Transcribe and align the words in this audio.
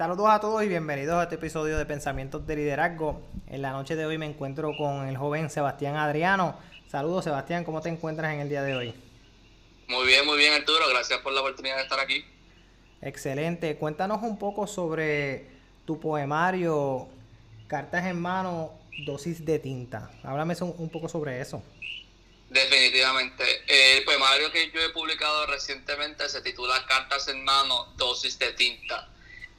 Saludos 0.00 0.30
a 0.30 0.40
todos 0.40 0.62
y 0.62 0.66
bienvenidos 0.66 1.16
a 1.16 1.24
este 1.24 1.34
episodio 1.34 1.76
de 1.76 1.84
Pensamientos 1.84 2.46
de 2.46 2.56
Liderazgo. 2.56 3.20
En 3.48 3.60
la 3.60 3.72
noche 3.72 3.96
de 3.96 4.06
hoy 4.06 4.16
me 4.16 4.24
encuentro 4.24 4.74
con 4.74 5.06
el 5.06 5.18
joven 5.18 5.50
Sebastián 5.50 5.96
Adriano. 5.96 6.58
Saludos 6.90 7.24
Sebastián, 7.24 7.64
¿cómo 7.64 7.82
te 7.82 7.90
encuentras 7.90 8.32
en 8.32 8.40
el 8.40 8.48
día 8.48 8.62
de 8.62 8.74
hoy? 8.74 8.94
Muy 9.88 10.06
bien, 10.06 10.24
muy 10.24 10.38
bien 10.38 10.54
Arturo, 10.54 10.88
gracias 10.88 11.18
por 11.18 11.34
la 11.34 11.42
oportunidad 11.42 11.76
de 11.76 11.82
estar 11.82 12.00
aquí. 12.00 12.24
Excelente, 13.02 13.76
cuéntanos 13.76 14.22
un 14.22 14.38
poco 14.38 14.66
sobre 14.66 15.50
tu 15.84 16.00
poemario 16.00 17.06
Cartas 17.68 18.06
en 18.06 18.18
mano, 18.18 18.72
dosis 19.04 19.44
de 19.44 19.58
tinta. 19.58 20.10
Háblame 20.22 20.54
un 20.62 20.88
poco 20.88 21.10
sobre 21.10 21.42
eso. 21.42 21.62
Definitivamente. 22.48 23.44
El 23.68 24.02
poemario 24.04 24.50
que 24.50 24.70
yo 24.70 24.80
he 24.80 24.88
publicado 24.94 25.44
recientemente 25.44 26.26
se 26.30 26.40
titula 26.40 26.86
Cartas 26.88 27.28
en 27.28 27.44
mano, 27.44 27.92
dosis 27.98 28.38
de 28.38 28.54
tinta. 28.54 29.06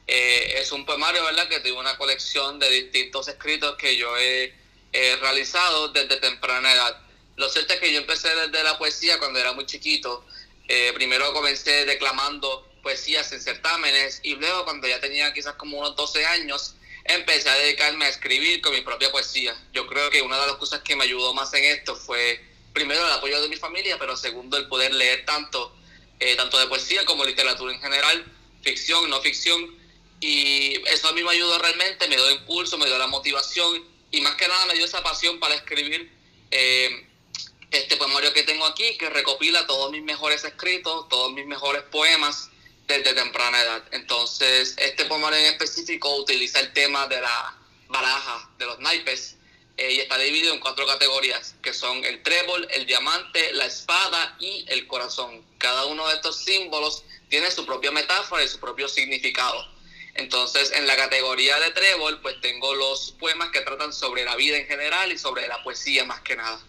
Eh, 0.06 0.54
es 0.58 0.72
un 0.72 0.84
poemario, 0.84 1.24
¿verdad?, 1.24 1.48
que 1.48 1.60
tiene 1.60 1.78
una 1.78 1.96
colección 1.96 2.58
de 2.58 2.68
distintos 2.70 3.28
escritos 3.28 3.76
que 3.76 3.96
yo 3.96 4.16
he, 4.18 4.54
realizado 5.20 5.88
desde 5.88 6.16
temprana 6.18 6.70
edad. 6.70 7.00
Lo 7.36 7.48
cierto 7.48 7.72
es 7.72 7.80
que 7.80 7.90
yo 7.92 7.98
empecé 7.98 8.28
desde 8.34 8.62
la 8.62 8.76
poesía 8.76 9.18
cuando 9.18 9.38
era 9.38 9.52
muy 9.52 9.64
chiquito. 9.64 10.22
Eh, 10.68 10.92
primero 10.94 11.32
comencé 11.32 11.86
declamando 11.86 12.68
poesías 12.82 13.32
en 13.32 13.40
certámenes 13.40 14.20
y 14.22 14.34
luego 14.34 14.64
cuando 14.64 14.86
ya 14.86 15.00
tenía 15.00 15.32
quizás 15.32 15.54
como 15.54 15.78
unos 15.78 15.96
12 15.96 16.26
años 16.26 16.74
empecé 17.04 17.48
a 17.48 17.54
dedicarme 17.54 18.04
a 18.04 18.08
escribir 18.08 18.60
con 18.60 18.72
mi 18.72 18.80
propia 18.82 19.10
poesía. 19.10 19.56
Yo 19.72 19.86
creo 19.86 20.10
que 20.10 20.22
una 20.22 20.38
de 20.40 20.46
las 20.46 20.56
cosas 20.56 20.82
que 20.82 20.94
me 20.94 21.04
ayudó 21.04 21.34
más 21.34 21.52
en 21.54 21.64
esto 21.64 21.96
fue 21.96 22.40
primero 22.72 23.04
el 23.06 23.12
apoyo 23.12 23.40
de 23.40 23.48
mi 23.48 23.56
familia, 23.56 23.98
pero 23.98 24.16
segundo 24.16 24.56
el 24.56 24.68
poder 24.68 24.94
leer 24.94 25.24
tanto, 25.24 25.74
eh, 26.20 26.36
tanto 26.36 26.58
de 26.58 26.66
poesía 26.66 27.04
como 27.04 27.24
literatura 27.24 27.72
en 27.72 27.80
general, 27.80 28.24
ficción, 28.62 29.08
no 29.10 29.20
ficción. 29.20 29.81
Y 30.22 30.80
eso 30.88 31.08
a 31.08 31.12
mí 31.12 31.22
me 31.24 31.32
ayudó 31.32 31.58
realmente, 31.58 32.06
me 32.06 32.14
dio 32.14 32.30
impulso, 32.30 32.78
me 32.78 32.86
dio 32.86 32.96
la 32.96 33.08
motivación 33.08 33.84
y 34.12 34.20
más 34.20 34.36
que 34.36 34.46
nada 34.46 34.66
me 34.66 34.74
dio 34.74 34.84
esa 34.84 35.02
pasión 35.02 35.40
para 35.40 35.56
escribir 35.56 36.12
eh, 36.52 37.08
este 37.72 37.96
poemario 37.96 38.32
que 38.32 38.44
tengo 38.44 38.64
aquí, 38.66 38.96
que 38.98 39.10
recopila 39.10 39.66
todos 39.66 39.90
mis 39.90 40.04
mejores 40.04 40.44
escritos, 40.44 41.08
todos 41.08 41.32
mis 41.32 41.44
mejores 41.44 41.82
poemas 41.90 42.50
desde 42.86 43.14
temprana 43.14 43.60
edad. 43.62 43.82
Entonces, 43.90 44.76
este 44.78 45.06
poemario 45.06 45.40
en 45.40 45.46
específico 45.46 46.14
utiliza 46.14 46.60
el 46.60 46.72
tema 46.72 47.08
de 47.08 47.20
la 47.20 47.58
baraja, 47.88 48.48
de 48.58 48.66
los 48.66 48.78
naipes, 48.78 49.38
eh, 49.76 49.92
y 49.94 49.98
está 49.98 50.18
dividido 50.18 50.54
en 50.54 50.60
cuatro 50.60 50.86
categorías, 50.86 51.56
que 51.62 51.74
son 51.74 52.04
el 52.04 52.22
trébol, 52.22 52.68
el 52.70 52.86
diamante, 52.86 53.52
la 53.54 53.66
espada 53.66 54.36
y 54.38 54.66
el 54.68 54.86
corazón. 54.86 55.44
Cada 55.58 55.86
uno 55.86 56.06
de 56.06 56.14
estos 56.14 56.44
símbolos 56.44 57.02
tiene 57.28 57.50
su 57.50 57.66
propia 57.66 57.90
metáfora 57.90 58.44
y 58.44 58.48
su 58.48 58.60
propio 58.60 58.88
significado. 58.88 59.72
Entonces, 60.14 60.72
en 60.72 60.86
la 60.86 60.96
categoría 60.96 61.58
de 61.58 61.70
trébol, 61.70 62.20
pues 62.20 62.40
tengo 62.40 62.74
los 62.74 63.12
poemas 63.12 63.50
que 63.50 63.60
tratan 63.60 63.92
sobre 63.92 64.24
la 64.24 64.36
vida 64.36 64.58
en 64.58 64.66
general 64.66 65.10
y 65.10 65.18
sobre 65.18 65.48
la 65.48 65.62
poesía 65.62 66.04
más 66.04 66.20
que 66.20 66.36
nada. 66.36 66.60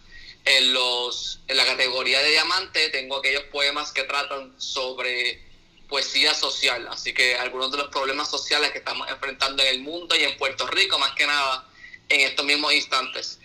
En, 0.45 0.73
los, 0.73 1.39
en 1.47 1.58
la 1.58 1.66
categoría 1.66 2.21
de 2.21 2.31
diamante 2.31 2.89
tengo 2.89 3.17
aquellos 3.17 3.44
poemas 3.44 3.91
que 3.91 4.03
tratan 4.03 4.53
sobre 4.58 5.41
poesía 5.88 6.33
social, 6.33 6.88
así 6.89 7.14
que 7.14 7.36
algunos 7.36 7.71
de 7.71 7.77
los 7.77 7.88
problemas 7.89 8.30
sociales 8.30 8.71
que 8.71 8.80
estamos 8.80 9.09
enfrentando 9.09 9.61
en 9.64 9.69
el 9.69 9.80
mundo 9.81 10.16
y 10.16 10.23
en 10.23 10.38
Puerto 10.38 10.66
Rico 10.67 10.97
más 10.99 11.14
que 11.14 11.27
nada 11.27 11.69
en 12.09 12.21
estos 12.21 12.45
mismos 12.45 12.73
instantes. 12.73 13.39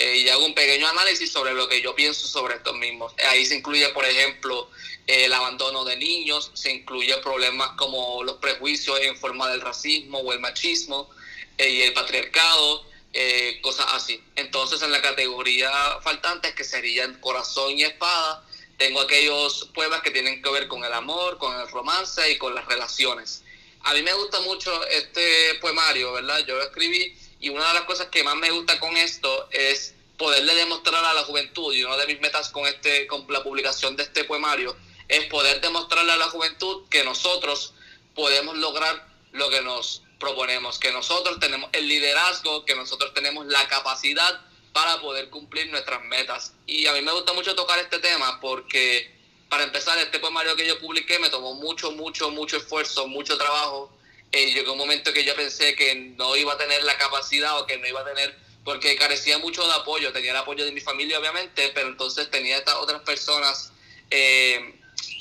Eh, 0.00 0.16
y 0.16 0.28
hago 0.30 0.46
un 0.46 0.54
pequeño 0.54 0.88
análisis 0.88 1.30
sobre 1.30 1.52
lo 1.52 1.68
que 1.68 1.82
yo 1.82 1.94
pienso 1.94 2.26
sobre 2.26 2.54
estos 2.54 2.74
mismos. 2.74 3.12
Ahí 3.28 3.44
se 3.44 3.56
incluye, 3.56 3.86
por 3.90 4.06
ejemplo, 4.06 4.70
el 5.06 5.30
abandono 5.30 5.84
de 5.84 5.98
niños, 5.98 6.50
se 6.54 6.72
incluye 6.72 7.14
problemas 7.18 7.72
como 7.76 8.24
los 8.24 8.36
prejuicios 8.36 8.98
en 9.00 9.14
forma 9.14 9.50
del 9.50 9.60
racismo 9.60 10.20
o 10.20 10.32
el 10.32 10.40
machismo 10.40 11.10
eh, 11.58 11.68
y 11.68 11.82
el 11.82 11.92
patriarcado, 11.92 12.86
eh, 13.12 13.58
cosas 13.60 13.88
así. 13.90 14.24
Entonces, 14.36 14.80
en 14.80 14.90
la 14.90 15.02
categoría 15.02 15.70
faltantes, 16.02 16.54
que 16.54 16.64
serían 16.64 17.20
corazón 17.20 17.78
y 17.78 17.82
espada, 17.82 18.42
tengo 18.78 19.02
aquellos 19.02 19.68
poemas 19.74 20.00
que 20.00 20.12
tienen 20.12 20.40
que 20.40 20.48
ver 20.48 20.66
con 20.66 20.82
el 20.82 20.94
amor, 20.94 21.36
con 21.36 21.60
el 21.60 21.68
romance 21.68 22.32
y 22.32 22.38
con 22.38 22.54
las 22.54 22.64
relaciones. 22.64 23.42
A 23.82 23.92
mí 23.92 24.00
me 24.00 24.14
gusta 24.14 24.40
mucho 24.40 24.82
este 24.86 25.56
poemario, 25.60 26.14
¿verdad? 26.14 26.38
Yo 26.46 26.56
lo 26.56 26.62
escribí 26.62 27.19
y 27.40 27.48
una 27.48 27.66
de 27.68 27.74
las 27.74 27.84
cosas 27.84 28.08
que 28.08 28.22
más 28.22 28.36
me 28.36 28.50
gusta 28.50 28.78
con 28.78 28.96
esto 28.96 29.48
es 29.50 29.94
poderle 30.18 30.54
demostrar 30.54 31.02
a 31.02 31.14
la 31.14 31.24
juventud, 31.24 31.74
y 31.74 31.82
una 31.82 31.96
de 31.96 32.06
mis 32.06 32.20
metas 32.20 32.50
con, 32.50 32.66
este, 32.66 33.06
con 33.06 33.26
la 33.30 33.42
publicación 33.42 33.96
de 33.96 34.02
este 34.02 34.24
poemario, 34.24 34.76
es 35.08 35.24
poder 35.26 35.60
demostrarle 35.62 36.12
a 36.12 36.18
la 36.18 36.28
juventud 36.28 36.86
que 36.90 37.02
nosotros 37.02 37.72
podemos 38.14 38.56
lograr 38.58 39.08
lo 39.32 39.48
que 39.48 39.62
nos 39.62 40.02
proponemos, 40.18 40.78
que 40.78 40.92
nosotros 40.92 41.40
tenemos 41.40 41.70
el 41.72 41.88
liderazgo, 41.88 42.66
que 42.66 42.74
nosotros 42.74 43.14
tenemos 43.14 43.46
la 43.46 43.66
capacidad 43.68 44.40
para 44.74 45.00
poder 45.00 45.30
cumplir 45.30 45.70
nuestras 45.70 46.04
metas. 46.04 46.52
Y 46.66 46.86
a 46.86 46.92
mí 46.92 47.00
me 47.00 47.12
gusta 47.12 47.32
mucho 47.32 47.54
tocar 47.54 47.78
este 47.78 47.98
tema 47.98 48.38
porque, 48.40 49.18
para 49.48 49.64
empezar, 49.64 49.96
este 49.98 50.18
poemario 50.18 50.54
que 50.54 50.66
yo 50.66 50.78
publiqué 50.78 51.18
me 51.18 51.30
tomó 51.30 51.54
mucho, 51.54 51.92
mucho, 51.92 52.30
mucho 52.30 52.58
esfuerzo, 52.58 53.08
mucho 53.08 53.38
trabajo 53.38 53.90
eh, 54.32 54.52
llegó 54.52 54.72
un 54.72 54.78
momento 54.78 55.12
que 55.12 55.24
yo 55.24 55.34
pensé 55.34 55.74
que 55.74 55.94
no 55.94 56.36
iba 56.36 56.52
a 56.52 56.58
tener 56.58 56.82
la 56.84 56.96
capacidad 56.96 57.58
o 57.58 57.66
que 57.66 57.78
no 57.78 57.86
iba 57.86 58.00
a 58.00 58.04
tener, 58.04 58.36
porque 58.64 58.96
carecía 58.96 59.38
mucho 59.38 59.66
de 59.66 59.72
apoyo, 59.72 60.12
tenía 60.12 60.30
el 60.30 60.36
apoyo 60.36 60.64
de 60.64 60.72
mi 60.72 60.80
familia 60.80 61.18
obviamente, 61.18 61.70
pero 61.74 61.88
entonces 61.88 62.30
tenía 62.30 62.58
estas 62.58 62.76
otras 62.76 63.02
personas 63.02 63.72
eh, 64.10 64.74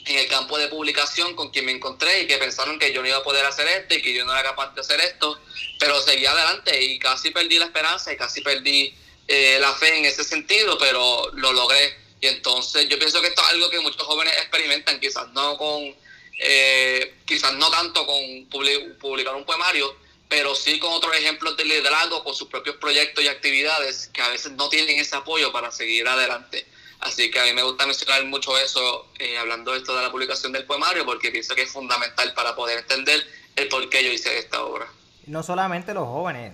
en 0.05 0.17
el 0.17 0.27
campo 0.27 0.57
de 0.57 0.67
publicación 0.67 1.35
con 1.35 1.49
quien 1.49 1.65
me 1.65 1.71
encontré 1.71 2.21
y 2.21 2.27
que 2.27 2.37
pensaron 2.37 2.79
que 2.79 2.93
yo 2.93 3.01
no 3.01 3.07
iba 3.07 3.17
a 3.17 3.23
poder 3.23 3.45
hacer 3.45 3.67
esto 3.67 3.95
y 3.95 4.01
que 4.01 4.13
yo 4.13 4.25
no 4.25 4.31
era 4.31 4.43
capaz 4.43 4.73
de 4.73 4.81
hacer 4.81 4.99
esto, 5.01 5.39
pero 5.79 6.01
seguí 6.01 6.25
adelante 6.25 6.83
y 6.83 6.99
casi 6.99 7.31
perdí 7.31 7.57
la 7.57 7.65
esperanza 7.65 8.11
y 8.13 8.17
casi 8.17 8.41
perdí 8.41 8.93
eh, 9.27 9.57
la 9.59 9.73
fe 9.73 9.97
en 9.97 10.05
ese 10.05 10.23
sentido, 10.23 10.77
pero 10.77 11.29
lo 11.33 11.53
logré. 11.53 11.95
Y 12.21 12.27
entonces 12.27 12.89
yo 12.89 12.97
pienso 12.97 13.21
que 13.21 13.27
esto 13.27 13.41
es 13.41 13.47
algo 13.49 13.69
que 13.69 13.79
muchos 13.79 14.01
jóvenes 14.03 14.33
experimentan, 14.37 14.99
quizás 14.99 15.29
no 15.29 15.57
con 15.57 15.95
eh, 16.39 17.15
quizás 17.25 17.53
no 17.55 17.69
tanto 17.69 18.05
con 18.05 18.45
publicar 18.49 19.35
un 19.35 19.43
poemario, 19.43 19.93
pero 20.29 20.55
sí 20.55 20.79
con 20.79 20.93
otros 20.93 21.13
ejemplos 21.15 21.57
de 21.57 21.65
liderazgo, 21.65 22.23
con 22.23 22.33
sus 22.33 22.47
propios 22.47 22.77
proyectos 22.77 23.23
y 23.23 23.27
actividades 23.27 24.09
que 24.13 24.21
a 24.21 24.29
veces 24.29 24.53
no 24.53 24.69
tienen 24.69 24.99
ese 24.99 25.15
apoyo 25.15 25.51
para 25.51 25.71
seguir 25.71 26.07
adelante. 26.07 26.65
Así 27.01 27.29
que 27.31 27.39
a 27.39 27.45
mí 27.45 27.53
me 27.53 27.63
gusta 27.63 27.85
mencionar 27.85 28.23
mucho 28.25 28.57
eso, 28.57 29.07
eh, 29.19 29.37
hablando 29.37 29.71
de 29.71 29.79
esto 29.79 29.95
de 29.95 30.03
la 30.03 30.11
publicación 30.11 30.51
del 30.51 30.65
poemario, 30.65 31.05
porque 31.05 31.31
pienso 31.31 31.55
que 31.55 31.63
es 31.63 31.71
fundamental 31.71 32.33
para 32.33 32.55
poder 32.55 32.79
entender 32.79 33.25
el 33.55 33.67
por 33.67 33.89
qué 33.89 34.03
yo 34.03 34.11
hice 34.11 34.37
esta 34.37 34.63
obra. 34.63 34.87
No 35.25 35.43
solamente 35.43 35.93
los 35.93 36.07
jóvenes, 36.07 36.53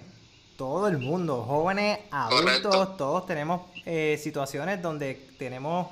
todo 0.58 0.88
el 0.88 0.98
mundo, 0.98 1.44
jóvenes, 1.44 2.00
adultos, 2.12 2.98
todos 2.98 3.26
tenemos 3.26 3.62
eh, 3.86 4.20
situaciones 4.22 4.82
donde 4.82 5.16
tenemos 5.38 5.88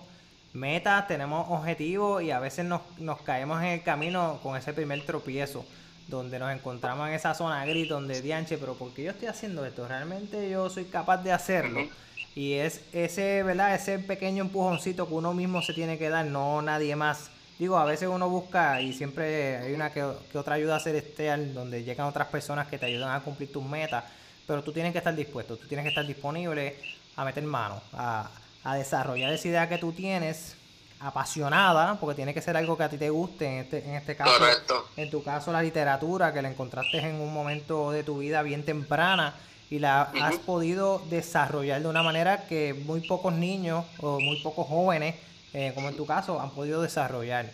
metas, 0.54 1.08
tenemos 1.08 1.48
objetivos 1.50 2.24
y 2.24 2.32
a 2.32 2.40
veces 2.40 2.66
nos, 2.66 2.82
nos 3.00 3.22
caemos 3.22 3.62
en 3.62 3.70
el 3.70 3.84
camino 3.84 4.40
con 4.44 4.56
ese 4.56 4.74
primer 4.74 5.06
tropiezo, 5.06 5.66
donde 6.08 6.40
nos 6.40 6.52
encontramos 6.52 7.08
en 7.08 7.16
esa 7.16 7.34
zona 7.34 7.66
gris, 7.66 7.90
donde 7.90 8.22
dianche, 8.22 8.58
pero 8.58 8.76
¿por 8.76 8.94
qué 8.94 9.04
yo 9.04 9.12
estoy 9.12 9.28
haciendo 9.28 9.66
esto? 9.66 9.88
¿Realmente 9.88 10.50
yo 10.50 10.70
soy 10.70 10.86
capaz 10.86 11.18
de 11.18 11.32
hacerlo? 11.32 11.82
Y 12.36 12.54
es 12.54 12.82
ese, 12.94 13.44
¿verdad? 13.44 13.76
Ese 13.76 14.00
pequeño 14.00 14.44
empujoncito 14.44 15.08
que 15.08 15.14
uno 15.14 15.34
mismo 15.34 15.62
se 15.62 15.74
tiene 15.74 15.98
que 15.98 16.10
dar, 16.10 16.26
no 16.26 16.62
nadie 16.62 16.96
más. 16.96 17.30
Digo, 17.60 17.78
a 17.78 17.86
veces 17.86 18.10
uno 18.10 18.28
busca 18.30 18.82
y 18.82 18.94
siempre 18.94 19.58
hay 19.58 19.74
una 19.74 19.92
que, 19.92 20.04
otra 20.04 20.56
ayuda 20.56 20.80
celestial 20.80 21.54
donde 21.54 21.84
llegan 21.84 22.08
otras 22.08 22.28
personas 22.28 22.68
que 22.68 22.80
te 22.80 22.88
ayudan 22.88 23.16
a 23.16 23.22
cumplir 23.22 23.52
tus 23.52 23.64
metas, 23.64 24.04
pero 24.48 24.64
tú 24.64 24.74
tienes 24.74 24.92
que 24.92 24.98
estar 24.98 25.16
dispuesto, 25.16 25.58
tú 25.58 25.68
tienes 25.68 25.84
que 25.84 25.90
estar 25.90 26.06
disponible 26.06 26.76
a 27.16 27.24
meter 27.24 27.44
mano, 27.44 27.82
a, 27.94 28.30
a 28.64 28.76
desarrollar 28.76 29.32
esa 29.34 29.48
idea 29.48 29.70
que 29.70 29.78
tú 29.78 29.92
tienes 29.92 30.56
apasionada, 31.00 32.00
porque 32.00 32.16
tiene 32.16 32.34
que 32.34 32.42
ser 32.42 32.56
algo 32.56 32.78
que 32.78 32.84
a 32.84 32.90
ti 32.90 32.98
te 32.98 33.10
guste, 33.10 33.46
en 33.46 33.54
este, 33.64 33.86
en 33.86 33.96
este 33.96 34.16
caso, 34.16 34.32
en 34.96 35.10
tu 35.10 35.22
caso 35.22 35.52
la 35.52 35.62
literatura, 35.62 36.32
que 36.32 36.42
la 36.42 36.50
encontraste 36.50 37.00
en 37.00 37.16
un 37.16 37.34
momento 37.34 37.92
de 37.92 38.04
tu 38.04 38.20
vida 38.20 38.42
bien 38.42 38.64
temprana 38.64 39.36
y 39.70 39.80
la 39.80 40.04
has 40.22 40.36
podido 40.36 41.02
desarrollar 41.10 41.82
de 41.82 41.88
una 41.88 42.04
manera 42.04 42.46
que 42.48 42.74
muy 42.74 43.02
pocos 43.02 43.34
niños 43.34 43.86
o 44.00 44.20
muy 44.20 44.42
pocos 44.42 44.68
jóvenes, 44.68 45.16
eh, 45.54 45.72
como 45.76 45.90
en 45.90 45.98
tu 45.98 46.06
caso, 46.06 46.40
han 46.40 46.52
podido 46.52 46.82
desarrollar. 46.82 47.52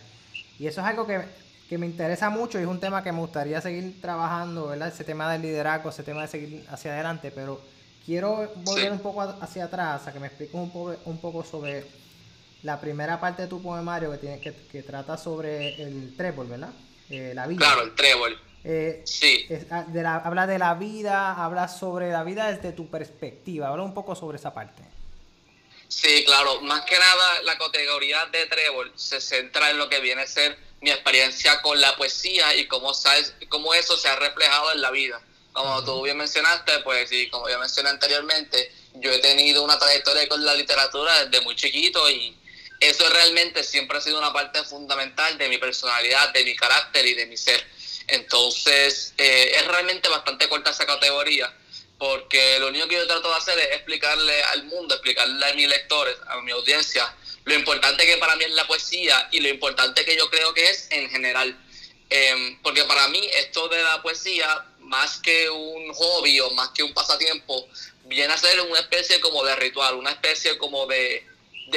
Y 0.58 0.66
eso 0.66 0.80
es 0.80 0.86
algo 0.86 1.06
que, 1.06 1.20
que, 1.68 1.78
me 1.78 1.86
interesa 1.86 2.30
mucho 2.30 2.58
y 2.58 2.62
es 2.62 2.68
un 2.68 2.78
tema 2.78 3.02
que 3.02 3.10
me 3.10 3.18
gustaría 3.18 3.60
seguir 3.60 4.00
trabajando, 4.00 4.68
¿verdad? 4.68 4.88
Ese 4.88 5.02
tema 5.02 5.32
del 5.32 5.42
liderazgo, 5.42 5.90
ese 5.90 6.02
tema 6.02 6.22
de 6.22 6.28
seguir 6.28 6.66
hacia 6.70 6.92
adelante, 6.92 7.30
pero 7.30 7.60
quiero 8.10 8.50
volver 8.56 8.90
un 8.90 8.98
poco 8.98 9.22
hacia 9.22 9.66
atrás, 9.66 10.08
a 10.08 10.12
que 10.12 10.18
me 10.18 10.26
expliques 10.26 10.52
un 10.54 10.72
poco, 10.72 10.96
un 11.04 11.20
poco 11.20 11.44
sobre 11.44 11.86
la 12.64 12.80
primera 12.80 13.20
parte 13.20 13.42
de 13.42 13.48
tu 13.48 13.62
poemario 13.62 14.10
que, 14.10 14.18
tiene, 14.18 14.40
que, 14.40 14.82
trata 14.82 15.16
sobre 15.16 15.80
el 15.80 16.16
trébol, 16.16 16.48
¿verdad? 16.48 16.72
Eh, 17.08 17.30
la 17.36 17.46
vida. 17.46 17.60
Claro, 17.60 17.82
el 17.82 17.94
trébol. 17.94 18.36
Eh, 18.64 19.02
sí. 19.04 19.46
Ah, 19.70 20.22
habla 20.24 20.48
de 20.48 20.58
la 20.58 20.74
vida, 20.74 21.34
habla 21.34 21.68
sobre 21.68 22.10
la 22.10 22.24
vida 22.24 22.50
desde 22.50 22.72
tu 22.72 22.90
perspectiva. 22.90 23.68
Habla 23.68 23.84
un 23.84 23.94
poco 23.94 24.16
sobre 24.16 24.38
esa 24.38 24.52
parte. 24.52 24.82
Sí, 25.86 26.24
claro. 26.26 26.60
Más 26.62 26.84
que 26.86 26.98
nada, 26.98 27.42
la 27.42 27.56
categoría 27.58 28.26
de 28.26 28.44
Trevor 28.46 28.90
se 28.96 29.20
centra 29.20 29.70
en 29.70 29.78
lo 29.78 29.88
que 29.88 30.00
viene 30.00 30.22
a 30.22 30.26
ser 30.26 30.58
mi 30.80 30.90
experiencia 30.90 31.62
con 31.62 31.80
la 31.80 31.96
poesía 31.96 32.56
y 32.56 32.66
cómo, 32.66 32.92
sabes, 32.92 33.34
cómo 33.48 33.72
eso 33.72 33.96
se 33.96 34.08
ha 34.08 34.16
reflejado 34.16 34.72
en 34.72 34.80
la 34.80 34.90
vida. 34.90 35.20
Como 35.52 35.84
tú 35.84 36.02
bien 36.02 36.16
mencionaste, 36.16 36.78
pues 36.80 37.08
sí, 37.08 37.28
como 37.28 37.48
ya 37.48 37.58
mencioné 37.58 37.90
anteriormente, 37.90 38.72
yo 38.94 39.12
he 39.12 39.18
tenido 39.18 39.62
una 39.62 39.78
trayectoria 39.78 40.28
con 40.28 40.44
la 40.44 40.54
literatura 40.54 41.24
desde 41.24 41.44
muy 41.44 41.56
chiquito 41.56 42.08
y 42.08 42.36
eso 42.78 43.08
realmente 43.10 43.62
siempre 43.62 43.98
ha 43.98 44.00
sido 44.00 44.18
una 44.18 44.32
parte 44.32 44.62
fundamental 44.64 45.36
de 45.38 45.48
mi 45.48 45.58
personalidad, 45.58 46.32
de 46.32 46.44
mi 46.44 46.56
carácter 46.56 47.04
y 47.06 47.14
de 47.14 47.26
mi 47.26 47.36
ser. 47.36 47.64
Entonces, 48.06 49.12
eh, 49.18 49.52
es 49.56 49.66
realmente 49.66 50.08
bastante 50.08 50.48
corta 50.48 50.70
esa 50.70 50.86
categoría, 50.86 51.52
porque 51.98 52.58
lo 52.58 52.68
único 52.68 52.88
que 52.88 52.96
yo 52.96 53.06
trato 53.06 53.28
de 53.28 53.36
hacer 53.36 53.58
es 53.58 53.76
explicarle 53.76 54.42
al 54.44 54.64
mundo, 54.64 54.94
explicarle 54.94 55.46
a 55.46 55.54
mis 55.54 55.68
lectores, 55.68 56.16
a 56.28 56.40
mi 56.40 56.52
audiencia, 56.52 57.14
lo 57.44 57.54
importante 57.54 58.06
que 58.06 58.16
para 58.16 58.36
mí 58.36 58.44
es 58.44 58.52
la 58.52 58.66
poesía 58.66 59.28
y 59.30 59.40
lo 59.40 59.48
importante 59.48 60.04
que 60.04 60.16
yo 60.16 60.30
creo 60.30 60.54
que 60.54 60.68
es 60.68 60.88
en 60.90 61.10
general. 61.10 61.56
Em, 62.08 62.60
porque 62.62 62.84
para 62.84 63.08
mí 63.08 63.20
esto 63.34 63.68
de 63.68 63.82
la 63.82 64.02
poesía, 64.02 64.66
más 64.90 65.18
que 65.18 65.48
un 65.48 65.94
hobby 65.94 66.40
o 66.40 66.50
más 66.50 66.70
que 66.70 66.82
un 66.82 66.92
pasatiempo, 66.92 67.66
viene 68.06 68.32
a 68.34 68.36
ser 68.36 68.60
una 68.60 68.80
especie 68.80 69.20
como 69.20 69.44
de 69.44 69.54
ritual, 69.54 69.94
una 69.94 70.10
especie 70.10 70.58
como 70.58 70.84
de, 70.86 71.24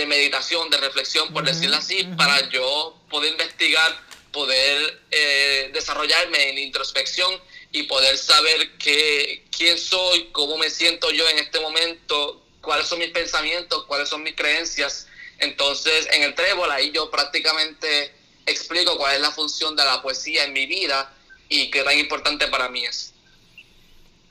meditación, 0.07 0.67
de 0.71 0.77
reflexión, 0.77 1.31
por 1.31 1.45
decirlo 1.45 1.77
así, 1.77 2.03
para 2.17 2.49
yo 2.49 2.97
poder 3.11 3.33
investigar, 3.33 3.95
poder 4.31 4.99
eh, 5.11 5.69
desarrollarme 5.73 6.49
en 6.49 6.57
introspección 6.57 7.31
y 7.71 7.83
poder 7.83 8.17
saber 8.17 8.77
qué, 8.79 9.45
quién 9.55 9.77
soy, 9.77 10.29
cómo 10.31 10.57
me 10.57 10.71
siento 10.71 11.11
yo 11.11 11.29
en 11.29 11.37
este 11.37 11.59
momento, 11.59 12.43
cuáles 12.61 12.87
son 12.87 12.97
mis 12.97 13.11
pensamientos, 13.11 13.85
cuáles 13.85 14.09
son 14.09 14.23
mis 14.23 14.35
creencias. 14.35 15.05
Entonces, 15.37 16.07
en 16.13 16.23
el 16.23 16.33
trébol 16.33 16.71
ahí 16.71 16.91
yo 16.91 17.11
prácticamente 17.11 18.11
explico 18.47 18.97
cuál 18.97 19.13
es 19.13 19.21
la 19.21 19.31
función 19.31 19.75
de 19.75 19.85
la 19.85 20.01
poesía 20.01 20.45
en 20.45 20.53
mi 20.53 20.65
vida 20.65 21.13
y 21.49 21.69
qué 21.71 21.83
tan 21.83 21.97
importante 21.97 22.47
para 22.47 22.69
mí 22.69 22.85
es. 22.85 23.13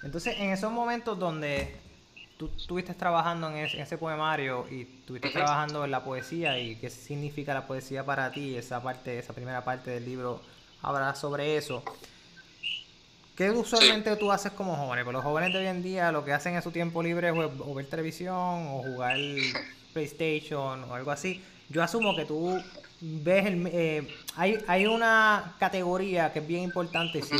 Entonces, 0.02 0.36
en 0.38 0.50
esos 0.50 0.72
momentos 0.72 1.18
donde 1.18 1.76
tú 2.36 2.50
estuviste 2.56 2.94
trabajando 2.94 3.48
en 3.50 3.56
ese, 3.56 3.96
poemario 3.96 4.66
y 4.70 4.82
estuviste 4.82 5.30
trabajando 5.30 5.84
en 5.84 5.90
la 5.90 6.02
poesía 6.02 6.58
y 6.58 6.76
qué 6.76 6.90
significa 6.90 7.54
la 7.54 7.66
poesía 7.66 8.04
para 8.04 8.32
ti, 8.32 8.56
esa 8.56 8.82
parte, 8.82 9.18
esa 9.18 9.32
primera 9.32 9.62
parte 9.62 9.90
del 9.90 10.04
libro 10.04 10.40
habla 10.82 11.14
sobre 11.14 11.56
eso. 11.56 11.84
¿Qué 13.36 13.50
usualmente 13.50 14.14
tú 14.16 14.30
haces 14.30 14.52
como 14.52 14.76
jóvenes? 14.76 15.04
Pues 15.04 15.14
los 15.14 15.22
jóvenes 15.22 15.52
de 15.52 15.60
hoy 15.60 15.66
en 15.66 15.82
día 15.82 16.12
lo 16.12 16.24
que 16.24 16.32
hacen 16.32 16.54
en 16.54 16.62
su 16.62 16.70
tiempo 16.70 17.02
libre 17.02 17.28
es 17.28 17.34
o 17.34 17.74
ver 17.74 17.86
televisión 17.86 18.34
o 18.36 18.82
jugar 18.82 19.16
PlayStation 19.92 20.84
o 20.84 20.94
algo 20.94 21.10
así. 21.10 21.42
Yo 21.68 21.82
asumo 21.82 22.14
que 22.14 22.24
tú 22.24 22.62
ves 23.02 23.46
el... 23.46 23.66
Eh, 23.66 24.08
hay, 24.36 24.58
hay 24.66 24.86
una 24.86 25.56
categoría 25.58 26.32
que 26.32 26.38
es 26.38 26.46
bien 26.46 26.62
importante. 26.62 27.20
Si 27.22 27.34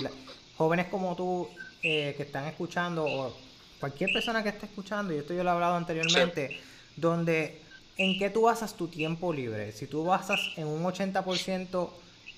jóvenes 0.57 0.87
como 0.87 1.17
tú 1.17 1.49
eh, 1.83 2.15
que 2.17 2.25
están 2.25 2.45
escuchando 2.47 3.05
o 3.05 3.35
cualquier 3.81 4.13
persona 4.13 4.43
que 4.43 4.51
esté 4.51 4.67
escuchando, 4.67 5.15
y 5.15 5.19
esto 5.19 5.33
yo 5.35 5.43
lo 5.43 5.51
he 5.51 5.53
hablado 5.53 5.77
anteriormente, 5.77 6.61
donde 6.97 7.61
en 7.97 8.19
qué 8.19 8.31
tú 8.31 8.43
basas 8.43 8.75
tu 8.75 8.89
tiempo 8.89 9.33
libre. 9.33 9.73
Si 9.73 9.87
tú 9.87 10.05
basas 10.05 10.41
en 10.57 10.67
un 10.67 10.83
80% 10.83 11.91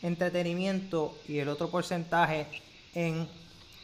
entretenimiento 0.03 1.17
y 1.27 1.39
el 1.39 1.49
otro 1.49 1.71
porcentaje 1.71 2.47
en 2.95 3.27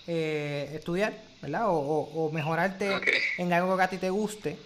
eh, 0.06 0.70
estudiar, 0.74 1.14
¿verdad? 1.40 1.64
O, 1.68 2.30
mejorarte 2.32 2.90
en 3.38 3.52
algo 3.52 3.76
que 3.76 3.82
a 3.82 3.88
ti 3.88 3.96
te 3.96 4.10
guste, 4.10 4.58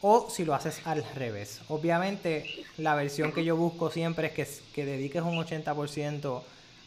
o 0.00 0.28
si 0.30 0.44
lo 0.44 0.54
haces 0.54 0.80
al 0.84 1.04
revés. 1.14 1.60
Obviamente, 1.68 2.64
la 2.76 2.94
versión 2.94 3.32
que 3.32 3.44
yo 3.44 3.56
busco 3.56 3.90
siempre 3.90 4.28
es 4.28 4.32
que, 4.32 4.48
que 4.74 4.84
dediques 4.84 5.22
un 5.22 5.36
80% 5.36 6.42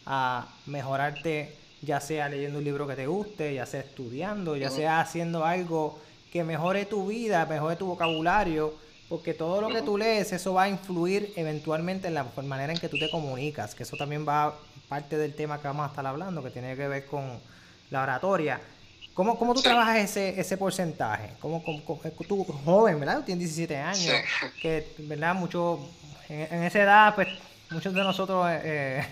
a 0.06 0.48
mejorarte 0.66 1.56
ya 1.82 2.00
sea 2.00 2.30
leyendo 2.30 2.60
un 2.60 2.66
libro 2.66 2.88
que 2.88 2.96
te 2.96 3.08
guste, 3.08 3.54
ya 3.54 3.66
sea 3.66 3.82
estudiando, 3.82 4.56
ya 4.58 4.70
sea 4.70 5.00
haciendo 5.00 5.46
algo 5.46 6.00
que 6.32 6.44
mejore 6.44 6.86
tu 6.86 7.08
vida, 7.08 7.46
mejore 7.46 7.76
tu 7.76 7.86
vocabulario, 7.86 8.74
porque 9.08 9.34
todo 9.34 9.62
lo 9.62 9.70
que 9.70 9.82
tú 9.82 9.98
lees, 9.98 10.32
eso 10.34 10.54
va 10.54 10.64
a 10.64 10.70
influir 10.70 11.34
eventualmente 11.36 12.08
en 12.08 12.14
la 12.14 12.26
manera 12.44 12.74
en 12.74 12.80
que 12.80 12.90
tú 12.90 13.00
te 13.00 13.10
comunicas, 13.10 13.74
que 13.76 13.84
eso 13.84 13.98
también 13.98 14.28
va 14.28 14.56
parte 14.88 15.18
del 15.18 15.34
tema 15.34 15.60
que 15.60 15.68
vamos 15.68 15.86
a 15.86 15.90
estar 15.90 16.06
hablando, 16.06 16.44
que 16.44 16.52
tiene 16.52 16.76
que 16.76 16.88
ver 16.88 17.06
con 17.06 17.40
la 17.90 18.04
oratoria. 18.04 18.60
¿Cómo, 19.14 19.38
cómo 19.38 19.54
tú 19.54 19.62
trabajas 19.62 19.98
ese, 19.98 20.40
ese 20.40 20.56
porcentaje? 20.56 21.32
¿Cómo, 21.42 21.64
tú, 22.28 22.46
joven, 22.66 23.00
¿verdad? 23.00 23.20
Tú 23.20 23.26
tienes 23.26 23.56
17 23.56 23.78
años, 23.78 24.16
que, 24.62 24.94
¿verdad? 25.00 25.36
Mucho, 25.36 25.80
en, 26.30 26.64
esa 26.64 26.80
edad, 26.80 27.16
pues, 27.16 27.28
muchos 27.70 27.94
de 27.94 28.04
nosotros... 28.04 28.48
Eh, 28.50 29.06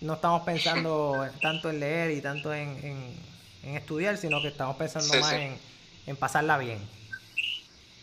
no 0.00 0.14
estamos 0.14 0.42
pensando 0.42 1.28
tanto 1.42 1.70
en 1.70 1.80
leer 1.80 2.10
y 2.12 2.20
tanto 2.20 2.54
en, 2.54 3.16
estudiar, 3.62 4.16
sino 4.16 4.40
que 4.40 4.48
estamos 4.48 4.76
pensando 4.76 5.12
más 5.20 5.32
En, 5.32 6.16
pasarla 6.16 6.56
bien. 6.56 6.78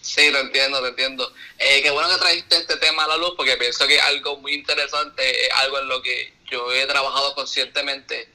Sí, 0.02 0.30
lo 0.30 0.40
entiendo, 0.40 0.80
lo 0.80 0.88
entiendo. 0.88 1.34
Eh, 1.58 1.82
qué 1.82 1.90
bueno 1.90 2.08
que 2.10 2.18
trajiste 2.18 2.58
este 2.58 2.78
tema 2.78 3.06
a 3.06 3.08
la 3.08 3.18
luz 3.18 3.34
porque 3.36 3.58
pienso 3.58 3.88
que 3.88 3.96
es 3.96 4.04
algo 4.04 4.38
muy 4.38 4.54
interesante, 4.54 5.24
algo 5.56 5.80
en 5.80 5.88
lo 5.88 6.02
que 6.04 6.34
yo 6.52 6.72
he 6.72 6.86
trabajado 6.86 7.34
conscientemente 7.34 8.30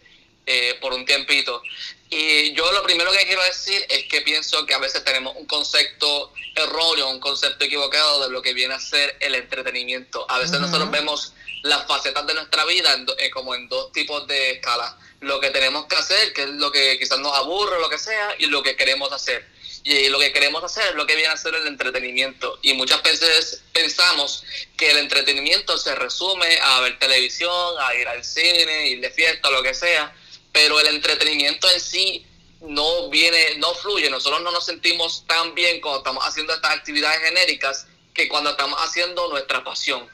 eh, 0.46 0.76
por 0.80 0.92
un 0.92 1.04
tiempito. 1.04 1.62
Y 2.12 2.52
yo 2.54 2.70
lo 2.72 2.82
primero 2.82 3.12
que 3.12 3.24
quiero 3.24 3.42
decir 3.44 3.86
es 3.88 4.04
que 4.06 4.20
pienso 4.22 4.66
que 4.66 4.74
a 4.74 4.78
veces 4.78 5.04
tenemos 5.04 5.36
un 5.36 5.46
concepto 5.46 6.32
erróneo, 6.56 7.08
un 7.08 7.20
concepto 7.20 7.64
equivocado 7.64 8.24
de 8.24 8.30
lo 8.32 8.42
que 8.42 8.52
viene 8.52 8.74
a 8.74 8.80
ser 8.80 9.16
el 9.20 9.36
entretenimiento. 9.36 10.26
A 10.28 10.40
veces 10.40 10.58
nosotros 10.58 10.90
vemos 10.90 11.32
las 11.62 11.86
facetas 11.86 12.26
de 12.26 12.34
nuestra 12.34 12.64
vida 12.64 12.98
eh, 13.18 13.30
como 13.30 13.54
en 13.54 13.68
dos 13.68 13.92
tipos 13.92 14.26
de 14.26 14.52
escalas. 14.52 14.94
Lo 15.20 15.38
que 15.38 15.50
tenemos 15.50 15.86
que 15.86 15.96
hacer, 15.96 16.32
que 16.32 16.42
es 16.42 16.48
lo 16.48 16.72
que 16.72 16.98
quizás 16.98 17.20
nos 17.20 17.36
aburre 17.36 17.76
o 17.76 17.80
lo 17.80 17.88
que 17.88 17.98
sea, 17.98 18.34
y 18.38 18.46
lo 18.46 18.62
que 18.64 18.74
queremos 18.74 19.12
hacer. 19.12 19.46
Y 19.84 20.08
lo 20.08 20.18
que 20.18 20.32
queremos 20.32 20.64
hacer 20.64 20.88
es 20.88 20.94
lo 20.94 21.06
que 21.06 21.14
viene 21.14 21.32
a 21.32 21.36
ser 21.36 21.54
el 21.54 21.66
entretenimiento. 21.68 22.58
Y 22.62 22.74
muchas 22.74 23.02
veces 23.04 23.62
pensamos 23.72 24.42
que 24.76 24.90
el 24.90 24.98
entretenimiento 24.98 25.78
se 25.78 25.94
resume 25.94 26.58
a 26.60 26.80
ver 26.80 26.98
televisión, 26.98 27.76
a 27.78 27.94
ir 27.94 28.08
al 28.08 28.24
cine, 28.24 28.88
ir 28.88 29.00
de 29.00 29.10
fiesta, 29.10 29.48
lo 29.50 29.62
que 29.62 29.74
sea. 29.74 30.12
Pero 30.52 30.80
el 30.80 30.88
entretenimiento 30.88 31.70
en 31.70 31.80
sí 31.80 32.26
no 32.60 33.08
viene, 33.08 33.56
no 33.58 33.74
fluye. 33.74 34.10
Nosotros 34.10 34.42
no 34.42 34.50
nos 34.50 34.66
sentimos 34.66 35.24
tan 35.26 35.54
bien 35.54 35.80
cuando 35.80 35.98
estamos 35.98 36.24
haciendo 36.24 36.54
estas 36.54 36.72
actividades 36.72 37.20
genéricas 37.20 37.86
que 38.14 38.28
cuando 38.28 38.50
estamos 38.50 38.78
haciendo 38.80 39.28
nuestra 39.28 39.64
pasión. 39.64 40.08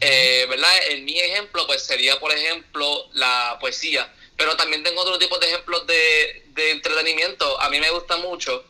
Eh, 0.00 0.46
¿Verdad? 0.48 0.72
En 0.88 1.04
mi 1.04 1.18
ejemplo, 1.18 1.66
pues 1.66 1.82
sería, 1.82 2.18
por 2.18 2.32
ejemplo, 2.32 3.08
la 3.12 3.58
poesía. 3.60 4.12
Pero 4.36 4.56
también 4.56 4.82
tengo 4.82 5.00
otro 5.00 5.18
tipo 5.18 5.38
de 5.38 5.48
ejemplos 5.48 5.86
de, 5.86 6.44
entretenimiento. 6.70 7.60
A 7.60 7.70
mí 7.70 7.80
me 7.80 7.90
gusta 7.90 8.16
mucho. 8.18 8.64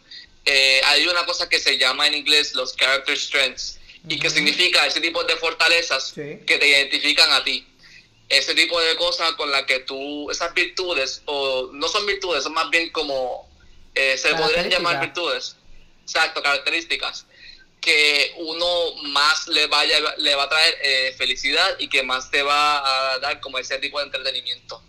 Eh, 0.44 0.80
hay 0.84 1.06
una 1.06 1.24
cosa 1.26 1.48
que 1.48 1.58
se 1.58 1.76
llama 1.78 2.06
en 2.06 2.14
inglés 2.14 2.54
los 2.54 2.74
character 2.76 3.18
strengths. 3.18 3.78
Y 4.08 4.18
que 4.18 4.30
significa 4.30 4.86
ese 4.86 5.00
tipo 5.00 5.22
de 5.24 5.36
fortalezas 5.36 6.12
que 6.14 6.58
te 6.58 6.68
identifican 6.68 7.30
a 7.32 7.44
ti. 7.44 7.66
Ese 8.28 8.54
tipo 8.54 8.78
de 8.80 8.96
cosas 8.96 9.32
con 9.32 9.50
las 9.50 9.62
que 9.64 9.80
tú, 9.80 10.30
esas 10.30 10.52
virtudes, 10.52 11.22
o 11.24 11.70
no 11.72 11.88
son 11.88 12.04
virtudes, 12.06 12.44
son 12.44 12.52
más 12.52 12.68
bien 12.70 12.90
como, 12.90 13.48
eh, 13.94 14.18
se 14.18 14.34
podrían 14.34 14.68
llamar 14.68 15.00
virtudes. 15.00 15.56
Exacto, 16.02 16.42
características 16.42 17.26
que 17.80 18.34
uno 18.38 18.94
más 19.04 19.46
le 19.48 19.66
vaya 19.66 19.98
le 20.18 20.34
va 20.34 20.44
a 20.44 20.48
traer 20.48 20.78
eh, 20.82 21.14
felicidad 21.16 21.76
y 21.78 21.88
que 21.88 22.02
más 22.02 22.30
te 22.30 22.42
va 22.42 23.12
a 23.14 23.18
dar 23.18 23.40
como 23.40 23.58
ese 23.58 23.78
tipo 23.78 23.98
de 23.98 24.06
entretenimiento. 24.06 24.82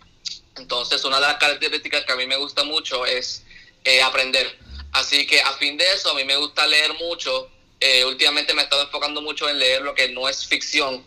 Entonces, 0.56 1.04
una 1.04 1.20
de 1.20 1.26
las 1.26 1.36
características 1.36 2.04
que 2.04 2.12
a 2.12 2.16
mí 2.16 2.26
me 2.26 2.36
gusta 2.36 2.64
mucho 2.64 3.06
es 3.06 3.44
eh, 3.84 4.02
aprender. 4.02 4.58
Así 4.92 5.26
que 5.26 5.40
a 5.40 5.52
fin 5.54 5.76
de 5.76 5.84
eso, 5.92 6.10
a 6.10 6.14
mí 6.14 6.24
me 6.24 6.36
gusta 6.36 6.66
leer 6.66 6.92
mucho. 6.94 7.50
Eh, 7.78 8.04
últimamente 8.04 8.52
me 8.52 8.60
he 8.60 8.64
estado 8.64 8.82
enfocando 8.82 9.22
mucho 9.22 9.48
en 9.48 9.58
leer 9.58 9.82
lo 9.82 9.94
que 9.94 10.08
no 10.08 10.28
es 10.28 10.46
ficción, 10.46 11.04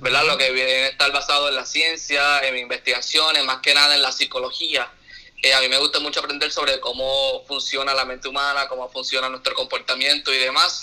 ¿verdad? 0.00 0.24
Lo 0.24 0.38
que 0.38 0.50
viene 0.50 0.72
a 0.72 0.88
estar 0.88 1.12
basado 1.12 1.48
en 1.48 1.54
la 1.54 1.66
ciencia, 1.66 2.40
en 2.40 2.56
investigaciones, 2.56 3.44
más 3.44 3.60
que 3.60 3.74
nada 3.74 3.94
en 3.94 4.02
la 4.02 4.12
psicología. 4.12 4.82
a 5.54 5.60
mí 5.60 5.68
me 5.68 5.78
gusta 5.78 6.00
mucho 6.00 6.20
aprender 6.20 6.50
sobre 6.50 6.80
cómo 6.80 7.44
funciona 7.46 7.94
la 7.94 8.04
mente 8.04 8.28
humana, 8.28 8.66
cómo 8.68 8.90
funciona 8.90 9.28
nuestro 9.28 9.54
comportamiento 9.54 10.32
y 10.32 10.38
demás. 10.38 10.82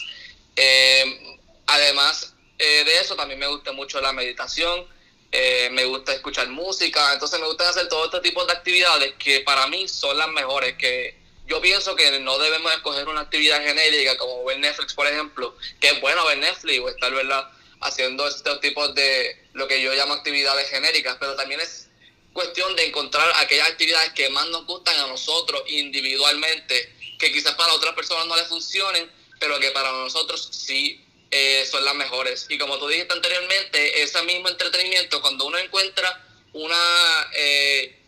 Eh, 0.56 1.38
además 1.66 2.34
eh, 2.60 2.84
de 2.86 3.00
eso, 3.00 3.16
también 3.16 3.40
me 3.40 3.48
gusta 3.48 3.72
mucho 3.72 4.00
la 4.02 4.14
meditación, 4.14 4.86
eh, 5.32 5.70
me 5.72 5.86
gusta 5.86 6.14
escuchar 6.14 6.48
música, 6.50 7.14
entonces 7.14 7.40
me 7.40 7.48
gusta 7.48 7.70
hacer 7.70 7.88
todo 7.90 8.06
este 8.06 8.20
tipo 8.22 8.46
de 8.46 8.54
actividades 8.54 9.14
que 9.16 9.42
para 9.42 9.68
mí 9.68 9.88
son 9.88 10.18
las 10.18 10.30
mejores, 10.30 10.76
que 10.78 11.18
yo 11.48 11.60
pienso 11.62 11.96
que 11.96 12.20
no 12.20 12.38
debemos 12.38 12.72
escoger 12.74 13.08
una 13.08 13.22
actividad 13.22 13.64
genérica 13.64 14.16
como 14.18 14.44
ver 14.46 14.60
Netflix, 14.60 14.94
por 14.94 15.08
ejemplo, 15.08 15.56
que 15.80 15.90
es 15.90 16.02
bueno 16.02 16.26
ver 16.26 16.38
Netflix 16.38 16.80
o 16.80 16.90
estar, 16.90 17.12
¿verdad?, 17.14 17.50
haciendo 17.82 18.28
estos 18.28 18.60
tipos 18.62 18.94
de 18.96 19.48
lo 19.54 19.68
que 19.68 19.82
yo 19.82 19.94
llamo 19.94 20.14
actividades 20.14 20.70
genéricas, 20.70 21.18
pero 21.20 21.36
también 21.36 21.60
es 21.60 21.90
cuestión 22.34 22.76
de 22.76 22.86
encontrar 22.86 23.32
aquellas 23.38 23.70
actividades 23.70 24.14
que 24.14 24.30
más 24.30 24.48
nos 24.50 24.66
gustan 24.66 25.00
a 25.00 25.08
nosotros 25.08 25.64
individualmente, 25.68 26.94
que 27.18 27.32
quizás 27.32 27.56
para 27.56 27.74
otras 27.74 27.96
personas 27.96 28.28
no 28.28 28.36
les 28.36 28.48
funcionen, 28.48 29.12
pero 29.40 29.60
que 29.60 29.72
para 29.72 29.92
nosotros 29.92 30.50
sí 30.52 31.04
eh, 31.32 31.68
son 31.70 31.84
las 31.84 31.96
mejores. 31.96 32.46
Y 32.50 32.58
como 32.58 32.78
tú 32.78 32.88
dijiste 32.88 33.14
anteriormente, 33.14 34.02
ese 34.02 34.22
mismo 34.24 34.50
entretenimiento, 34.50 35.22
cuando 35.22 35.46
uno 35.46 35.58
encuentra 35.58 36.26
una, 36.54 37.28
eh, 37.34 38.00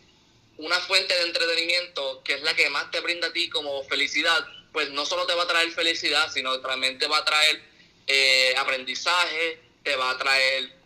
una 0.58 0.78
fuente 0.80 1.14
de 1.14 1.22
entretenimiento 1.22 2.22
que 2.24 2.34
es 2.34 2.42
la 2.42 2.54
que 2.54 2.70
más 2.70 2.90
te 2.90 3.00
brinda 3.00 3.28
a 3.28 3.32
ti 3.32 3.48
como 3.48 3.82
felicidad, 3.84 4.46
pues 4.72 4.90
no 4.90 5.04
solo 5.04 5.26
te 5.26 5.34
va 5.34 5.42
a 5.42 5.48
traer 5.48 5.70
felicidad, 5.72 6.32
sino 6.32 6.60
también 6.60 6.98
te 6.98 7.08
va 7.08 7.18
a 7.18 7.24
traer 7.24 7.69
eh, 8.06 8.54
aprendizaje, 8.56 9.60
te 9.82 9.96
va 9.96 10.10
a 10.10 10.18
traer 10.18 10.78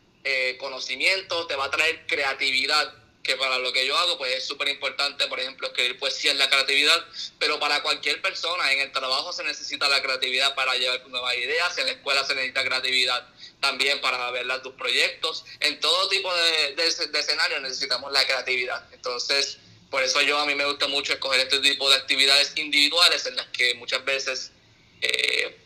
conocimiento, 0.59 1.47
te 1.47 1.55
va 1.55 1.67
a 1.67 1.71
traer 1.71 2.07
creatividad 2.07 2.95
que 3.25 3.37
para 3.37 3.59
lo 3.59 3.73
que 3.73 3.87
yo 3.87 3.97
hago 3.97 4.19
pues 4.19 4.37
es 4.37 4.47
súper 4.47 4.69
importante, 4.69 5.27
por 5.29 5.41
ejemplo, 5.41 5.67
escribir 5.67 5.99
poesía 5.99 6.33
es 6.33 6.39
la 6.39 6.49
creatividad, 6.49 7.07
pero 7.39 7.59
para 7.59 7.83
cualquier 7.83 8.21
persona 8.21 8.71
en 8.71 8.81
el 8.81 8.93
trabajo 8.93 9.33
se 9.33 9.43
necesita 9.43 9.89
la 9.89 10.03
creatividad 10.03 10.55
para 10.55 10.77
llevar 10.77 11.09
nuevas 11.09 11.35
ideas, 11.37 11.77
en 11.79 11.87
la 11.87 11.93
escuela 11.93 12.25
se 12.25 12.35
necesita 12.35 12.63
creatividad 12.63 13.27
también 13.61 13.99
para 14.03 14.31
ver 14.31 14.47
tus 14.61 14.75
proyectos, 14.75 15.47
en 15.61 15.81
todo 15.81 16.09
tipo 16.11 16.33
de, 16.35 16.75
de, 16.75 17.19
escenarios 17.19 17.63
necesitamos 17.63 18.13
la 18.13 18.27
creatividad. 18.27 18.87
Entonces, 18.93 19.57
por 19.91 20.03
eso 20.03 20.21
yo 20.21 20.39
a 20.39 20.45
mí 20.45 20.55
me 20.55 20.67
gusta 20.67 20.87
mucho 20.87 21.15
escoger 21.15 21.41
este 21.41 21.61
tipo 21.61 21.89
de 21.89 21.97
actividades 21.97 22.53
individuales 22.57 23.25
en 23.25 23.37
las 23.37 23.47
que 23.47 23.75
muchas 23.75 24.05
veces 24.05 24.53
eh, 25.01 25.57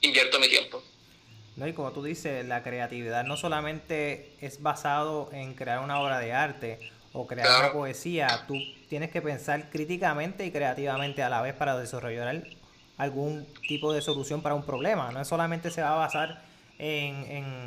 invierto 0.00 0.38
mi 0.40 0.48
tiempo. 0.48 0.82
No, 1.56 1.66
y 1.66 1.72
como 1.72 1.92
tú 1.92 2.02
dices, 2.02 2.46
la 2.46 2.62
creatividad 2.62 3.24
no 3.24 3.36
solamente 3.36 4.34
es 4.40 4.62
basado 4.62 5.30
en 5.32 5.54
crear 5.54 5.80
una 5.80 6.00
obra 6.00 6.18
de 6.18 6.32
arte 6.32 6.78
o 7.12 7.26
crear 7.26 7.60
una 7.60 7.72
poesía, 7.72 8.44
tú 8.46 8.54
tienes 8.88 9.10
que 9.10 9.20
pensar 9.20 9.68
críticamente 9.68 10.46
y 10.46 10.52
creativamente 10.52 11.22
a 11.22 11.28
la 11.28 11.42
vez 11.42 11.54
para 11.54 11.76
desarrollar 11.76 12.44
algún 12.96 13.46
tipo 13.66 13.92
de 13.92 14.00
solución 14.00 14.42
para 14.42 14.54
un 14.54 14.64
problema. 14.64 15.10
No 15.10 15.24
solamente 15.24 15.70
se 15.70 15.82
va 15.82 15.94
a 15.94 15.96
basar 15.96 16.42
en, 16.78 17.24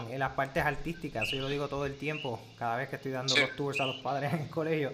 en, 0.09 0.19
las 0.19 0.31
partes 0.31 0.63
artísticas, 0.63 1.27
eso 1.27 1.35
yo 1.35 1.43
lo 1.43 1.49
digo 1.49 1.67
todo 1.67 1.85
el 1.85 1.95
tiempo, 1.95 2.41
cada 2.57 2.77
vez 2.77 2.89
que 2.89 2.95
estoy 2.95 3.11
dando 3.11 3.35
los 3.35 3.55
tours 3.55 3.79
a 3.79 3.85
los 3.85 3.97
padres 3.97 4.33
en 4.33 4.39
el 4.41 4.49
colegio, 4.49 4.93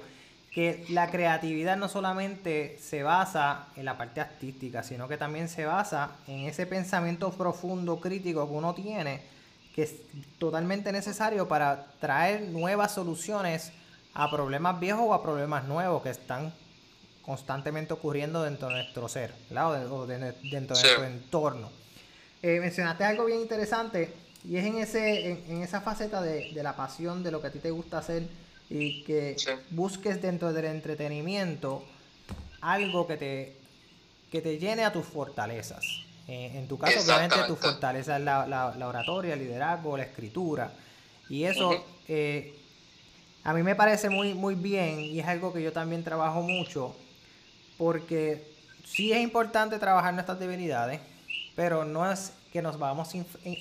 que 0.51 0.85
la 0.89 1.11
creatividad 1.11 1.77
no 1.77 1.89
solamente 1.89 2.77
se 2.81 3.03
basa 3.03 3.67
en 3.75 3.85
la 3.85 3.97
parte 3.97 4.21
artística, 4.21 4.81
sino 4.81 5.07
que 5.07 5.17
también 5.17 5.47
se 5.47 5.65
basa 5.65 6.11
en 6.27 6.47
ese 6.47 6.65
pensamiento 6.65 7.31
profundo, 7.31 7.99
crítico 7.99 8.47
que 8.47 8.53
uno 8.53 8.73
tiene, 8.73 9.21
que 9.75 9.83
es 9.83 9.95
totalmente 10.39 10.91
necesario 10.91 11.47
para 11.47 11.85
traer 11.99 12.41
nuevas 12.49 12.93
soluciones 12.93 13.71
a 14.15 14.29
problemas 14.31 14.79
viejos 14.79 15.03
o 15.05 15.13
a 15.13 15.21
problemas 15.21 15.65
nuevos 15.65 16.01
que 16.01 16.09
están 16.09 16.51
constantemente 17.23 17.93
ocurriendo 17.93 18.41
dentro 18.41 18.69
de 18.69 18.75
nuestro 18.75 19.07
ser, 19.07 19.33
o 19.55 20.07
dentro 20.07 20.75
de 20.75 20.83
nuestro 20.83 21.03
entorno. 21.03 21.69
Eh, 22.41 22.59
mencionaste 22.59 23.03
algo 23.03 23.25
bien 23.25 23.39
interesante 23.39 24.11
y 24.43 24.57
es 24.57 24.65
en, 24.65 24.79
ese, 24.79 25.31
en, 25.47 25.61
esa 25.61 25.81
faceta 25.81 26.21
de, 26.21 26.51
de, 26.53 26.63
la 26.63 26.75
pasión, 26.75 27.21
de 27.21 27.29
lo 27.29 27.39
que 27.39 27.47
a 27.47 27.51
ti 27.51 27.59
te 27.59 27.69
gusta 27.69 27.99
hacer 27.99 28.23
y 28.69 29.03
que 29.03 29.35
busques 29.71 30.21
dentro 30.21 30.53
del 30.53 30.65
entretenimiento 30.65 31.83
algo 32.61 33.07
que 33.07 33.17
te, 33.17 33.57
que 34.31 34.41
te 34.41 34.57
llene 34.57 34.83
a 34.83 34.91
tus 34.91 35.05
fortalezas. 35.05 35.85
Eh, 36.27 36.51
en 36.55 36.67
tu 36.67 36.77
caso, 36.77 36.99
obviamente, 37.01 37.37
tu 37.47 37.55
fortaleza 37.55 38.17
es 38.17 38.23
la, 38.23 38.45
la, 38.45 38.87
oratoria, 38.87 39.33
el 39.33 39.39
liderazgo, 39.39 39.97
la 39.97 40.03
escritura. 40.03 40.71
Y 41.27 41.43
eso 41.43 41.83
a 43.43 43.53
mí 43.53 43.63
me 43.63 43.75
parece 43.75 44.09
muy, 44.09 44.33
muy 44.33 44.55
bien 44.55 44.99
y 44.99 45.19
es 45.19 45.27
algo 45.27 45.53
que 45.53 45.61
yo 45.61 45.71
también 45.71 46.03
trabajo 46.03 46.41
mucho 46.41 46.95
porque 47.77 48.43
sí 48.85 49.11
es 49.13 49.21
importante 49.21 49.79
trabajar 49.79 50.13
nuestras 50.13 50.39
debilidades, 50.39 50.99
pero 51.55 51.85
no 51.85 52.11
es 52.11 52.33
que 52.51 52.61
nos 52.61 52.77
vamos 52.77 53.09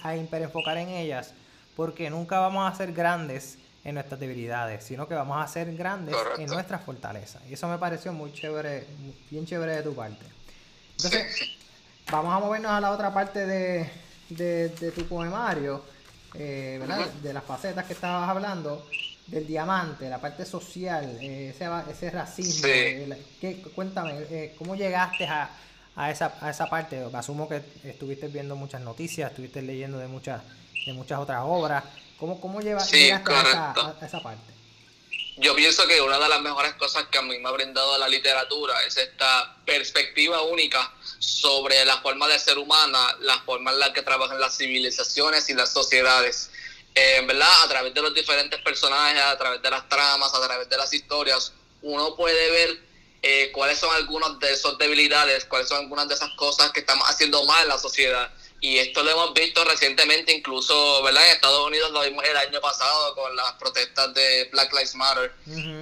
a 0.03 0.17
hiperenfocar 0.17 0.79
en 0.79 0.89
ellas 0.89 1.33
porque 1.77 2.11
nunca 2.11 2.41
vamos 2.41 2.71
a 2.71 2.77
ser 2.77 2.93
grandes 2.93 3.59
en 3.89 3.95
nuestras 3.95 4.21
debilidades, 4.21 4.85
sino 4.85 5.09
que 5.09 5.15
vamos 5.15 5.43
a 5.43 5.49
ser 5.49 5.75
grandes 5.75 6.15
en 6.39 6.47
nuestras 6.47 6.83
fortalezas. 6.83 7.43
Y 7.49 7.55
eso 7.55 7.69
me 7.69 7.79
pareció 7.79 8.13
muy 8.13 8.33
chévere, 8.33 8.87
bien 9.31 9.47
chévere 9.47 9.77
de 9.77 9.83
tu 9.83 9.95
parte. 9.95 10.25
Entonces, 10.97 11.57
vamos 12.11 12.35
a 12.35 12.39
movernos 12.39 12.71
a 12.71 12.81
la 12.81 12.91
otra 12.91 13.13
parte 13.13 13.47
de, 13.47 13.91
de, 14.29 14.93
tu 14.95 15.07
poemario, 15.07 15.83
eh, 16.35 16.77
¿verdad? 16.81 17.07
De 17.23 17.33
las 17.33 17.45
facetas 17.45 17.87
que 17.87 17.95
estabas 17.95 18.29
hablando 18.29 18.87
del 19.27 19.47
diamante, 19.47 20.09
la 20.09 20.21
parte 20.21 20.45
social, 20.45 21.05
eh, 21.21 21.55
ese, 21.55 21.67
ese 21.91 22.11
racismo. 22.11 22.69
Eh, 22.69 23.63
cuéntame, 23.75 24.53
¿cómo 24.59 24.75
llegaste 24.75 25.27
a, 25.27 25.51
a, 25.97 26.11
esa, 26.11 26.35
a 26.41 26.51
esa 26.51 26.67
parte? 26.67 27.03
Asumo 27.15 27.49
que 27.49 27.63
estuviste 27.85 28.29
viendo 28.29 28.55
muchas 28.55 28.83
noticias, 28.83 29.31
estuviste 29.31 29.63
leyendo 29.63 29.99
de 29.99 30.09
muchas, 30.09 30.43
de 30.85 30.93
muchas 30.93 31.19
otras 31.21 31.43
obras. 31.43 31.85
¿Cómo, 32.19 32.41
cómo 32.41 32.61
llegaste 32.61 33.13
a 33.13 33.17
esa, 34.03 34.23
parte? 34.23 34.53
Yo 35.37 35.55
pienso 35.55 35.87
que 35.87 36.01
una 36.01 36.19
de 36.19 36.29
las 36.29 36.41
mejores 36.41 36.75
cosas 36.75 37.07
que 37.11 37.19
a 37.19 37.23
mí 37.23 37.39
me 37.39 37.49
ha 37.49 37.53
brindado 37.53 37.97
la 37.97 38.09
literatura 38.09 38.83
es 38.85 38.97
esta 38.97 39.57
perspectiva 39.65 40.43
única 40.43 40.93
sobre 41.19 41.85
la 41.85 41.99
forma 41.99 42.27
de 42.27 42.39
ser 42.39 42.59
humana, 42.59 43.17
la 43.21 43.39
forma 43.43 43.71
en 43.71 43.79
la 43.79 43.93
que 43.93 44.03
trabajan 44.03 44.41
las 44.41 44.57
civilizaciones 44.57 45.49
y 45.49 45.55
las 45.55 45.73
sociedades 45.73 46.51
eh, 47.01 47.23
¿verdad? 47.25 47.63
A 47.63 47.69
través 47.69 47.95
de 47.95 48.03
los 48.03 48.13
diferentes 48.13 48.61
personajes, 48.61 49.23
a 49.23 49.39
través 49.39 49.63
de 49.63 49.71
las 49.71 49.89
tramas, 49.89 50.35
a 50.35 50.45
través 50.45 50.69
de 50.69 50.77
las 50.77 50.93
historias, 50.93 51.53
uno 51.83 52.17
puede 52.17 52.51
ver 52.51 52.81
eh, 53.23 53.53
cuáles 53.53 53.79
son 53.79 53.95
algunas 53.95 54.37
de 54.41 54.53
esas 54.53 54.77
debilidades, 54.79 55.45
cuáles 55.45 55.69
son 55.69 55.79
algunas 55.79 56.09
de 56.09 56.15
esas 56.15 56.31
cosas 56.31 56.73
que 56.73 56.81
estamos 56.81 57.09
haciendo 57.09 57.45
mal 57.45 57.63
en 57.63 57.69
la 57.69 57.79
sociedad. 57.79 58.33
Y 58.61 58.79
esto 58.79 59.05
lo 59.05 59.11
hemos 59.11 59.35
visto 59.35 59.65
recientemente, 59.65 60.33
incluso, 60.33 61.03
¿verdad? 61.03 61.25
En 61.27 61.33
Estados 61.35 61.67
Unidos 61.67 61.93
lo 61.93 62.03
vimos 62.03 62.25
el 62.25 62.37
año 62.37 62.61
pasado 62.61 63.15
con 63.15 63.35
las 63.37 63.53
protestas 63.53 64.13
de 64.15 64.49
Black 64.51 64.73
Lives 64.73 64.95
Matter 64.97 65.33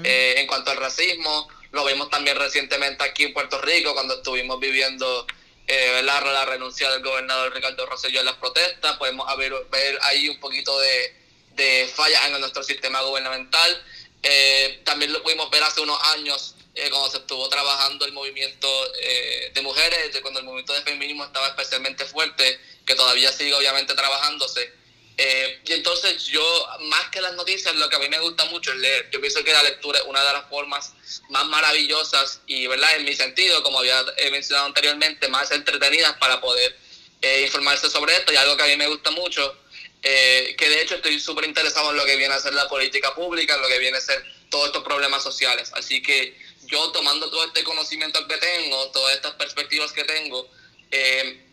eh, 0.04 0.34
en 0.36 0.46
cuanto 0.46 0.70
al 0.70 0.76
racismo. 0.76 1.48
Lo 1.72 1.84
vimos 1.86 2.10
también 2.10 2.36
recientemente 2.36 3.02
aquí 3.02 3.24
en 3.24 3.32
Puerto 3.32 3.60
Rico 3.62 3.94
cuando 3.94 4.14
estuvimos 4.14 4.60
viviendo 4.60 5.26
eh, 5.66 6.00
la, 6.04 6.20
la, 6.20 6.44
renuncia 6.44 6.90
del 6.90 7.02
gobernador 7.02 7.52
Ricardo 7.54 7.86
Rosselló 7.86 8.20
en 8.20 8.26
las 8.26 8.36
protestas, 8.36 8.96
podemos 8.98 9.26
ver, 9.36 9.52
ver 9.70 9.98
ahí 10.02 10.28
un 10.28 10.38
poquito 10.38 10.78
de, 10.78 11.16
de 11.54 11.90
fallas 11.92 12.26
en 12.26 12.38
nuestro 12.38 12.62
sistema 12.62 13.00
gubernamental. 13.02 13.82
Eh, 14.22 14.82
también 14.84 15.12
lo 15.12 15.22
pudimos 15.22 15.50
ver 15.50 15.62
hace 15.62 15.80
unos 15.80 15.98
años 16.14 16.54
eh, 16.76 16.90
cuando 16.90 17.10
se 17.10 17.18
estuvo 17.18 17.48
trabajando 17.48 18.04
el 18.04 18.12
movimiento 18.12 18.68
eh, 19.00 19.50
de 19.54 19.62
mujeres, 19.62 20.16
cuando 20.20 20.40
el 20.40 20.46
movimiento 20.46 20.74
de 20.74 20.82
feminismo 20.82 21.24
estaba 21.24 21.48
especialmente 21.48 22.04
fuerte, 22.04 22.60
que 22.84 22.94
todavía 22.94 23.32
sigue 23.32 23.54
obviamente 23.54 23.94
trabajándose. 23.94 24.72
Eh, 25.18 25.60
y 25.64 25.72
entonces 25.72 26.26
yo, 26.26 26.68
más 26.82 27.08
que 27.08 27.22
las 27.22 27.32
noticias, 27.34 27.74
lo 27.76 27.88
que 27.88 27.96
a 27.96 27.98
mí 27.98 28.08
me 28.10 28.18
gusta 28.18 28.44
mucho 28.46 28.72
es 28.72 28.78
leer. 28.78 29.08
Yo 29.10 29.20
pienso 29.20 29.42
que 29.42 29.52
la 29.52 29.62
lectura 29.62 29.98
es 29.98 30.04
una 30.04 30.22
de 30.22 30.32
las 30.34 30.48
formas 30.50 30.92
más 31.30 31.46
maravillosas 31.46 32.40
y, 32.46 32.66
¿verdad? 32.66 32.96
En 32.96 33.04
mi 33.04 33.16
sentido, 33.16 33.62
como 33.62 33.78
había 33.78 34.04
mencionado 34.30 34.66
anteriormente, 34.66 35.28
más 35.28 35.50
entretenidas 35.52 36.16
para 36.18 36.40
poder 36.40 36.76
eh, 37.22 37.42
informarse 37.42 37.88
sobre 37.88 38.14
esto 38.14 38.32
y 38.32 38.36
algo 38.36 38.56
que 38.56 38.64
a 38.64 38.66
mí 38.66 38.76
me 38.76 38.86
gusta 38.88 39.10
mucho, 39.10 39.56
eh, 40.02 40.54
que 40.58 40.68
de 40.68 40.82
hecho 40.82 40.96
estoy 40.96 41.18
súper 41.18 41.46
interesado 41.46 41.90
en 41.90 41.96
lo 41.96 42.04
que 42.04 42.16
viene 42.16 42.34
a 42.34 42.38
ser 42.38 42.52
la 42.52 42.68
política 42.68 43.14
pública, 43.14 43.54
en 43.54 43.62
lo 43.62 43.68
que 43.68 43.78
viene 43.78 43.96
a 43.96 44.00
ser 44.00 44.22
todos 44.50 44.66
estos 44.66 44.84
problemas 44.84 45.22
sociales. 45.22 45.72
Así 45.74 46.02
que 46.02 46.36
yo 46.66 46.90
tomando 46.92 47.30
todo 47.30 47.44
este 47.44 47.64
conocimiento 47.64 48.26
que 48.26 48.36
tengo, 48.36 48.90
todas 48.90 49.14
estas 49.14 49.34
perspectivas 49.34 49.92
que 49.92 50.04
tengo, 50.04 50.48
eh, 50.90 51.44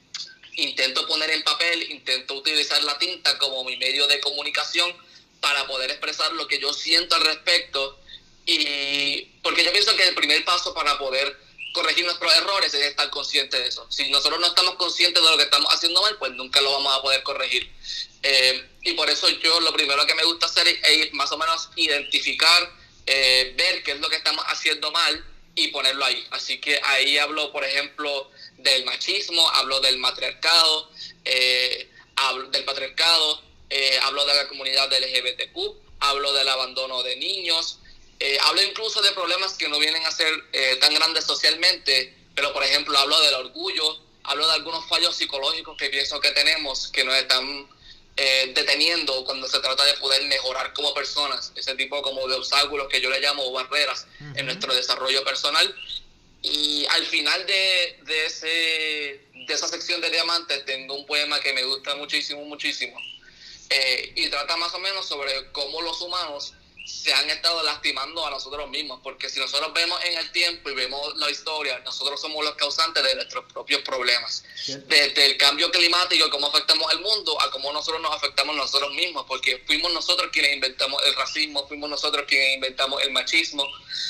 intento 0.56 1.08
poner 1.08 1.30
en 1.32 1.44
papel, 1.44 1.92
intento 1.92 2.36
utilizar 2.36 2.84
la 2.84 2.98
tinta 2.98 3.38
como 3.38 3.64
mi 3.64 3.78
medio 3.78 4.08
de 4.08 4.20
comunicación 4.20 4.96
para 5.40 5.66
poder 5.68 5.92
expresar 5.92 6.32
lo 6.34 6.48
que 6.48 6.60
yo 6.60 6.74
siento 6.74 7.16
al 7.16 7.26
respecto. 7.26 8.00
Y 8.46 9.22
porque 9.42 9.64
yo 9.64 9.72
pienso 9.72 9.96
que 9.96 10.08
el 10.08 10.16
primer 10.16 10.44
paso 10.46 10.74
para 10.74 10.98
poder 10.98 11.38
corregir 11.74 12.06
nuestros 12.06 12.34
errores 12.34 12.74
es 12.74 12.86
estar 12.86 13.10
consciente 13.10 13.60
de 13.60 13.68
eso. 13.68 13.86
Si 13.90 14.10
nosotros 14.10 14.40
no 14.40 14.48
estamos 14.48 14.76
conscientes 14.76 15.22
de 15.22 15.30
lo 15.30 15.38
que 15.38 15.44
estamos 15.44 15.74
haciendo 15.74 16.02
mal, 16.02 16.16
pues 16.18 16.32
nunca 16.34 16.62
lo 16.62 16.72
vamos 16.72 16.96
a 16.96 17.02
poder 17.02 17.24
corregir. 17.24 17.70
Eh, 18.22 18.70
y 18.84 18.94
por 18.94 19.10
eso 19.10 19.28
yo 19.28 19.60
lo 19.60 19.74
primero 19.74 20.06
que 20.06 20.16
me 20.16 20.24
gusta 20.24 20.46
hacer 20.46 20.68
es, 20.68 21.14
más 21.14 21.32
o 21.32 21.38
menos 21.38 21.70
identificar, 21.76 22.72
eh, 23.06 23.54
ver 23.58 23.84
qué 23.84 23.92
es 23.92 24.00
lo 24.00 24.10
que 24.10 24.18
estamos 24.18 24.44
haciendo 24.48 24.92
mal 24.92 25.26
y 25.56 25.68
ponerlo 25.70 26.06
ahí. 26.06 26.26
Así 26.32 26.60
que 26.60 26.80
ahí 26.84 27.18
hablo, 27.18 27.52
por 27.52 27.64
ejemplo, 27.64 28.30
del 28.58 28.86
machismo, 28.86 29.48
hablo 29.52 29.80
del 29.82 29.98
matriarcado, 29.98 30.90
eh, 31.26 31.90
hablo 32.16 32.50
del 32.50 32.64
patriarcado, 32.64 33.42
eh, 33.70 34.00
hablo 34.04 34.26
de 34.26 34.34
la 34.36 34.48
comunidad 34.48 34.92
LGBTQ, 34.92 35.58
hablo 36.00 36.34
del 36.34 36.50
abandono 36.50 37.04
de 37.04 37.16
niños, 37.18 37.80
eh, 38.20 38.38
hablo 38.42 38.62
incluso 38.64 39.02
de 39.02 39.12
problemas 39.12 39.54
que 39.54 39.68
no 39.68 39.80
vienen 39.80 40.06
a 40.06 40.12
ser 40.12 40.30
tan 40.80 40.94
grandes 40.94 41.26
socialmente, 41.26 42.14
pero 42.36 42.54
por 42.54 42.64
ejemplo 42.64 42.98
hablo 42.98 43.20
del 43.22 43.34
orgullo, 43.36 44.00
hablo 44.24 44.48
de 44.48 44.54
algunos 44.54 44.88
fallos 44.88 45.16
psicológicos 45.16 45.78
que 45.78 45.90
pienso 45.90 46.20
que 46.20 46.32
tenemos 46.32 46.88
que 46.90 47.04
nos 47.04 47.16
están 47.16 47.68
deteniendo 48.16 49.26
cuando 49.26 49.48
se 49.48 49.60
trata 49.60 49.84
de 49.86 49.94
poder 49.96 50.24
mejorar 50.26 50.72
como 50.74 50.94
personas, 50.94 51.52
ese 51.56 51.76
tipo 51.76 52.02
como 52.02 52.28
de 52.28 52.36
obstáculos 52.36 52.88
que 52.88 53.02
yo 53.02 53.10
le 53.10 53.20
llamo 53.20 53.52
barreras 53.52 54.06
en 54.36 54.46
nuestro 54.46 54.74
desarrollo 54.74 55.24
personal 55.24 55.76
Y 56.44 56.86
al 56.90 57.06
final 57.06 57.46
de, 57.48 58.00
de, 58.04 58.26
ese, 58.26 58.48
de 59.48 59.54
esa 59.54 59.68
sección 59.68 60.02
de 60.02 60.10
diamantes 60.10 60.66
tengo 60.66 60.94
un 60.94 61.06
poema 61.06 61.40
que 61.40 61.54
me 61.54 61.64
gusta 61.64 61.96
muchísimo, 61.96 62.44
muchísimo. 62.46 63.00
Eh, 63.70 64.12
y 64.16 64.30
trata 64.30 64.58
más 64.58 64.74
o 64.74 64.80
menos 64.80 65.08
sobre 65.08 65.52
cómo 65.52 65.82
los 65.82 66.02
humanos 66.02 66.54
se 66.86 67.14
han 67.14 67.30
estado 67.30 67.64
lastimando 67.64 68.26
a 68.26 68.30
nosotros 68.30 68.70
mismos, 68.70 69.00
porque 69.02 69.30
si 69.30 69.40
nosotros 69.40 69.72
vemos 69.74 70.04
en 70.04 70.18
el 70.18 70.32
tiempo 70.34 70.70
y 70.70 70.74
vemos 70.74 71.16
la 71.16 71.30
historia, 71.32 71.80
nosotros 71.80 72.20
somos 72.20 72.44
los 72.44 72.56
causantes 72.56 73.02
de 73.02 73.16
nuestros 73.16 73.46
propios 73.46 73.82
problemas. 73.84 74.44
Desde 74.68 75.26
el 75.26 75.38
cambio 75.38 75.72
climático, 75.72 76.30
cómo 76.30 76.48
afectamos 76.48 76.92
al 76.92 77.00
mundo, 77.00 77.40
a 77.42 77.50
cómo 77.52 77.72
nosotros 77.72 78.02
nos 78.02 78.14
afectamos 78.14 78.56
nosotros 78.58 78.94
mismos, 78.94 79.26
porque 79.28 79.64
fuimos 79.66 79.94
nosotros 79.94 80.30
quienes 80.34 80.56
inventamos 80.56 81.02
el 81.06 81.16
racismo, 81.16 81.66
fuimos 81.68 81.90
nosotros 81.90 82.26
quienes 82.28 82.56
inventamos 82.56 83.02
el 83.02 83.12
machismo, 83.12 83.66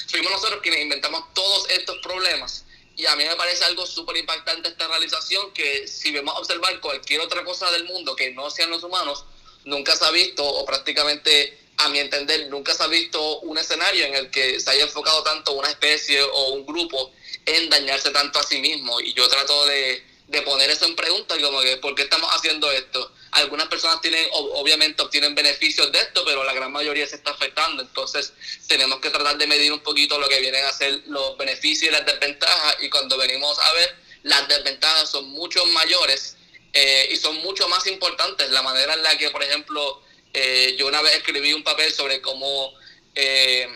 fuimos 0.07 0.31
nosotros 0.31 0.59
quienes 0.63 0.81
inventamos 0.81 1.31
todos 1.33 1.69
estos 1.69 1.99
problemas. 1.99 2.65
Y 2.95 3.05
a 3.05 3.15
mí 3.15 3.23
me 3.23 3.35
parece 3.35 3.65
algo 3.65 3.85
súper 3.85 4.17
impactante 4.17 4.69
esta 4.69 4.87
realización, 4.87 5.51
que 5.53 5.87
si 5.87 6.11
vemos 6.11 6.35
a 6.35 6.39
observar 6.39 6.79
cualquier 6.79 7.21
otra 7.21 7.43
cosa 7.43 7.69
del 7.71 7.85
mundo 7.85 8.15
que 8.15 8.31
no 8.31 8.49
sean 8.49 8.71
los 8.71 8.83
humanos, 8.83 9.25
nunca 9.65 9.95
se 9.95 10.05
ha 10.05 10.11
visto 10.11 10.43
o 10.43 10.65
prácticamente 10.65 11.62
a 11.77 11.89
mi 11.89 11.99
entender, 11.99 12.47
nunca 12.49 12.73
se 12.73 12.83
ha 12.83 12.87
visto 12.87 13.39
un 13.41 13.57
escenario 13.57 14.05
en 14.05 14.15
el 14.15 14.29
que 14.29 14.59
se 14.59 14.69
haya 14.69 14.83
enfocado 14.83 15.23
tanto 15.23 15.53
una 15.53 15.69
especie 15.69 16.21
o 16.21 16.49
un 16.51 16.65
grupo 16.65 17.11
en 17.45 17.69
dañarse 17.69 18.11
tanto 18.11 18.39
a 18.39 18.43
sí 18.43 18.59
mismo. 18.59 18.99
Y 19.01 19.13
yo 19.13 19.27
trato 19.27 19.65
de, 19.65 20.03
poner 20.45 20.69
eso 20.69 20.85
en 20.85 20.95
pregunta, 20.95 21.39
como 21.41 21.61
que, 21.61 21.77
¿por 21.77 21.93
qué 21.95 22.03
estamos 22.03 22.29
haciendo 22.31 22.71
esto? 22.71 23.11
Algunas 23.31 23.67
personas 23.67 24.01
tienen, 24.01 24.27
obviamente 24.31 25.01
obtienen 25.01 25.35
beneficios 25.35 25.91
de 25.91 25.99
esto, 25.99 26.23
pero 26.25 26.43
la 26.43 26.53
gran 26.53 26.71
mayoría 26.71 27.07
se 27.07 27.15
está 27.15 27.31
afectando. 27.31 27.81
Entonces, 27.81 28.33
tenemos 28.67 28.99
que 28.99 29.09
tratar 29.09 29.37
de 29.37 29.47
medir 29.47 29.71
un 29.71 29.79
poquito 29.79 30.19
lo 30.19 30.27
que 30.27 30.39
vienen 30.39 30.65
a 30.65 30.71
ser 30.71 31.01
los 31.07 31.37
beneficios 31.37 31.89
y 31.89 31.91
las 31.91 32.05
desventajas. 32.05 32.77
Y 32.81 32.89
cuando 32.89 33.17
venimos 33.17 33.57
a 33.59 33.73
ver, 33.73 33.95
las 34.23 34.47
desventajas 34.47 35.09
son 35.09 35.29
mucho 35.29 35.65
mayores 35.67 36.37
eh, 36.73 37.09
y 37.11 37.15
son 37.17 37.37
mucho 37.37 37.67
más 37.67 37.85
importantes. 37.87 38.49
La 38.51 38.61
manera 38.61 38.93
en 38.93 39.03
la 39.03 39.17
que, 39.17 39.29
por 39.31 39.43
ejemplo, 39.43 40.01
eh, 40.33 40.75
yo 40.77 40.87
una 40.87 41.01
vez 41.01 41.15
escribí 41.15 41.53
un 41.53 41.63
papel 41.63 41.93
sobre 41.93 42.19
cómo, 42.21 42.73
eh, 43.13 43.67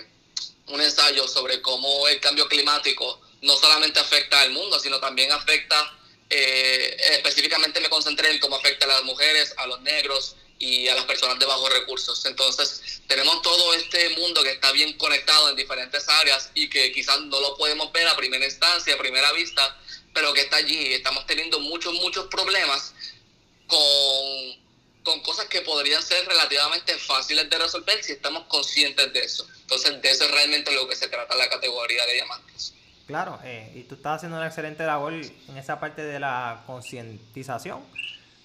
un 0.68 0.82
ensayo 0.82 1.28
sobre 1.28 1.62
cómo 1.62 2.08
el 2.08 2.20
cambio 2.20 2.48
climático 2.48 3.22
no 3.44 3.56
solamente 3.56 4.00
afecta 4.00 4.42
al 4.42 4.52
mundo, 4.52 4.80
sino 4.80 5.00
también 5.00 5.32
afecta, 5.32 5.96
eh, 6.30 6.98
específicamente 7.14 7.80
me 7.80 7.90
concentré 7.90 8.32
en 8.32 8.40
cómo 8.40 8.56
afecta 8.56 8.86
a 8.86 8.90
las 8.90 9.04
mujeres, 9.04 9.54
a 9.58 9.68
los 9.68 9.82
negros 9.82 10.36
y 10.60 10.88
a 10.88 10.96
las 10.96 11.06
personas 11.06 11.38
de 11.38 11.46
bajos 11.46 11.72
recursos. 11.72 12.26
Entonces, 12.26 13.02
tenemos 13.08 13.42
todo 13.44 13.76
este 13.76 14.10
mundo 14.18 14.42
que 14.42 14.52
está 14.52 14.72
bien 14.72 14.98
conectado 14.98 15.50
en 15.50 15.56
diferentes 15.56 16.10
áreas 16.10 16.50
y 16.56 16.70
que 16.70 16.92
quizás 16.92 17.22
no 17.22 17.40
lo 17.40 17.56
podemos 17.56 17.92
ver 17.92 18.08
a 18.08 18.18
primera 18.18 18.44
instancia, 18.44 18.96
a 18.96 18.98
primera 18.98 19.32
vista, 19.34 19.80
pero 20.14 20.34
que 20.34 20.42
está 20.42 20.58
allí. 20.58 20.94
Estamos 20.94 21.28
teniendo 21.28 21.60
muchos, 21.60 21.94
muchos 21.94 22.26
problemas 22.26 22.94
con 23.68 24.67
con 25.08 25.22
cosas 25.22 25.46
que 25.46 25.62
podrían 25.62 26.04
ser 26.04 26.28
relativamente 26.28 26.94
fáciles 26.98 27.50
de 27.50 27.58
resolver 27.58 28.04
si 28.04 28.12
estamos 28.12 28.44
conscientes 28.44 29.14
de 29.14 29.20
eso. 29.22 29.48
Entonces, 29.62 30.02
de 30.02 30.12
eso 30.12 30.26
es 30.26 30.32
realmente 30.32 30.70
lo 30.74 30.86
que 30.86 30.98
se 30.98 31.08
trata 31.08 31.34
la 31.38 31.48
categoría 31.48 32.06
de 32.06 32.14
diamantes. 32.16 32.74
Claro, 33.06 33.40
eh, 33.46 33.72
y 33.74 33.84
tú 33.84 33.96
estás 33.96 34.18
haciendo 34.18 34.36
una 34.36 34.48
excelente 34.48 34.86
labor 34.86 35.14
en 35.14 35.58
esa 35.58 35.80
parte 35.80 36.04
de 36.04 36.20
la 36.20 36.64
concientización, 36.68 37.86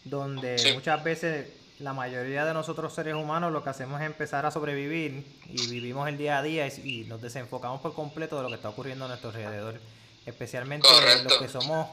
donde 0.04 0.72
muchas 0.72 1.02
veces 1.02 1.48
la 1.80 1.94
mayoría 1.94 2.44
de 2.44 2.54
nosotros 2.54 2.94
seres 2.94 3.16
humanos 3.16 3.52
lo 3.52 3.64
que 3.64 3.70
hacemos 3.70 4.00
es 4.00 4.06
empezar 4.06 4.46
a 4.46 4.52
sobrevivir 4.52 5.26
y 5.48 5.66
vivimos 5.66 6.08
el 6.08 6.16
día 6.16 6.38
a 6.38 6.42
día 6.44 6.68
y, 6.68 7.06
nos 7.08 7.20
desenfocamos 7.20 7.80
por 7.80 7.92
completo 7.92 8.36
de 8.36 8.44
lo 8.44 8.48
que 8.50 8.54
está 8.54 8.68
ocurriendo 8.68 9.06
a 9.06 9.08
nuestro 9.08 9.30
alrededor, 9.30 9.80
especialmente 10.26 10.88
los 11.24 11.38
que 11.38 11.48
somos 11.48 11.88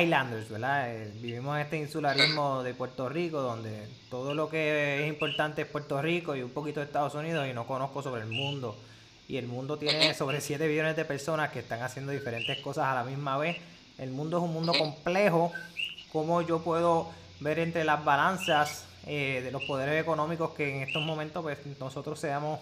Islanders, 0.00 0.48
¿verdad? 0.48 0.94
Eh, 0.94 1.12
vivimos 1.16 1.56
en 1.56 1.62
este 1.62 1.78
insularismo 1.78 2.62
de 2.62 2.74
Puerto 2.74 3.08
Rico, 3.08 3.40
donde 3.40 3.88
todo 4.10 4.34
lo 4.34 4.48
que 4.48 5.02
es 5.02 5.08
importante 5.08 5.62
es 5.62 5.68
Puerto 5.68 6.00
Rico 6.00 6.36
y 6.36 6.42
un 6.42 6.50
poquito 6.50 6.80
de 6.80 6.86
Estados 6.86 7.14
Unidos 7.14 7.46
y 7.48 7.52
no 7.52 7.66
conozco 7.66 8.02
sobre 8.02 8.22
el 8.22 8.28
mundo. 8.28 8.76
Y 9.28 9.36
el 9.36 9.46
mundo 9.46 9.78
tiene 9.78 10.14
sobre 10.14 10.40
7 10.40 10.66
billones 10.66 10.96
de 10.96 11.04
personas 11.04 11.50
que 11.50 11.60
están 11.60 11.82
haciendo 11.82 12.12
diferentes 12.12 12.58
cosas 12.60 12.86
a 12.86 12.94
la 12.94 13.04
misma 13.04 13.38
vez. 13.38 13.56
El 13.98 14.10
mundo 14.10 14.38
es 14.38 14.44
un 14.44 14.52
mundo 14.52 14.72
complejo. 14.72 15.52
¿Cómo 16.12 16.42
yo 16.42 16.60
puedo 16.60 17.10
ver 17.40 17.58
entre 17.58 17.84
las 17.84 18.04
balanzas 18.04 18.84
eh, 19.06 19.40
de 19.42 19.50
los 19.50 19.64
poderes 19.64 20.00
económicos 20.00 20.50
que 20.50 20.76
en 20.76 20.82
estos 20.82 21.02
momentos 21.02 21.42
pues 21.42 21.58
nosotros 21.80 22.20
seamos 22.20 22.60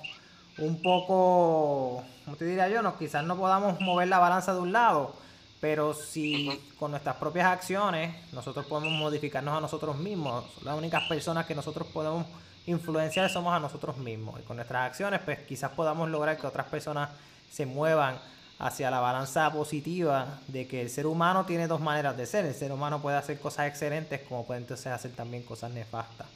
un 0.60 0.80
poco, 0.82 2.04
¿cómo 2.24 2.36
te 2.36 2.44
diría 2.44 2.68
yo? 2.68 2.82
No, 2.82 2.96
quizás 2.96 3.24
no 3.24 3.36
podamos 3.36 3.80
mover 3.80 4.08
la 4.08 4.18
balanza 4.18 4.54
de 4.54 4.60
un 4.60 4.72
lado 4.72 5.14
pero 5.60 5.92
si 5.92 6.48
con 6.78 6.90
nuestras 6.90 7.16
propias 7.16 7.46
acciones 7.46 8.14
nosotros 8.32 8.64
podemos 8.64 8.92
modificarnos 8.92 9.56
a 9.56 9.60
nosotros 9.60 9.96
mismos, 9.98 10.44
las 10.64 10.76
únicas 10.76 11.02
personas 11.06 11.44
que 11.44 11.54
nosotros 11.54 11.86
podemos 11.88 12.26
influenciar 12.66 13.28
somos 13.28 13.52
a 13.52 13.60
nosotros 13.60 13.98
mismos. 13.98 14.40
Y 14.40 14.42
con 14.42 14.56
nuestras 14.56 14.86
acciones, 14.86 15.20
pues 15.22 15.40
quizás 15.40 15.70
podamos 15.72 16.08
lograr 16.08 16.38
que 16.38 16.46
otras 16.46 16.66
personas 16.66 17.10
se 17.50 17.66
muevan 17.66 18.18
hacia 18.58 18.90
la 18.90 19.00
balanza 19.00 19.52
positiva 19.52 20.38
de 20.48 20.66
que 20.66 20.80
el 20.80 20.88
ser 20.88 21.06
humano 21.06 21.44
tiene 21.44 21.66
dos 21.66 21.80
maneras 21.80 22.16
de 22.16 22.24
ser. 22.24 22.46
El 22.46 22.54
ser 22.54 22.72
humano 22.72 23.02
puede 23.02 23.18
hacer 23.18 23.38
cosas 23.38 23.68
excelentes 23.68 24.22
como 24.22 24.46
puede 24.46 24.60
entonces 24.60 24.86
hacer 24.86 25.10
también 25.12 25.42
cosas 25.42 25.70
nefastas. 25.72 26.26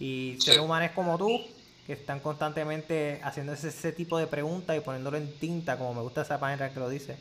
Y 0.00 0.36
ser 0.40 0.58
humanos 0.58 0.90
como 0.96 1.16
tú, 1.16 1.40
que 1.86 1.92
están 1.92 2.20
constantemente 2.20 3.20
haciendo 3.22 3.52
ese 3.52 3.92
tipo 3.92 4.18
de 4.18 4.26
preguntas 4.26 4.76
y 4.76 4.80
poniéndolo 4.80 5.18
en 5.18 5.32
tinta, 5.38 5.76
como 5.76 5.94
me 5.94 6.00
gusta 6.00 6.22
esa 6.22 6.38
manera 6.38 6.72
que 6.72 6.80
lo 6.80 6.88
dice, 6.88 7.16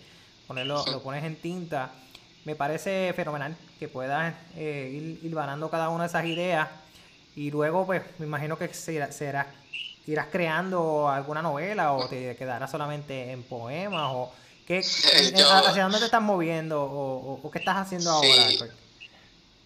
ponerlo, 0.48 0.86
lo 0.86 1.02
pones 1.02 1.24
en 1.24 1.36
tinta. 1.36 1.92
Me 2.46 2.56
parece 2.56 3.14
fenomenal 3.14 3.56
que 3.80 3.88
puedas 3.88 4.34
eh, 4.56 4.90
ir, 4.94 5.26
ir 5.26 5.36
cada 5.70 5.90
una 5.90 6.04
de 6.04 6.10
esas 6.10 6.26
ideas 6.26 6.70
y 7.36 7.52
luego 7.52 7.86
pues 7.86 8.04
me 8.20 8.26
imagino 8.26 8.58
que 8.58 8.74
será, 8.74 9.48
irás 10.06 10.28
creando 10.32 11.10
alguna 11.10 11.42
novela 11.42 11.94
o 11.94 12.08
te 12.08 12.36
quedarás 12.36 12.70
solamente 12.70 13.32
en 13.32 13.44
poemas 13.44 14.12
o 14.14 14.32
qué, 14.68 14.80
hacia 15.66 15.84
dónde 15.84 16.00
te 16.00 16.06
estás 16.06 16.22
moviendo 16.22 16.84
o, 16.84 17.50
qué 17.52 17.60
estás 17.60 17.78
haciendo 17.78 18.12
ahora. 18.12 18.48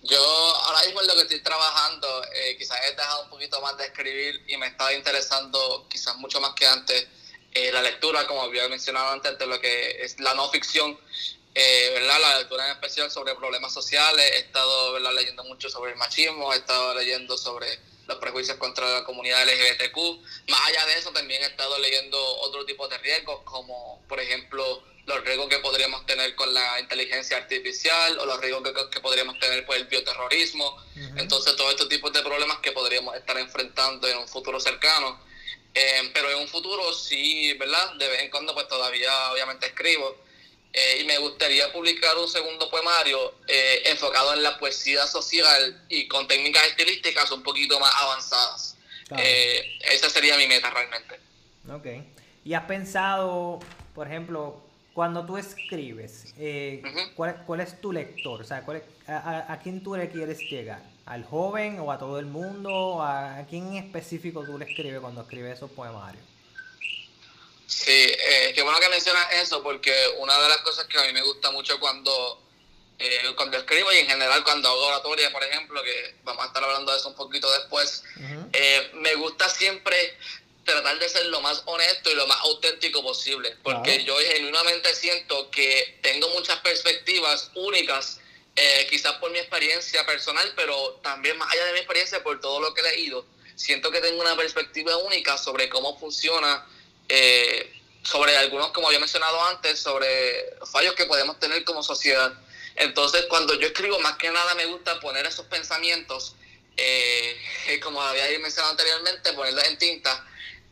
Yo 0.03 0.19
ahora 0.19 0.85
mismo 0.85 1.01
en 1.01 1.07
lo 1.07 1.15
que 1.15 1.21
estoy 1.21 1.41
trabajando, 1.41 2.23
eh, 2.33 2.55
quizás 2.57 2.79
he 2.85 2.95
dejado 2.95 3.23
un 3.23 3.29
poquito 3.29 3.59
más 3.61 3.77
de 3.77 3.85
escribir 3.85 4.43
y 4.47 4.57
me 4.57 4.67
está 4.67 4.93
interesando 4.93 5.87
quizás 5.89 6.15
mucho 6.17 6.39
más 6.39 6.53
que 6.53 6.67
antes 6.67 7.07
eh, 7.53 7.71
la 7.71 7.81
lectura, 7.81 8.27
como 8.27 8.43
había 8.43 8.67
mencionado 8.69 9.09
antes, 9.09 9.37
de 9.37 9.47
lo 9.47 9.59
que 9.59 10.03
es 10.03 10.19
la 10.19 10.35
no 10.35 10.49
ficción, 10.49 10.97
eh, 11.55 11.89
¿verdad? 11.93 12.19
La 12.21 12.37
lectura 12.39 12.65
en 12.65 12.73
especial 12.73 13.09
sobre 13.09 13.33
problemas 13.33 13.73
sociales, 13.73 14.31
he 14.33 14.39
estado 14.39 14.93
¿verdad? 14.93 15.13
leyendo 15.13 15.43
mucho 15.43 15.69
sobre 15.69 15.91
el 15.91 15.97
machismo, 15.97 16.53
he 16.53 16.57
estado 16.57 16.93
leyendo 16.93 17.35
sobre 17.35 17.79
los 18.07 18.17
prejuicios 18.17 18.57
contra 18.57 18.89
la 18.89 19.03
comunidad 19.03 19.45
LGBTQ. 19.45 19.97
Más 20.49 20.67
allá 20.67 20.85
de 20.85 20.97
eso, 20.97 21.11
también 21.11 21.41
he 21.43 21.45
estado 21.45 21.77
leyendo 21.79 22.17
otro 22.39 22.65
tipo 22.65 22.87
de 22.87 22.97
riesgos, 22.99 23.41
como 23.43 24.01
por 24.07 24.19
ejemplo 24.19 24.83
los 25.05 25.23
riesgos 25.23 25.47
que 25.47 25.59
podríamos 25.59 26.05
tener 26.05 26.35
con 26.35 26.53
la 26.53 26.79
inteligencia 26.81 27.37
artificial 27.37 28.19
o 28.19 28.25
los 28.25 28.41
riesgos 28.41 28.63
que, 28.89 28.99
podríamos 28.99 29.39
tener 29.39 29.65
por 29.65 29.77
el 29.77 29.85
bioterrorismo. 29.85 30.77
Entonces, 31.15 31.55
todos 31.55 31.71
estos 31.71 31.87
tipos 31.87 32.11
de 32.11 32.21
problemas 32.21 32.57
que 32.59 32.73
podríamos 32.73 33.15
estar 33.15 33.37
enfrentando 33.37 34.07
en 34.07 34.17
un 34.17 34.27
futuro 34.27 34.59
cercano. 34.59 35.25
Eh, 35.73 36.11
pero 36.13 36.29
en 36.31 36.39
un 36.39 36.47
futuro 36.47 36.91
sí, 36.91 37.53
¿verdad? 37.53 37.93
De 37.95 38.07
vez 38.07 38.21
en 38.21 38.31
cuando 38.31 38.53
pues 38.53 38.67
todavía 38.67 39.31
obviamente 39.31 39.67
escribo. 39.67 40.17
Eh, 40.73 40.99
y 41.01 41.05
me 41.05 41.17
gustaría 41.17 41.71
publicar 41.71 42.17
un 42.17 42.27
segundo 42.27 42.69
poemario 42.69 43.35
eh, 43.47 43.83
enfocado 43.85 44.33
en 44.33 44.43
la 44.43 44.59
poesía 44.59 45.07
social 45.07 45.85
y 45.89 46.07
con 46.07 46.27
técnicas 46.27 46.67
estilísticas 46.67 47.31
un 47.31 47.41
poquito 47.41 47.79
más 47.79 47.91
avanzadas. 47.95 48.77
esa 49.91 50.09
sería 50.09 50.37
mi 50.37 50.47
meta 50.47 50.69
realmente. 50.69 51.19
Ok. 51.71 52.05
¿Y 52.43 52.53
has 52.53 52.65
pensado, 52.65 53.59
por 53.95 54.07
ejemplo, 54.07 54.61
cuando 54.93 55.25
tú 55.25 55.37
escribes, 55.37 56.33
¿cuál, 57.15 57.59
es 57.59 57.81
tu 57.81 57.91
lector? 57.91 58.41
O 58.41 58.43
sea, 58.43 58.63
a, 59.07 59.53
a, 59.53 59.59
quién 59.59 59.83
tú 59.83 59.95
le 59.95 60.09
quieres 60.09 60.39
llegar? 60.39 60.81
al 61.07 61.23
joven 61.23 61.79
o 61.79 61.91
a 61.91 61.97
todo 61.97 62.19
el 62.19 62.25
mundo? 62.25 63.01
¿A 63.01 63.45
quién 63.49 63.67
en 63.67 63.75
específico 63.75 64.43
tú 64.45 64.57
le 64.57 64.65
escribes 64.65 64.99
cuando 64.99 65.21
escribes 65.21 65.57
esos 65.57 65.71
poemarios? 65.71 66.23
Sí, 67.67 67.91
eh, 67.91 68.53
qué 68.55 68.61
bueno 68.61 68.79
que 68.79 68.89
mencionas 68.89 69.27
eso, 69.33 69.61
porque 69.61 69.93
una 70.17 70.39
de 70.39 70.49
las 70.49 70.57
cosas 70.59 70.85
que 70.85 70.97
a 70.97 71.03
mí 71.03 71.13
me 71.13 71.21
gusta 71.21 71.51
mucho 71.51 71.79
cuando, 71.79 72.41
eh, 72.97 73.33
cuando 73.35 73.57
escribo 73.57 73.91
y 73.91 73.97
en 73.97 74.07
general 74.07 74.43
cuando 74.43 74.69
hago 74.69 74.87
oratoria, 74.87 75.31
por 75.31 75.43
ejemplo, 75.43 75.83
que 75.83 76.15
vamos 76.23 76.43
a 76.43 76.47
estar 76.47 76.63
hablando 76.63 76.91
de 76.91 76.97
eso 76.97 77.09
un 77.09 77.15
poquito 77.15 77.51
después, 77.51 78.03
eh, 78.53 78.91
me 78.93 79.15
gusta 79.15 79.49
siempre 79.49 80.17
tratar 80.63 80.97
de 80.97 81.09
ser 81.09 81.25
lo 81.27 81.41
más 81.41 81.61
honesto 81.65 82.09
y 82.09 82.15
lo 82.15 82.25
más 82.25 82.39
auténtico 82.41 83.03
posible, 83.03 83.55
porque 83.63 84.03
yo 84.03 84.17
genuinamente 84.17 84.95
siento 84.95 85.51
que 85.51 85.99
tengo 86.01 86.29
muchas 86.29 86.59
perspectivas 86.59 87.51
únicas 87.55 88.19
eh, 88.59 88.87
quizás 88.89 89.13
por 89.17 89.29
mi 89.29 89.37
experiencia 89.37 90.03
personal, 90.05 90.51
pero 90.55 90.99
también 91.03 91.37
más 91.37 91.53
allá 91.53 91.65
de 91.65 91.73
mi 91.73 91.77
experiencia, 91.77 92.23
por 92.23 92.41
todo 92.41 92.59
lo 92.59 92.73
que 92.73 92.81
he 92.81 92.95
leído, 92.95 93.23
siento 93.55 93.91
que 93.91 94.01
tengo 94.01 94.19
una 94.19 94.35
perspectiva 94.35 94.97
única 94.97 95.37
sobre 95.37 95.69
cómo 95.69 95.97
funciona, 95.99 96.65
eh, 97.09 97.73
sobre 98.03 98.35
algunos, 98.37 98.71
como 98.71 98.87
había 98.87 98.99
mencionado 98.99 99.41
antes, 99.45 99.79
sobre 99.79 100.57
fallos 100.71 100.93
que 100.93 101.05
podemos 101.05 101.39
tener 101.39 101.63
como 101.63 101.83
sociedad. 101.83 102.33
Entonces, 102.75 103.25
cuando 103.27 103.53
yo 103.55 103.67
escribo, 103.67 103.99
más 103.99 104.17
que 104.17 104.29
nada 104.29 104.53
me 104.55 104.65
gusta 104.65 104.99
poner 104.99 105.25
esos 105.25 105.45
pensamientos, 105.47 106.35
eh, 106.77 107.79
como 107.81 108.01
había 108.01 108.27
mencionado 108.39 108.71
anteriormente, 108.71 109.33
ponerlos 109.33 109.63
en 109.65 109.77
tinta 109.77 110.25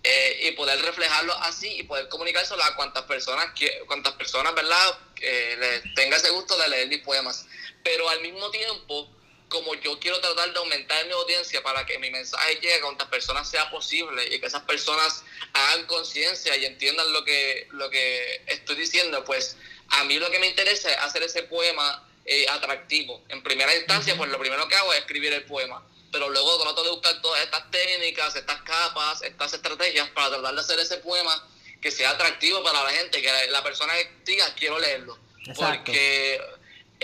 eh, 0.04 0.48
y 0.48 0.52
poder 0.52 0.80
reflejarlos 0.82 1.36
así 1.42 1.80
y 1.80 1.84
poder 1.84 2.08
comunicárselo 2.10 2.64
a 2.64 2.76
cuantas 2.76 3.04
personas, 3.06 3.48
que, 3.56 3.82
cuantas 3.88 4.14
personas, 4.14 4.54
¿verdad?, 4.54 5.00
les 5.20 5.96
tenga 5.96 6.18
ese 6.18 6.30
gusto 6.30 6.56
de 6.58 6.68
leer 6.68 6.88
mis 6.88 7.02
poemas. 7.02 7.48
Pero 7.84 8.08
al 8.10 8.22
mismo 8.22 8.52
tiempo, 8.52 9.10
como 9.50 9.76
yo 9.76 10.00
quiero 10.00 10.20
tratar 10.20 10.52
de 10.52 10.60
aumentar 10.60 11.06
mi 11.06 11.12
audiencia 11.14 11.62
para 11.62 11.86
que 11.86 12.00
mi 12.00 12.10
mensaje 12.10 12.56
llegue 12.56 12.76
a 12.76 12.82
cuantas 12.82 13.08
personas 13.10 13.50
sea 13.50 13.70
posible 13.70 14.26
y 14.34 14.40
que 14.40 14.48
esas 14.48 14.64
personas 14.64 15.24
hagan 15.54 15.86
conciencia 15.86 16.56
y 16.58 16.66
entiendan 16.66 17.12
lo 17.14 17.24
que, 17.24 17.68
lo 17.72 17.90
que 17.90 18.42
estoy 18.48 18.76
diciendo, 18.76 19.24
pues 19.24 19.58
a 19.90 20.04
mí 20.06 20.18
lo 20.18 20.30
que 20.32 20.40
me 20.40 20.48
interesa 20.48 20.92
es 20.92 20.98
hacer 20.98 21.24
ese 21.24 21.44
poema 21.44 22.08
eh, 22.26 22.48
atractivo. 22.50 23.24
En 23.30 23.44
primera 23.44 23.76
instancia, 23.76 24.18
pues 24.18 24.32
lo 24.32 24.40
primero 24.40 24.68
que 24.68 24.76
hago 24.76 24.94
es 24.94 25.00
escribir 25.00 25.34
el 25.34 25.46
poema. 25.46 25.86
Pero 26.12 26.30
luego 26.30 26.62
trato 26.62 26.84
de 26.84 26.92
buscar 26.92 27.22
todas 27.22 27.42
estas 27.42 27.70
técnicas, 27.72 28.36
estas 28.36 28.62
capas, 28.62 29.22
estas 29.22 29.54
estrategias 29.54 30.10
para 30.10 30.30
tratar 30.30 30.56
de 30.56 30.62
hacer 30.62 30.80
ese 30.80 30.98
poema 30.98 31.48
que 31.82 31.92
sea 31.92 32.12
atractivo 32.12 32.64
para 32.64 32.84
la 32.84 32.90
gente, 32.90 33.22
que 33.22 33.48
la 33.52 33.64
persona 33.64 33.94
diga 34.24 34.54
quiero 34.56 34.80
leerlo. 34.80 35.20
Porque 35.56 36.42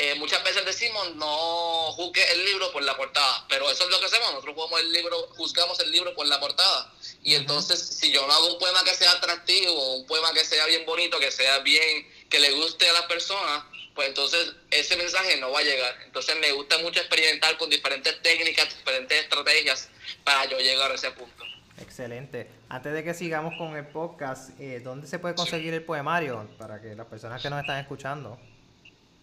eh, 0.02 0.16
muchas 0.16 0.44
veces 0.44 0.66
decimos 0.66 1.16
no 1.16 1.92
juzgue 1.92 2.24
el 2.32 2.44
libro 2.44 2.72
por 2.72 2.82
la 2.82 2.98
portada, 2.98 3.46
pero 3.48 3.70
eso 3.70 3.84
es 3.84 3.90
lo 3.92 4.00
que 4.00 4.08
hacemos, 4.08 4.30
nosotros 4.32 4.56
jugamos 4.56 4.80
el 4.80 4.92
libro, 4.92 5.28
juzgamos 5.38 5.80
el 5.80 5.92
libro 5.92 6.16
por 6.16 6.26
la 6.26 6.40
portada. 6.40 6.92
Y 7.22 7.36
entonces, 7.36 7.80
si 7.80 8.12
yo 8.12 8.26
no 8.26 8.34
hago 8.34 8.54
un 8.54 8.60
poema 8.60 8.84
que 8.84 8.96
sea 8.96 9.12
atractivo, 9.12 9.98
un 9.98 10.08
poema 10.08 10.34
que 10.34 10.44
sea 10.44 10.66
bien 10.66 10.88
bonito, 10.88 11.20
que 11.20 11.30
sea 11.30 11.60
bien, 11.60 12.12
que 12.32 12.40
le 12.40 12.52
guste 12.54 12.90
a 12.90 12.94
las 12.94 13.04
personas, 13.04 13.64
pues 13.94 14.08
entonces 14.08 14.54
ese 14.72 14.98
mensaje 14.98 15.38
no 15.38 15.52
va 15.52 15.60
a 15.60 15.64
llegar. 15.64 15.96
Entonces 16.04 16.36
me 16.42 16.52
gusta 16.54 16.80
mucho 16.80 17.00
experimentar 17.00 17.56
con 17.60 17.70
diferentes 17.70 18.20
técnicas, 18.24 18.76
diferentes 18.76 19.22
estrategias 19.22 19.88
para 20.24 20.46
yo 20.46 20.58
llegar 20.58 20.92
a 20.92 20.96
ese 20.96 21.12
punto. 21.12 21.44
Excelente. 21.80 22.50
Antes 22.70 22.94
de 22.94 23.04
que 23.04 23.14
sigamos 23.14 23.54
con 23.56 23.76
el 23.76 23.86
podcast, 23.86 24.60
eh, 24.60 24.82
¿dónde 24.84 25.08
se 25.08 25.20
puede 25.20 25.36
conseguir 25.36 25.76
el 25.76 25.84
poemario 25.84 26.50
para 26.58 26.82
que 26.82 26.96
las 26.96 27.06
personas 27.06 27.40
que 27.40 27.52
nos 27.52 27.60
están 27.60 27.80
escuchando? 27.80 28.40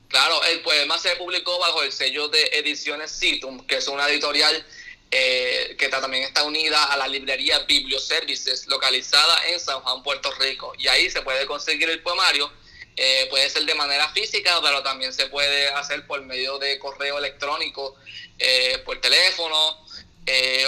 Claro, 0.09 0.43
el 0.45 0.61
poema 0.61 0.99
se 0.99 1.15
publicó 1.17 1.59
bajo 1.59 1.83
el 1.83 1.93
sello 1.93 2.29
de 2.29 2.43
Ediciones 2.55 3.19
Citum, 3.19 3.67
que 3.67 3.77
es 3.77 3.89
una 3.89 4.09
editorial 4.09 4.65
eh, 5.11 5.75
que 5.79 5.89
también 5.89 6.23
está 6.23 6.45
unida 6.45 6.83
a 6.85 6.97
la 6.97 7.09
librería 7.09 7.59
Biblioservices, 7.61 8.67
localizada 8.67 9.49
en 9.49 9.61
San 9.61 9.81
Juan, 9.81 10.03
Puerto 10.03 10.31
Rico. 10.33 10.73
Y 10.79 10.89
ahí 10.89 11.11
se 11.11 11.21
puede 11.21 11.47
conseguir 11.47 11.91
el 11.91 12.03
poemario. 12.03 12.51
Eh, 12.97 13.27
puede 13.31 13.49
ser 13.51 13.65
de 13.65 13.75
manera 13.75 14.09
física, 14.11 14.59
pero 14.63 14.83
también 14.83 15.13
se 15.13 15.27
puede 15.27 15.69
hacer 15.69 16.07
por 16.07 16.23
medio 16.23 16.59
de 16.59 16.79
correo 16.79 17.19
electrónico, 17.19 17.97
eh, 18.39 18.79
por 18.85 19.01
teléfono 19.01 19.87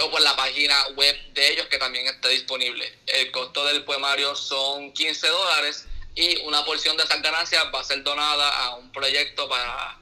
o 0.03 0.09
por 0.09 0.21
la 0.21 0.35
página 0.35 0.87
web 0.95 1.15
de 1.33 1.51
ellos 1.51 1.67
que 1.67 1.77
también 1.77 2.07
está 2.07 2.29
disponible. 2.29 2.97
El 3.05 3.29
costo 3.29 3.63
del 3.67 3.83
poemario 3.83 4.35
son 4.35 4.91
15 4.91 5.27
dólares 5.27 5.85
y 6.15 6.41
una 6.41 6.65
porción 6.65 6.97
de 6.97 7.03
esas 7.03 7.21
ganancias 7.21 7.63
va 7.73 7.79
a 7.79 7.83
ser 7.83 8.03
donada 8.03 8.65
a 8.65 8.75
un 8.75 8.91
proyecto 8.91 9.47
para 9.47 9.97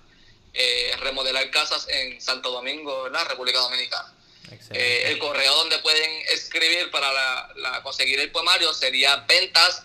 eh, 0.53 0.91
remodelar 0.99 1.49
casas 1.51 1.87
en 1.89 2.19
Santo 2.19 2.51
Domingo, 2.51 3.09
la 3.09 3.23
República 3.23 3.59
Dominicana. 3.59 4.13
Eh, 4.71 5.11
el 5.11 5.19
correo 5.19 5.53
donde 5.55 5.77
pueden 5.79 6.09
escribir 6.33 6.89
para 6.89 7.11
la, 7.55 7.81
conseguir 7.83 8.19
el 8.19 8.31
poemario 8.31 8.73
sería 8.73 9.17
ventas 9.27 9.83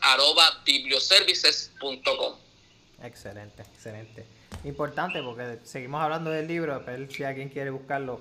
biblioservices.com. 0.65 2.39
Excelente, 3.03 3.63
excelente. 3.63 4.25
Importante 4.65 5.23
porque 5.23 5.59
seguimos 5.65 6.01
hablando 6.03 6.31
del 6.31 6.49
libro, 6.49 6.83
pero 6.87 7.11
si 7.11 7.25
alguien 7.25 7.51
quiere 7.51 7.69
buscarlo 7.69 8.21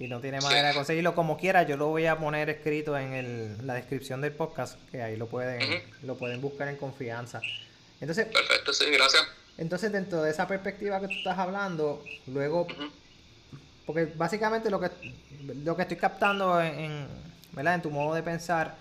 y 0.00 0.08
no 0.08 0.18
tiene 0.18 0.40
manera 0.40 0.68
de 0.68 0.74
conseguirlo 0.74 1.14
como 1.14 1.36
quiera, 1.36 1.62
yo 1.64 1.76
lo 1.76 1.88
voy 1.88 2.06
a 2.06 2.18
poner 2.18 2.48
escrito 2.48 2.96
en 2.96 3.12
el, 3.12 3.66
la 3.66 3.74
descripción 3.74 4.22
del 4.22 4.32
podcast, 4.32 4.78
que 4.90 5.02
ahí 5.02 5.14
lo 5.14 5.26
pueden, 5.26 5.60
lo 6.02 6.16
pueden 6.16 6.40
buscar 6.40 6.68
en 6.68 6.76
confianza. 6.76 7.42
Entonces, 8.00 8.26
Perfecto, 8.28 8.72
sí, 8.72 8.86
gracias. 8.90 9.22
Entonces, 9.58 9.92
dentro 9.92 10.22
de 10.22 10.30
esa 10.30 10.48
perspectiva 10.48 10.98
que 11.02 11.08
tú 11.08 11.12
estás 11.12 11.38
hablando, 11.38 12.02
luego, 12.28 12.66
porque 13.84 14.06
básicamente 14.06 14.70
lo 14.70 14.80
que, 14.80 14.90
lo 15.62 15.76
que 15.76 15.82
estoy 15.82 15.98
captando 15.98 16.58
en, 16.62 17.06
¿verdad? 17.52 17.74
en 17.74 17.82
tu 17.82 17.90
modo 17.90 18.14
de 18.14 18.22
pensar 18.22 18.78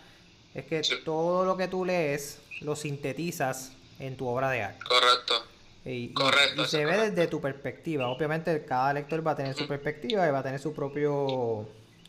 es 0.54 0.64
que 0.68 0.82
todo 1.04 1.44
lo 1.44 1.58
que 1.58 1.68
tú 1.68 1.84
lees 1.84 2.40
lo 2.62 2.78
sintetizas 2.78 3.74
en 4.00 4.16
tu 4.16 4.26
obra 4.26 4.50
de 4.52 4.64
arte. 4.64 4.80
Correcto. 4.88 5.49
Y, 5.86 6.10
correcto, 6.14 6.64
y 6.64 6.66
se 6.66 6.86
ve 6.86 7.10
desde 7.10 7.28
tu 7.28 7.40
perspectiva. 7.40 8.10
Obviamente 8.10 8.64
cada 8.66 8.94
lector 8.94 9.26
va 9.26 9.32
a 9.32 9.36
tener 9.36 9.56
su 9.56 9.68
perspectiva 9.68 10.28
y 10.28 10.32
va 10.32 10.40
a 10.40 10.44
tener 10.44 10.60
su 10.60 10.74
propio 10.74 11.68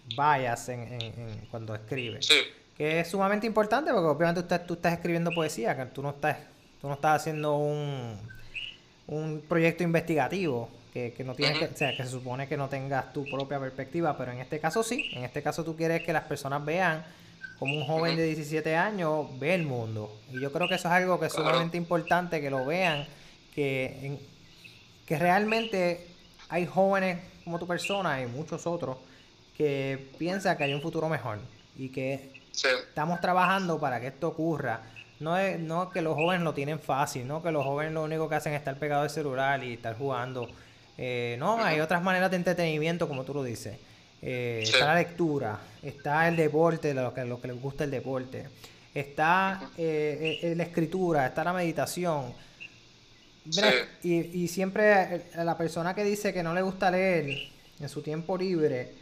bias 0.09 0.69
en, 0.69 1.47
cuando 1.51 1.75
escribe. 1.75 2.23
Sí. 2.23 2.35
Que 2.77 3.01
es 3.01 3.09
sumamente 3.09 3.47
importante 3.47 3.93
porque 3.93 4.09
obviamente 4.09 4.41
usted, 4.41 4.63
tú 4.67 4.75
estás 4.75 4.95
escribiendo 4.95 5.31
poesía, 5.31 5.77
que 5.77 5.87
tú 5.87 6.03
no 6.03 6.11
estás, 6.11 6.39
tú 6.81 6.89
no 6.89 6.95
estás 6.95 7.21
haciendo 7.21 7.57
un, 7.57 8.19
un 9.07 9.43
proyecto 9.49 9.83
investigativo. 9.83 10.71
Que, 10.93 11.15
no 11.25 11.37
tienes 11.37 11.57
que, 11.57 11.67
o 11.67 11.77
sea, 11.77 11.97
que 11.97 12.03
se 12.03 12.11
supone 12.11 12.49
que 12.49 12.57
no 12.57 12.69
tengas 12.69 13.13
tu 13.13 13.25
propia 13.31 13.61
perspectiva, 13.61 14.19
pero 14.19 14.33
en 14.33 14.39
este 14.41 14.59
caso 14.59 14.83
sí. 14.83 15.09
En 15.13 15.23
este 15.23 15.41
caso 15.41 15.63
tú 15.63 15.77
quieres 15.77 16.03
que 16.03 16.13
las 16.13 16.25
personas 16.25 16.65
vean 16.65 17.05
como 17.61 17.77
un 17.77 17.85
joven 17.85 18.17
de 18.17 18.25
17 18.25 18.75
años 18.75 19.27
ve 19.39 19.55
el 19.55 19.63
mundo. 19.63 20.13
Y 20.33 20.41
yo 20.41 20.51
creo 20.51 20.67
que 20.67 20.75
eso 20.75 20.89
es 20.89 20.95
algo 20.95 21.21
que 21.21 21.27
es 21.27 21.33
sumamente 21.33 21.77
importante 21.77 22.41
que 22.41 22.51
lo 22.51 22.67
vean 22.67 23.07
que, 23.55 24.19
que 25.07 25.19
realmente 25.19 26.07
hay 26.49 26.67
jóvenes 26.67 27.19
como 27.45 27.59
tu 27.59 27.67
persona 27.67 28.21
y 28.23 28.27
muchos 28.27 28.67
otros 28.67 28.97
que 29.57 30.11
piensan 30.19 30.57
que 30.57 30.65
hay 30.65 30.75
un 30.75 30.83
futuro 30.83 31.09
mejor 31.09 31.39
y 31.77 31.89
que 31.89 32.33
estamos 32.53 33.21
trabajando 33.21 33.79
para 33.79 34.01
que 34.01 34.09
esto 34.09 34.29
ocurra. 34.29 34.83
No 35.21 35.37
es, 35.37 35.61
no 35.61 35.91
que 35.91 36.01
los 36.01 36.15
jóvenes 36.15 36.43
lo 36.43 36.55
tienen 36.55 36.81
fácil, 36.81 37.27
no 37.27 37.43
que 37.43 37.51
los 37.51 37.65
jóvenes 37.65 37.93
lo 37.93 38.03
único 38.03 38.29
que 38.29 38.37
hacen 38.37 38.55
es 38.55 38.59
estar 38.59 38.79
pegados 38.79 39.05
al 39.05 39.11
celular 39.11 39.63
y 39.63 39.75
estar 39.75 39.97
jugando. 39.97 40.49
Eh, 40.97 41.37
no, 41.39 41.63
hay 41.63 41.81
otras 41.81 42.03
maneras 42.03 42.31
de 42.31 42.37
entretenimiento, 42.37 43.07
como 43.07 43.25
tú 43.25 43.35
lo 43.35 43.43
dices. 43.43 43.77
Eh, 44.23 44.61
está 44.63 44.87
la 44.87 44.95
lectura, 44.97 45.59
está 45.83 46.27
el 46.29 46.37
deporte, 46.37 46.95
lo 46.95 47.13
que, 47.13 47.25
lo 47.25 47.41
que 47.41 47.49
les 47.49 47.61
gusta 47.61 47.85
el 47.85 47.91
deporte, 47.91 48.49
está 48.95 49.71
eh, 49.77 50.55
la 50.57 50.63
escritura, 50.63 51.27
está 51.27 51.45
la 51.45 51.53
meditación 51.53 52.33
y, 54.03 54.43
y, 54.43 54.49
siempre 54.49 55.17
eh, 55.17 55.23
la 55.45 55.57
persona 55.57 55.95
que 55.95 56.05
dice 56.05 56.33
que 56.33 56.43
no 56.43 56.55
le 56.55 56.63
gusta 56.63 56.91
leer 56.91 57.49
en 57.81 57.89
su 57.89 58.03
tiempo 58.03 58.37
libre 58.37 58.93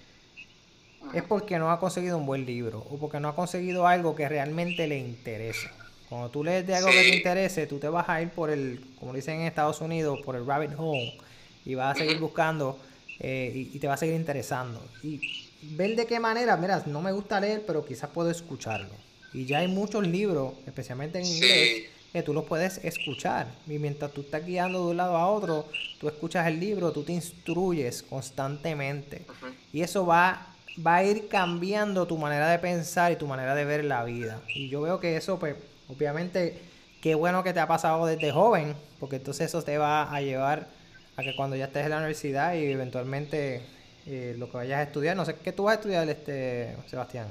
es 1.12 1.22
porque 1.22 1.58
no 1.58 1.70
ha 1.70 1.80
conseguido 1.80 2.18
un 2.18 2.26
buen 2.26 2.44
libro 2.46 2.86
o 2.90 2.98
porque 2.98 3.20
no 3.20 3.28
ha 3.28 3.34
conseguido 3.34 3.86
algo 3.86 4.14
que 4.14 4.28
realmente 4.28 4.86
le 4.86 4.98
interese. 4.98 5.68
Cuando 6.08 6.30
tú 6.30 6.42
lees 6.42 6.66
de 6.66 6.74
algo 6.74 6.88
que 6.88 7.02
te 7.02 7.16
interese, 7.16 7.66
tú 7.66 7.78
te 7.78 7.88
vas 7.88 8.08
a 8.08 8.22
ir 8.22 8.30
por 8.30 8.50
el, 8.50 8.80
como 8.98 9.12
dicen 9.12 9.40
en 9.40 9.46
Estados 9.46 9.80
Unidos, 9.80 10.20
por 10.24 10.36
el 10.36 10.46
rabbit 10.46 10.72
hole 10.76 11.18
y 11.64 11.74
vas 11.74 11.96
a 11.96 11.98
seguir 11.98 12.18
buscando 12.18 12.78
eh, 13.20 13.68
y, 13.72 13.78
te 13.78 13.86
va 13.86 13.94
a 13.94 13.96
seguir 13.98 14.14
interesando. 14.14 14.82
Y 15.02 15.20
ver 15.62 15.96
de 15.96 16.06
qué 16.06 16.18
manera, 16.18 16.56
mira, 16.56 16.82
no 16.86 17.02
me 17.02 17.12
gusta 17.12 17.40
leer, 17.40 17.64
pero 17.66 17.84
quizás 17.84 18.08
puedo 18.10 18.30
escucharlo. 18.30 18.94
Y 19.34 19.44
ya 19.44 19.58
hay 19.58 19.68
muchos 19.68 20.06
libros, 20.06 20.54
especialmente 20.66 21.18
en 21.18 21.26
inglés, 21.26 21.90
que 22.12 22.22
tú 22.22 22.32
lo 22.32 22.44
puedes 22.44 22.78
escuchar. 22.84 23.46
Y 23.66 23.78
mientras 23.78 24.12
tú 24.12 24.22
estás 24.22 24.44
guiando 24.44 24.84
de 24.84 24.90
un 24.90 24.96
lado 24.96 25.16
a 25.16 25.28
otro, 25.28 25.66
tú 26.00 26.08
escuchas 26.08 26.46
el 26.46 26.58
libro, 26.58 26.92
tú 26.92 27.02
te 27.02 27.12
instruyes 27.12 28.02
constantemente. 28.02 29.26
Y 29.72 29.82
eso 29.82 30.06
va, 30.06 30.54
va 30.84 30.96
a 30.96 31.04
ir 31.04 31.28
cambiando 31.28 32.06
tu 32.06 32.16
manera 32.16 32.48
de 32.48 32.58
pensar 32.58 33.12
y 33.12 33.16
tu 33.16 33.26
manera 33.26 33.54
de 33.54 33.64
ver 33.64 33.84
la 33.84 34.04
vida. 34.04 34.40
Y 34.54 34.68
yo 34.68 34.80
veo 34.82 35.00
que 35.00 35.16
eso, 35.16 35.38
pues, 35.38 35.56
obviamente, 35.88 36.58
qué 37.00 37.14
bueno 37.14 37.42
que 37.42 37.52
te 37.52 37.60
ha 37.60 37.68
pasado 37.68 38.06
desde 38.06 38.32
joven, 38.32 38.74
porque 38.98 39.16
entonces 39.16 39.48
eso 39.48 39.62
te 39.62 39.78
va 39.78 40.14
a 40.14 40.20
llevar 40.20 40.68
a 41.16 41.22
que 41.22 41.34
cuando 41.36 41.56
ya 41.56 41.66
estés 41.66 41.84
en 41.84 41.90
la 41.90 41.96
universidad 41.98 42.54
y 42.54 42.64
eventualmente 42.64 43.62
eh, 44.06 44.34
lo 44.38 44.50
que 44.50 44.56
vayas 44.56 44.78
a 44.78 44.82
estudiar, 44.84 45.16
no 45.16 45.24
sé, 45.24 45.34
¿qué 45.34 45.52
tú 45.52 45.64
vas 45.64 45.72
a 45.72 45.74
estudiar, 45.76 46.08
este, 46.08 46.76
Sebastián? 46.86 47.28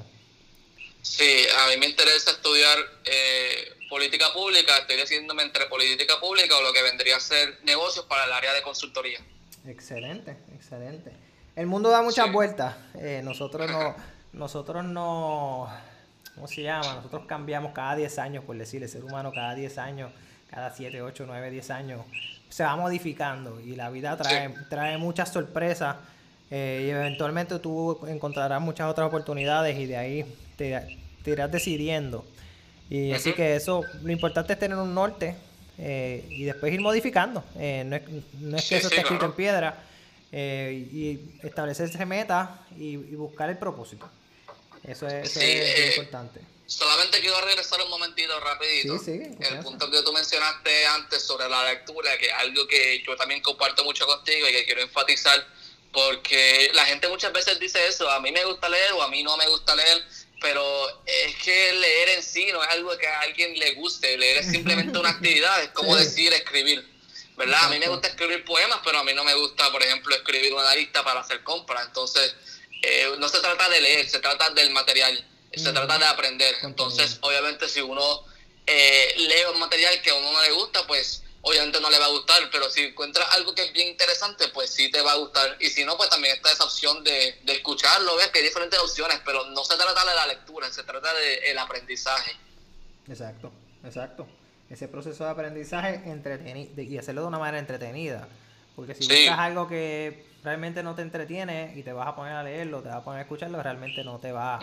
Sí, 1.08 1.46
a 1.58 1.70
mí 1.70 1.80
me 1.80 1.86
interesa 1.86 2.32
estudiar 2.32 2.76
eh, 3.06 3.72
política 3.88 4.26
pública, 4.34 4.76
estoy 4.76 4.96
decidiéndome 4.96 5.42
entre 5.42 5.64
política 5.64 6.20
pública 6.20 6.54
o 6.56 6.62
lo 6.62 6.72
que 6.72 6.82
vendría 6.82 7.16
a 7.16 7.20
ser 7.20 7.58
negocios 7.64 8.04
para 8.04 8.26
el 8.26 8.32
área 8.32 8.52
de 8.52 8.60
consultoría. 8.60 9.18
Excelente, 9.66 10.36
excelente. 10.54 11.10
El 11.56 11.66
mundo 11.66 11.88
da 11.88 12.02
muchas 12.02 12.30
vueltas. 12.30 12.76
Eh, 12.94 13.22
nosotros 13.24 13.70
no, 13.70 13.96
nosotros 14.34 14.84
no, 14.84 15.66
¿cómo 16.34 16.46
se 16.46 16.62
llama? 16.62 16.96
Nosotros 16.96 17.24
cambiamos 17.26 17.72
cada 17.72 17.96
10 17.96 18.18
años, 18.18 18.44
por 18.44 18.58
decir, 18.58 18.82
el 18.82 18.88
ser 18.88 19.02
humano 19.02 19.32
cada 19.32 19.54
10 19.54 19.78
años, 19.78 20.12
cada 20.50 20.72
7, 20.72 21.00
8, 21.00 21.24
9, 21.26 21.50
10 21.50 21.70
años, 21.70 22.06
se 22.50 22.64
va 22.64 22.76
modificando 22.76 23.60
y 23.60 23.76
la 23.76 23.88
vida 23.88 24.14
trae, 24.18 24.54
trae 24.68 24.98
muchas 24.98 25.32
sorpresas 25.32 25.96
eh, 26.50 26.84
y 26.86 26.90
eventualmente 26.90 27.58
tú 27.60 27.98
encontrarás 28.06 28.60
muchas 28.60 28.90
otras 28.90 29.08
oportunidades 29.08 29.78
y 29.78 29.86
de 29.86 29.96
ahí 29.96 30.47
te, 30.58 30.98
te 31.22 31.30
irás 31.30 31.50
decidiendo 31.50 32.26
Y 32.90 33.12
así 33.12 33.32
que 33.32 33.56
eso, 33.56 33.84
lo 34.02 34.12
importante 34.12 34.52
es 34.52 34.58
tener 34.58 34.76
un 34.76 34.92
norte 34.94 35.36
eh, 35.78 36.26
y 36.28 36.44
después 36.44 36.72
ir 36.72 36.80
modificando. 36.80 37.44
Eh, 37.56 37.84
no, 37.86 37.96
es, 37.96 38.02
no, 38.40 38.56
es, 38.56 38.68
que 38.68 38.76
eso 38.76 38.88
esté 38.88 39.00
escrito 39.00 39.24
en 39.24 39.32
piedra. 39.32 39.84
Eh, 40.30 40.86
y 40.92 41.46
establecerse 41.46 42.04
metas 42.04 42.50
y, 42.76 42.92
y, 42.92 43.14
buscar 43.14 43.48
el 43.48 43.56
propósito. 43.56 44.10
Eso 44.84 45.06
es, 45.06 45.30
eso 45.30 45.40
es 45.40 45.96
importante. 45.96 46.40
Solamente 46.66 47.20
quiero 47.20 47.40
regresar 47.40 47.80
un 47.80 47.88
momentito 47.88 48.38
rapidito. 48.40 48.98
Sí, 48.98 49.18
sí, 49.18 49.36
el 49.40 49.60
punto 49.60 49.90
que 49.90 50.02
tú 50.02 50.12
mencionaste 50.12 50.86
antes 50.86 51.22
sobre 51.22 51.48
la 51.48 51.64
lectura, 51.64 52.18
que 52.18 52.26
es 52.26 52.32
algo 52.34 52.66
que 52.66 53.02
yo 53.06 53.16
también 53.16 53.40
comparto 53.40 53.84
mucho 53.84 54.04
contigo 54.06 54.46
y 54.46 54.52
que 54.52 54.66
quiero 54.66 54.82
enfatizar, 54.82 55.46
porque 55.92 56.70
la 56.74 56.84
gente 56.84 57.08
muchas 57.08 57.32
veces 57.32 57.58
dice 57.58 57.78
eso, 57.88 58.10
a 58.10 58.20
mí 58.20 58.30
me 58.30 58.44
gusta 58.44 58.68
leer 58.68 58.92
o 58.92 59.02
a 59.02 59.08
mí 59.08 59.22
no 59.22 59.34
me 59.38 59.48
gusta 59.48 59.74
leer, 59.74 60.04
pero 60.40 61.02
es 61.04 61.36
que 61.36 61.72
leer 61.72 62.08
en 62.10 62.22
sí 62.22 62.46
no 62.52 62.62
es 62.62 62.70
algo 62.70 62.96
que 62.96 63.06
a 63.06 63.20
alguien 63.20 63.58
le 63.58 63.74
guste, 63.74 64.16
leer 64.16 64.38
es 64.38 64.50
simplemente 64.50 64.98
una 64.98 65.10
actividad, 65.16 65.62
es 65.62 65.70
como 65.70 65.96
decir 65.96 66.32
escribir, 66.32 66.86
¿verdad? 67.36 67.64
A 67.64 67.68
mí 67.70 67.78
me 67.78 67.88
gusta 67.88 68.08
escribir 68.08 68.44
poemas, 68.44 68.80
pero 68.84 68.98
a 68.98 69.04
mí 69.04 69.12
no 69.14 69.24
me 69.24 69.34
gusta, 69.34 69.70
por 69.72 69.82
ejemplo, 69.82 70.14
escribir 70.14 70.54
una 70.54 70.74
lista 70.74 71.02
para 71.02 71.20
hacer 71.20 71.42
compras, 71.42 71.86
entonces 71.86 72.34
eh, 72.82 73.12
no 73.18 73.28
se 73.28 73.40
trata 73.40 73.68
de 73.68 73.80
leer, 73.80 74.08
se 74.08 74.20
trata 74.20 74.50
del 74.50 74.70
material 74.70 75.24
se 75.58 75.72
trata 75.72 75.98
de 75.98 76.04
aprender. 76.04 76.54
Entonces, 76.62 77.18
obviamente, 77.20 77.68
si 77.68 77.80
uno 77.80 78.24
eh, 78.66 79.14
lee 79.16 79.52
un 79.52 79.60
material 79.60 80.00
que 80.02 80.10
a 80.10 80.14
uno 80.14 80.32
no 80.32 80.42
le 80.42 80.50
gusta, 80.52 80.86
pues 80.86 81.22
obviamente 81.42 81.80
no 81.80 81.90
le 81.90 81.98
va 81.98 82.06
a 82.06 82.10
gustar, 82.10 82.48
pero 82.50 82.68
si 82.70 82.82
encuentras 82.82 83.26
algo 83.34 83.54
que 83.54 83.64
es 83.64 83.72
bien 83.72 83.88
interesante, 83.88 84.48
pues 84.48 84.70
sí 84.70 84.90
te 84.90 85.00
va 85.00 85.12
a 85.12 85.16
gustar. 85.16 85.56
Y 85.60 85.68
si 85.68 85.84
no, 85.84 85.96
pues 85.96 86.10
también 86.10 86.34
está 86.34 86.52
esa 86.52 86.64
opción 86.64 87.02
de, 87.04 87.38
de 87.44 87.52
escucharlo, 87.52 88.16
ves 88.16 88.28
que 88.28 88.38
hay 88.38 88.44
diferentes 88.44 88.78
opciones, 88.78 89.20
pero 89.24 89.44
no 89.46 89.64
se 89.64 89.76
trata 89.76 90.04
de 90.04 90.14
la 90.14 90.26
lectura, 90.26 90.70
se 90.70 90.82
trata 90.82 91.12
del 91.14 91.44
el 91.44 91.58
aprendizaje. 91.58 92.36
Exacto, 93.08 93.52
exacto. 93.84 94.26
Ese 94.68 94.86
proceso 94.88 95.24
de 95.24 95.30
aprendizaje 95.30 96.02
entretenido 96.04 96.82
y 96.82 96.98
hacerlo 96.98 97.22
de 97.22 97.28
una 97.28 97.38
manera 97.38 97.58
entretenida. 97.58 98.28
Porque 98.76 98.94
si 98.94 99.08
buscas 99.08 99.38
algo 99.38 99.66
que 99.66 100.26
realmente 100.44 100.82
no 100.82 100.94
te 100.94 101.02
entretiene 101.02 101.72
y 101.74 101.82
te 101.82 101.92
vas 101.92 102.06
a 102.06 102.14
poner 102.14 102.34
a 102.34 102.42
leerlo, 102.42 102.82
te 102.82 102.88
vas 102.88 102.98
a 102.98 103.04
poner 103.04 103.20
a 103.20 103.22
escucharlo, 103.22 103.62
realmente 103.62 104.04
no 104.04 104.18
te 104.18 104.30
va 104.30 104.60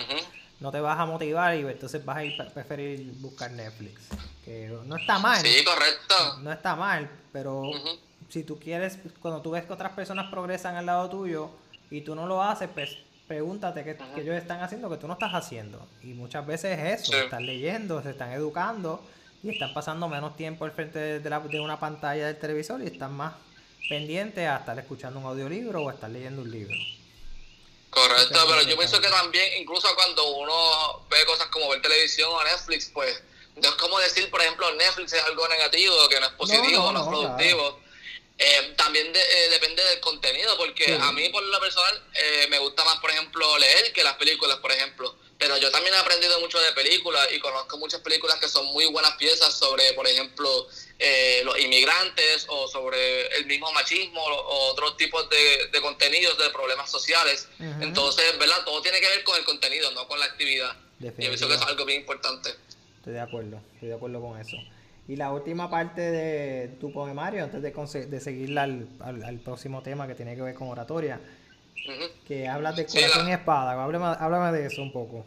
no 0.59 0.71
te 0.71 0.79
vas 0.79 0.99
a 0.99 1.05
motivar 1.05 1.55
y 1.55 1.61
entonces 1.61 2.03
vas 2.03 2.17
a 2.17 2.23
ir 2.23 2.37
preferir 2.53 3.11
buscar 3.19 3.51
Netflix. 3.51 4.01
Que 4.43 4.75
no 4.85 4.95
está 4.95 5.19
mal. 5.19 5.41
Sí, 5.41 5.63
correcto. 5.63 6.39
No 6.41 6.51
está 6.51 6.75
mal, 6.75 7.09
pero 7.31 7.71
si 8.29 8.43
tú 8.43 8.59
quieres, 8.59 8.97
cuando 9.21 9.41
tú 9.41 9.51
ves 9.51 9.65
que 9.65 9.73
otras 9.73 9.93
personas 9.93 10.29
progresan 10.29 10.75
al 10.75 10.85
lado 10.85 11.09
tuyo 11.09 11.49
y 11.89 12.01
tú 12.01 12.15
no 12.15 12.27
lo 12.27 12.41
haces, 12.41 12.69
pues 12.73 12.97
pregúntate 13.27 13.83
qué, 13.83 13.97
ellos 14.17 14.35
están 14.35 14.61
haciendo 14.61 14.89
que 14.89 14.97
tú 14.97 15.07
no 15.07 15.13
estás 15.13 15.33
haciendo. 15.33 15.85
Y 16.03 16.07
muchas 16.07 16.45
veces 16.45 16.77
es 16.79 17.01
eso, 17.01 17.17
están 17.17 17.45
leyendo, 17.45 18.01
se 18.01 18.11
están 18.11 18.31
educando 18.31 19.03
y 19.43 19.49
están 19.49 19.73
pasando 19.73 20.07
menos 20.07 20.35
tiempo 20.35 20.65
al 20.65 20.71
frente 20.71 21.19
de, 21.19 21.29
la, 21.29 21.39
de 21.39 21.59
una 21.59 21.79
pantalla 21.79 22.27
del 22.27 22.37
televisor 22.37 22.81
y 22.81 22.87
están 22.87 23.13
más 23.13 23.33
pendientes 23.89 24.47
a 24.47 24.57
estar 24.57 24.77
escuchando 24.79 25.19
un 25.19 25.25
audiolibro 25.25 25.83
o 25.83 25.89
a 25.89 25.93
estar 25.93 26.09
leyendo 26.09 26.41
un 26.41 26.51
libro. 26.51 26.75
Correcto, 27.95 28.45
pero 28.49 28.61
yo 28.63 28.77
pienso 28.77 28.99
que 28.99 29.07
también, 29.07 29.61
incluso 29.61 29.87
cuando 29.95 30.25
uno 30.25 31.05
ve 31.09 31.25
cosas 31.25 31.47
como 31.47 31.69
ver 31.69 31.81
televisión 31.81 32.29
o 32.29 32.43
Netflix, 32.43 32.91
pues 32.93 33.23
no 33.55 33.69
es 33.69 33.75
como 33.75 33.97
decir, 33.99 34.29
por 34.29 34.41
ejemplo, 34.41 34.69
Netflix 34.73 35.13
es 35.13 35.23
algo 35.23 35.47
negativo, 35.47 36.09
que 36.09 36.19
no 36.19 36.25
es 36.25 36.33
positivo, 36.33 36.91
no, 36.91 36.91
no, 36.91 37.01
es 37.03 37.07
productivo. 37.07 37.79
Eh, 38.37 38.73
también 38.75 39.07
eh, 39.15 39.47
depende 39.49 39.81
del 39.81 40.01
contenido, 40.01 40.57
porque 40.57 40.99
a 41.01 41.13
mí, 41.13 41.29
por 41.29 41.41
lo 41.41 41.57
personal, 41.61 42.03
eh, 42.15 42.47
me 42.49 42.59
gusta 42.59 42.83
más, 42.83 42.97
por 42.97 43.11
ejemplo, 43.11 43.57
leer 43.57 43.93
que 43.93 44.03
las 44.03 44.15
películas, 44.15 44.57
por 44.57 44.73
ejemplo. 44.73 45.15
Pero 45.37 45.57
yo 45.57 45.69
también 45.69 45.93
he 45.93 45.97
aprendido 45.97 46.39
mucho 46.39 46.59
de 46.59 46.71
películas 46.71 47.27
y 47.35 47.39
conozco 47.39 47.77
muchas 47.77 47.99
películas 48.01 48.39
que 48.39 48.47
son 48.47 48.65
muy 48.67 48.85
buenas 48.85 49.15
piezas 49.17 49.53
sobre, 49.53 49.91
por 49.93 50.07
ejemplo, 50.07 50.67
eh, 50.97 51.41
los 51.43 51.59
inmigrantes 51.59 52.45
o 52.47 52.69
sobre 52.69 53.27
el 53.37 53.45
mismo 53.45 53.69
machismo 53.73 54.23
o 54.23 54.71
otros 54.71 54.95
tipos 54.95 55.29
de, 55.29 55.67
de 55.71 55.81
contenidos 55.81 56.37
de 56.37 56.49
problemas 56.51 56.89
sociales. 56.89 57.49
Entonces, 57.81 58.37
¿verdad? 58.39 58.63
Todo 58.63 58.81
tiene 58.81 59.01
que 59.01 59.07
ver 59.07 59.23
con 59.23 59.37
el 59.37 59.43
contenido, 59.43 59.91
no 59.91 60.07
con 60.07 60.19
la 60.19 60.25
actividad. 60.25 60.75
Y 60.99 61.11
pienso 61.11 61.47
que 61.47 61.55
es 61.55 61.61
algo 61.61 61.83
bien 61.85 61.99
importante. 62.01 62.51
Estoy 62.97 63.13
de 63.13 63.21
acuerdo, 63.21 63.61
estoy 63.73 63.89
de 63.89 63.95
acuerdo 63.95 64.21
con 64.21 64.39
eso. 64.39 64.57
Y 65.07 65.17
la 65.17 65.31
última 65.31 65.69
parte 65.69 66.01
de 66.01 66.69
tu 66.79 66.91
poemario, 66.91 67.43
antes 67.43 67.61
de, 67.61 68.05
de 68.07 68.19
seguir 68.19 68.57
al, 68.57 68.87
al, 69.01 69.39
próximo 69.39 69.83
tema 69.83 70.07
que 70.07 70.15
tiene 70.15 70.35
que 70.35 70.41
ver 70.41 70.55
con 70.55 70.69
oratoria, 70.69 71.19
que 72.27 72.47
hablas 72.47 72.75
de 72.75 72.85
corazón 72.85 73.29
y 73.29 73.33
espada. 73.33 73.81
Háblame, 73.83 74.17
háblame 74.19 74.57
de 74.57 74.67
eso 74.67 74.81
un 74.81 74.91
poco. 74.91 75.25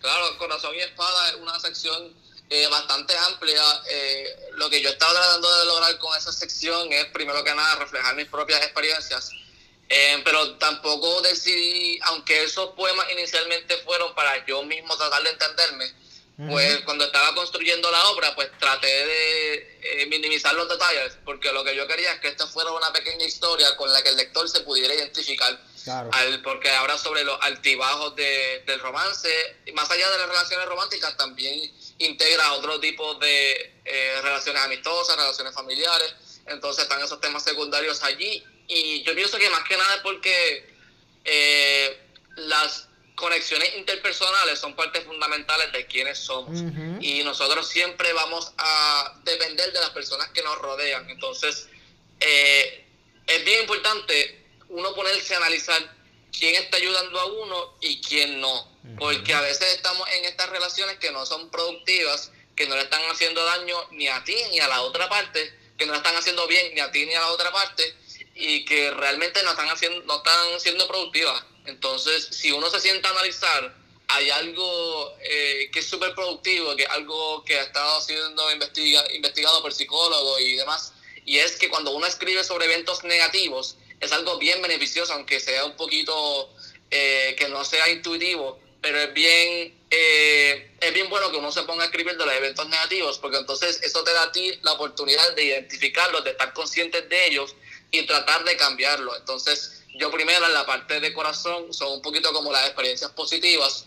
Claro, 0.00 0.38
corazón 0.38 0.74
y 0.74 0.80
espada 0.80 1.28
es 1.28 1.34
una 1.36 1.58
sección 1.60 2.14
eh, 2.48 2.66
bastante 2.68 3.16
amplia. 3.16 3.62
Eh, 3.88 4.50
lo 4.54 4.68
que 4.70 4.80
yo 4.80 4.90
estaba 4.90 5.12
tratando 5.12 5.58
de 5.60 5.66
lograr 5.66 5.98
con 5.98 6.16
esa 6.16 6.32
sección 6.32 6.92
es, 6.92 7.06
primero 7.06 7.44
que 7.44 7.54
nada, 7.54 7.76
reflejar 7.76 8.16
mis 8.16 8.26
propias 8.26 8.60
experiencias. 8.62 9.30
Eh, 9.88 10.20
pero 10.24 10.56
tampoco 10.56 11.20
decidí, 11.22 11.98
aunque 12.04 12.44
esos 12.44 12.70
poemas 12.70 13.06
inicialmente 13.12 13.76
fueron 13.78 14.14
para 14.14 14.44
yo 14.46 14.62
mismo 14.62 14.96
tratar 14.96 15.22
de 15.22 15.30
entenderme, 15.30 15.92
pues 16.48 16.80
cuando 16.86 17.04
estaba 17.04 17.34
construyendo 17.34 17.90
la 17.90 18.08
obra, 18.10 18.34
pues 18.34 18.50
traté 18.58 18.86
de 18.86 20.06
minimizar 20.08 20.54
los 20.54 20.70
detalles, 20.70 21.18
porque 21.22 21.52
lo 21.52 21.62
que 21.62 21.76
yo 21.76 21.86
quería 21.86 22.14
es 22.14 22.20
que 22.20 22.28
esta 22.28 22.46
fuera 22.46 22.72
una 22.72 22.90
pequeña 22.94 23.26
historia 23.26 23.76
con 23.76 23.92
la 23.92 24.02
que 24.02 24.08
el 24.08 24.16
lector 24.16 24.48
se 24.48 24.60
pudiera 24.60 24.94
identificar. 24.94 25.60
Al, 25.88 26.42
porque 26.42 26.70
ahora 26.70 26.98
sobre 26.98 27.24
los 27.24 27.40
altibajos 27.42 28.14
de, 28.16 28.62
del 28.66 28.80
romance, 28.80 29.28
más 29.74 29.90
allá 29.90 30.10
de 30.10 30.18
las 30.18 30.28
relaciones 30.28 30.66
románticas, 30.66 31.16
también 31.16 31.72
integra 31.98 32.52
otro 32.52 32.78
tipo 32.80 33.14
de 33.14 33.74
eh, 33.84 34.18
relaciones 34.22 34.62
amistosas, 34.62 35.16
relaciones 35.16 35.54
familiares. 35.54 36.14
Entonces 36.46 36.84
están 36.84 37.02
esos 37.02 37.20
temas 37.20 37.42
secundarios 37.44 38.02
allí. 38.02 38.42
Y 38.68 39.02
yo 39.02 39.14
pienso 39.14 39.38
que 39.38 39.50
más 39.50 39.64
que 39.64 39.76
nada 39.76 39.96
es 39.96 40.00
porque 40.02 40.68
eh, 41.24 41.98
las 42.36 42.88
conexiones 43.14 43.74
interpersonales 43.76 44.58
son 44.58 44.74
partes 44.74 45.04
fundamentales 45.04 45.72
de 45.72 45.86
quienes 45.86 46.18
somos. 46.18 46.60
Y 47.00 47.22
nosotros 47.22 47.68
siempre 47.68 48.12
vamos 48.12 48.52
a 48.56 49.14
depender 49.24 49.72
de 49.72 49.80
las 49.80 49.90
personas 49.90 50.28
que 50.30 50.42
nos 50.42 50.56
rodean. 50.58 51.08
Entonces, 51.10 51.68
eh, 52.18 52.84
es 53.26 53.44
bien 53.44 53.60
importante 53.60 54.39
uno 54.70 54.94
ponerse 54.94 55.34
a 55.34 55.38
analizar 55.38 55.96
quién 56.36 56.54
está 56.54 56.76
ayudando 56.78 57.20
a 57.20 57.26
uno 57.26 57.76
y 57.80 58.00
quién 58.00 58.40
no. 58.40 58.68
Porque 58.98 59.34
a 59.34 59.40
veces 59.42 59.74
estamos 59.74 60.08
en 60.10 60.24
estas 60.24 60.48
relaciones 60.48 60.98
que 60.98 61.10
no 61.10 61.26
son 61.26 61.50
productivas, 61.50 62.32
que 62.56 62.66
no 62.66 62.76
le 62.76 62.82
están 62.82 63.02
haciendo 63.10 63.44
daño 63.44 63.76
ni 63.92 64.08
a 64.08 64.24
ti 64.24 64.36
ni 64.50 64.60
a 64.60 64.68
la 64.68 64.82
otra 64.82 65.08
parte, 65.08 65.52
que 65.76 65.86
no 65.86 65.92
le 65.92 65.98
están 65.98 66.16
haciendo 66.16 66.46
bien 66.46 66.74
ni 66.74 66.80
a 66.80 66.90
ti 66.90 67.04
ni 67.06 67.14
a 67.14 67.20
la 67.20 67.28
otra 67.28 67.52
parte 67.52 67.94
y 68.34 68.64
que 68.64 68.90
realmente 68.92 69.42
no 69.42 69.50
están 69.50 69.68
haciendo 69.68 70.02
no 70.04 70.16
están 70.16 70.60
siendo 70.60 70.86
productivas. 70.88 71.44
Entonces, 71.66 72.28
si 72.30 72.52
uno 72.52 72.70
se 72.70 72.80
sienta 72.80 73.08
a 73.08 73.12
analizar, 73.12 73.74
hay 74.08 74.30
algo 74.30 75.14
eh, 75.20 75.70
que 75.72 75.80
es 75.80 75.86
súper 75.86 76.14
productivo, 76.14 76.74
que 76.74 76.84
es 76.84 76.90
algo 76.90 77.44
que 77.44 77.58
ha 77.58 77.62
estado 77.62 78.00
siendo 78.00 78.50
investiga, 78.50 79.04
investigado 79.12 79.62
por 79.62 79.72
psicólogos 79.72 80.40
y 80.40 80.54
demás, 80.56 80.94
y 81.24 81.38
es 81.38 81.56
que 81.56 81.68
cuando 81.68 81.92
uno 81.92 82.06
escribe 82.06 82.42
sobre 82.42 82.64
eventos 82.64 83.04
negativos, 83.04 83.76
es 84.00 84.12
algo 84.12 84.38
bien 84.38 84.60
beneficioso, 84.62 85.12
aunque 85.12 85.38
sea 85.38 85.64
un 85.64 85.76
poquito 85.76 86.50
eh, 86.90 87.36
que 87.38 87.48
no 87.48 87.64
sea 87.64 87.88
intuitivo, 87.90 88.58
pero 88.80 88.98
es 88.98 89.12
bien, 89.12 89.78
eh, 89.90 90.74
es 90.80 90.94
bien 90.94 91.10
bueno 91.10 91.30
que 91.30 91.36
uno 91.36 91.52
se 91.52 91.62
ponga 91.64 91.82
a 91.82 91.86
escribir 91.86 92.16
de 92.16 92.24
los 92.24 92.34
eventos 92.34 92.66
negativos, 92.68 93.18
porque 93.18 93.36
entonces 93.36 93.80
eso 93.82 94.02
te 94.02 94.12
da 94.12 94.24
a 94.24 94.32
ti 94.32 94.58
la 94.62 94.72
oportunidad 94.72 95.34
de 95.34 95.44
identificarlos, 95.44 96.24
de 96.24 96.30
estar 96.30 96.52
conscientes 96.54 97.08
de 97.08 97.26
ellos 97.26 97.54
y 97.90 98.06
tratar 98.06 98.42
de 98.44 98.56
cambiarlos. 98.56 99.18
Entonces, 99.18 99.82
yo 99.94 100.10
primero 100.10 100.46
en 100.46 100.54
la 100.54 100.64
parte 100.64 100.98
de 100.98 101.12
corazón 101.12 101.72
son 101.74 101.92
un 101.92 102.02
poquito 102.02 102.32
como 102.32 102.50
las 102.50 102.66
experiencias 102.66 103.10
positivas, 103.10 103.84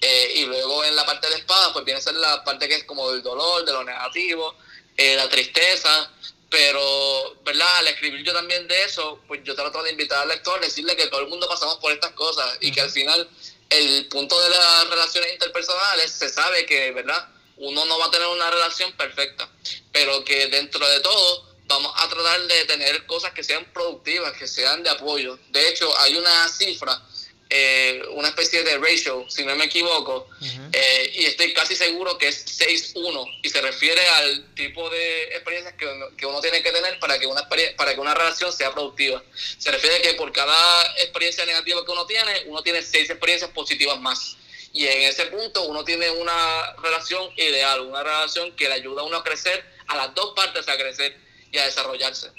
eh, 0.00 0.32
y 0.36 0.44
luego 0.44 0.84
en 0.84 0.94
la 0.94 1.04
parte 1.04 1.28
de 1.28 1.36
espada, 1.36 1.72
pues 1.72 1.84
viene 1.84 1.98
a 1.98 2.02
ser 2.02 2.14
la 2.14 2.44
parte 2.44 2.68
que 2.68 2.76
es 2.76 2.84
como 2.84 3.10
del 3.10 3.22
dolor, 3.22 3.64
de 3.64 3.72
lo 3.72 3.82
negativo, 3.82 4.54
la 4.96 5.28
tristeza, 5.28 6.10
pero, 6.56 7.36
¿verdad? 7.44 7.76
Al 7.76 7.88
escribir 7.88 8.24
yo 8.24 8.32
también 8.32 8.66
de 8.66 8.84
eso, 8.84 9.20
pues 9.28 9.42
yo 9.44 9.54
trato 9.54 9.82
de 9.82 9.90
invitar 9.90 10.22
al 10.22 10.28
lector, 10.28 10.58
decirle 10.58 10.96
que 10.96 11.08
todo 11.08 11.20
el 11.20 11.28
mundo 11.28 11.46
pasamos 11.46 11.76
por 11.76 11.92
estas 11.92 12.12
cosas 12.12 12.56
y 12.62 12.72
que 12.72 12.80
al 12.80 12.90
final 12.90 13.28
el 13.68 14.06
punto 14.06 14.40
de 14.40 14.48
las 14.48 14.88
relaciones 14.88 15.34
interpersonales 15.34 16.10
se 16.10 16.30
sabe 16.30 16.64
que, 16.64 16.92
¿verdad? 16.92 17.28
Uno 17.58 17.84
no 17.84 17.98
va 17.98 18.06
a 18.06 18.10
tener 18.10 18.26
una 18.28 18.50
relación 18.50 18.90
perfecta, 18.92 19.46
pero 19.92 20.24
que 20.24 20.46
dentro 20.46 20.88
de 20.88 21.00
todo 21.00 21.46
vamos 21.66 21.92
a 21.94 22.08
tratar 22.08 22.40
de 22.46 22.64
tener 22.64 23.04
cosas 23.04 23.34
que 23.34 23.44
sean 23.44 23.70
productivas, 23.74 24.32
que 24.38 24.48
sean 24.48 24.82
de 24.82 24.88
apoyo. 24.88 25.38
De 25.50 25.68
hecho, 25.68 25.92
hay 25.98 26.16
una 26.16 26.48
cifra 26.48 27.02
eh, 27.48 28.02
una 28.14 28.28
especie 28.28 28.64
de 28.64 28.76
ratio, 28.78 29.24
si 29.28 29.44
no 29.44 29.54
me 29.54 29.66
equivoco, 29.66 30.28
eh, 30.72 31.12
y 31.14 31.26
estoy 31.26 31.52
casi 31.52 31.76
seguro 31.76 32.18
que 32.18 32.28
es 32.28 32.44
6-1 32.60 33.38
y 33.42 33.48
se 33.48 33.60
refiere 33.60 34.00
al 34.08 34.54
tipo 34.54 34.90
de 34.90 35.24
experiencias 35.28 35.74
que 35.74 35.86
uno, 35.86 36.06
que 36.16 36.26
uno 36.26 36.40
tiene 36.40 36.60
que 36.62 36.72
tener 36.72 36.98
para 36.98 37.20
que, 37.20 37.26
una, 37.26 37.48
para 37.48 37.94
que 37.94 38.00
una 38.00 38.14
relación 38.14 38.52
sea 38.52 38.72
productiva. 38.72 39.22
Se 39.58 39.70
refiere 39.70 39.96
a 39.96 40.02
que 40.02 40.14
por 40.14 40.32
cada 40.32 40.92
experiencia 40.96 41.46
negativa 41.46 41.84
que 41.84 41.92
uno 41.92 42.04
tiene, 42.06 42.42
uno 42.46 42.62
tiene 42.62 42.82
6 42.82 43.10
experiencias 43.10 43.50
positivas 43.50 44.00
más. 44.00 44.36
Y 44.72 44.86
en 44.86 45.02
ese 45.02 45.26
punto 45.26 45.62
uno 45.68 45.84
tiene 45.84 46.10
una 46.10 46.74
relación 46.82 47.30
ideal, 47.36 47.80
una 47.82 48.02
relación 48.02 48.54
que 48.56 48.68
le 48.68 48.74
ayuda 48.74 49.02
a 49.02 49.04
uno 49.04 49.18
a 49.18 49.24
crecer, 49.24 49.64
a 49.86 49.96
las 49.96 50.14
dos 50.14 50.34
partes 50.34 50.68
a 50.68 50.76
crecer 50.76 51.16
y 51.52 51.58
a 51.58 51.64
desarrollarse. 51.64 52.32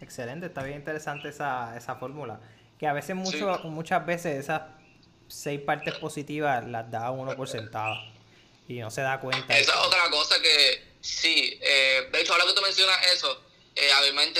Excelente, 0.00 0.46
está 0.46 0.62
bien 0.62 0.78
interesante 0.78 1.28
esa, 1.28 1.76
esa 1.76 1.96
fórmula. 1.96 2.40
Que 2.78 2.86
a 2.86 2.92
veces, 2.92 3.16
mucho, 3.16 3.58
muchas 3.64 4.04
veces 4.04 4.38
esas 4.38 4.62
seis 5.28 5.60
partes 5.60 5.94
positivas 5.94 6.66
las 6.66 6.90
da 6.90 7.10
uno 7.10 7.34
por 7.36 7.48
sentado 7.48 7.96
y 8.68 8.80
no 8.80 8.90
se 8.90 9.02
da 9.02 9.20
cuenta. 9.20 9.58
Esa 9.58 9.72
es 9.72 9.78
otra 9.78 10.10
cosa 10.10 10.40
que 10.40 10.82
sí, 11.00 11.58
eh, 11.60 12.08
de 12.12 12.20
hecho 12.20 12.32
ahora 12.32 12.44
que 12.46 12.52
tú 12.52 12.62
mencionas 12.62 12.98
eso, 13.14 13.42
eh, 13.78 13.92
a 13.92 14.00
mí 14.00 14.12
me, 14.12 14.32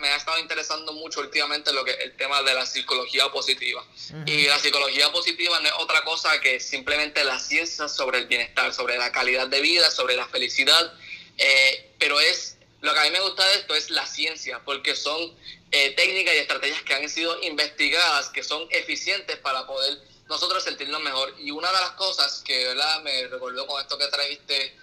me, 0.00 0.08
ha 0.08 0.16
estado 0.16 0.40
interesando 0.40 0.92
mucho 0.92 1.20
últimamente 1.20 1.72
lo 1.72 1.84
que 1.84 1.92
el 1.92 2.16
tema 2.16 2.42
de 2.42 2.54
la 2.54 2.66
psicología 2.66 3.28
positiva. 3.28 3.84
Y 4.26 4.48
la 4.48 4.58
psicología 4.58 5.12
positiva 5.12 5.60
no 5.60 5.68
es 5.68 5.74
otra 5.78 6.02
cosa 6.02 6.40
que 6.40 6.58
simplemente 6.58 7.22
la 7.22 7.38
ciencia 7.38 7.88
sobre 7.88 8.18
el 8.18 8.26
bienestar, 8.26 8.74
sobre 8.74 8.98
la 8.98 9.12
calidad 9.12 9.46
de 9.46 9.60
vida, 9.60 9.90
sobre 9.92 10.16
la 10.16 10.26
felicidad. 10.26 10.92
Eh, 11.38 11.92
pero 12.00 12.18
es 12.18 12.56
lo 12.80 12.92
que 12.92 12.98
a 12.98 13.04
mí 13.04 13.10
me 13.10 13.20
gusta 13.20 13.46
de 13.46 13.54
esto 13.60 13.76
es 13.76 13.90
la 13.90 14.06
ciencia, 14.06 14.60
porque 14.64 14.96
son 14.96 15.36
eh, 15.70 15.90
técnicas 15.96 16.34
y 16.34 16.38
estrategias 16.38 16.82
que 16.82 16.94
han 16.94 17.08
sido 17.08 17.42
investigadas, 17.42 18.28
que 18.30 18.42
son 18.42 18.66
eficientes 18.70 19.36
para 19.38 19.66
poder 19.66 19.98
nosotros 20.28 20.62
sentirnos 20.62 21.00
mejor. 21.00 21.34
Y 21.38 21.50
una 21.50 21.68
de 21.72 21.80
las 21.80 21.90
cosas 21.92 22.42
que 22.44 22.66
¿verdad? 22.66 23.02
me 23.02 23.26
recordó 23.28 23.66
con 23.66 23.80
esto 23.80 23.98
que 23.98 24.06
trajiste 24.08 24.76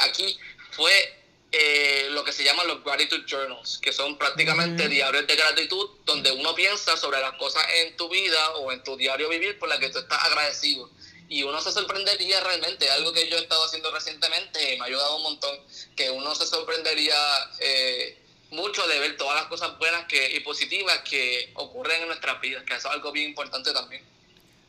aquí 0.00 0.38
fue 0.72 1.24
eh, 1.56 2.08
lo 2.10 2.24
que 2.24 2.32
se 2.32 2.42
llaman 2.42 2.66
los 2.66 2.82
gratitude 2.82 3.22
journals, 3.28 3.78
que 3.78 3.92
son 3.92 4.18
prácticamente 4.18 4.88
diarios 4.88 5.24
de 5.24 5.36
gratitud 5.36 5.88
donde 6.04 6.32
uno 6.32 6.52
piensa 6.52 6.96
sobre 6.96 7.20
las 7.20 7.34
cosas 7.34 7.64
en 7.76 7.96
tu 7.96 8.08
vida 8.08 8.56
o 8.56 8.72
en 8.72 8.82
tu 8.82 8.96
diario 8.96 9.28
vivir 9.28 9.56
por 9.60 9.68
las 9.68 9.78
que 9.78 9.88
tú 9.90 10.00
estás 10.00 10.20
agradecido. 10.24 10.90
Y 11.28 11.44
uno 11.44 11.60
se 11.60 11.70
sorprendería 11.70 12.40
realmente, 12.40 12.90
algo 12.90 13.12
que 13.12 13.28
yo 13.28 13.36
he 13.36 13.42
estado 13.42 13.64
haciendo 13.66 13.92
recientemente 13.92 14.76
me 14.78 14.82
ha 14.82 14.86
ayudado 14.88 15.14
un 15.14 15.22
montón, 15.22 15.56
que 15.94 16.10
uno 16.10 16.34
se 16.34 16.44
sorprendería 16.44 17.14
eh, 17.60 18.18
mucho 18.54 18.86
de 18.86 18.98
ver 18.98 19.16
todas 19.16 19.36
las 19.36 19.46
cosas 19.46 19.78
buenas 19.78 20.04
que, 20.06 20.36
y 20.36 20.40
positivas 20.40 21.00
que 21.00 21.52
ocurren 21.54 22.02
en 22.02 22.08
nuestras 22.08 22.40
vidas, 22.40 22.62
que 22.64 22.74
eso 22.74 22.88
es 22.88 22.94
algo 22.94 23.12
bien 23.12 23.28
importante 23.28 23.72
también. 23.72 24.02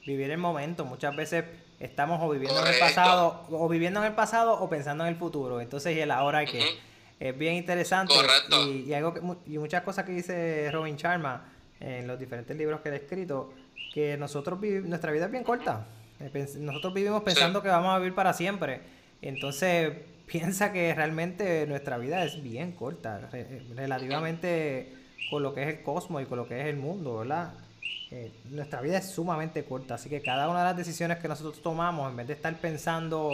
Vivir 0.06 0.30
el 0.30 0.38
momento, 0.38 0.86
muchas 0.86 1.16
veces 1.16 1.46
Estamos 1.80 2.22
o 2.22 2.30
viviendo 2.30 2.62
en 2.62 2.74
el 2.74 2.80
pasado, 2.80 3.46
o 3.52 3.68
viviendo 3.68 4.00
en 4.00 4.08
el 4.08 4.14
pasado 4.14 4.54
o 4.54 4.70
pensando 4.70 5.04
en 5.04 5.10
el 5.10 5.18
futuro. 5.18 5.60
Entonces, 5.60 5.96
y 5.96 6.00
el 6.00 6.12
ahora 6.12 6.46
que 6.46 6.78
es 7.20 7.38
bien 7.38 7.56
interesante. 7.56 8.14
Y, 8.86 8.94
algo 8.94 9.42
y 9.46 9.58
muchas 9.58 9.84
cosas 9.84 10.06
que 10.06 10.14
dice 10.14 10.70
Robin 10.72 10.96
Sharma 10.96 11.52
en 11.82 12.08
los 12.08 12.18
diferentes 12.18 12.56
libros 12.56 12.80
que 12.80 12.90
ha 12.90 12.96
escrito, 12.96 13.54
que 13.94 14.16
nosotros 14.16 14.60
nuestra 14.62 15.12
vida 15.12 15.26
es 15.26 15.32
bien 15.32 15.44
corta. 15.44 15.86
Eh, 16.22 16.48
nosotros 16.60 16.94
vivimos 16.94 17.24
pensando 17.24 17.62
que 17.62 17.68
vamos 17.68 17.94
a 17.94 17.98
vivir 18.00 18.16
para 18.16 18.32
siempre. 18.32 18.80
Entonces, 19.22 19.92
piensa 20.26 20.72
que 20.72 20.94
realmente 20.94 21.66
nuestra 21.68 21.98
vida 21.98 22.24
es 22.24 22.42
bien 22.42 22.72
corta, 22.72 23.30
relativamente 23.76 24.94
con 25.30 25.44
lo 25.44 25.54
que 25.54 25.64
es 25.64 25.70
el 25.70 25.84
cosmos 25.84 26.24
y 26.24 26.26
con 26.26 26.38
lo 26.38 26.48
que 26.48 26.62
es 26.62 26.68
el 26.68 26.78
mundo, 26.78 27.18
¿verdad? 27.18 27.54
Eh, 28.12 28.32
nuestra 28.46 28.82
vida 28.82 28.98
es 28.98 29.10
sumamente 29.10 29.64
corta, 29.66 29.96
así 29.96 30.10
que 30.10 30.22
cada 30.22 30.50
una 30.50 30.60
de 30.60 30.66
las 30.66 30.78
decisiones 30.78 31.18
que 31.18 31.28
nosotros 31.28 31.62
tomamos, 31.62 32.10
en 32.10 32.18
vez 32.18 32.28
de 32.28 32.34
estar 32.34 32.56
pensando 32.58 33.32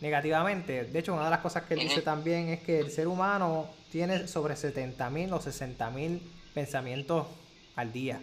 negativamente, 0.00 0.84
de 0.84 0.98
hecho 0.98 1.14
una 1.14 1.24
de 1.24 1.30
las 1.30 1.40
cosas 1.40 1.64
que 1.64 1.74
él 1.74 1.80
dice 1.80 2.02
también 2.02 2.48
es 2.50 2.60
que 2.60 2.78
el 2.78 2.90
ser 2.90 3.08
humano 3.08 3.66
tiene 3.90 4.28
sobre 4.28 4.54
70.000 4.54 5.32
o 5.32 5.40
60.000 5.40 6.20
pensamientos 6.52 7.26
al 7.74 7.92
día. 7.92 8.20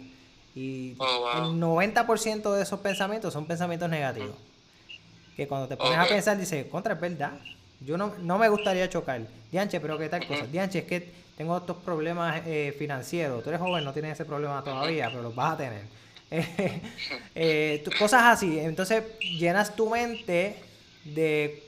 Y 0.54 0.94
oh, 0.98 1.32
el 1.36 1.60
90% 1.60 2.54
de 2.54 2.62
esos 2.62 2.78
pensamientos 2.78 3.32
son 3.32 3.44
pensamientos 3.46 3.90
negativos. 3.90 4.36
Que 5.36 5.48
cuando 5.48 5.66
te 5.66 5.76
pones 5.76 5.98
a 5.98 6.06
pensar, 6.06 6.38
dices, 6.38 6.66
contra, 6.66 6.94
es 6.94 7.00
verdad. 7.00 7.32
Yo 7.84 7.96
no, 7.98 8.14
no 8.20 8.38
me 8.38 8.48
gustaría 8.48 8.88
chocar. 8.88 9.22
Dianche, 9.50 9.80
pero 9.80 9.98
¿qué 9.98 10.08
tal 10.08 10.26
cosa? 10.26 10.46
Dianche, 10.46 10.80
es 10.80 10.84
que 10.84 11.12
tengo 11.36 11.56
estos 11.56 11.76
problemas 11.78 12.42
eh, 12.46 12.74
financieros. 12.78 13.42
Tú 13.42 13.50
eres 13.50 13.60
joven, 13.60 13.84
no 13.84 13.92
tienes 13.92 14.12
ese 14.12 14.24
problema 14.24 14.62
todavía, 14.62 15.08
pero 15.08 15.22
los 15.22 15.34
vas 15.34 15.54
a 15.54 15.56
tener. 15.56 15.82
Eh, 17.36 17.84
cosas 17.98 18.22
así. 18.24 18.58
Entonces 18.58 19.04
llenas 19.20 19.76
tu 19.76 19.90
mente 19.90 20.56
de, 21.04 21.62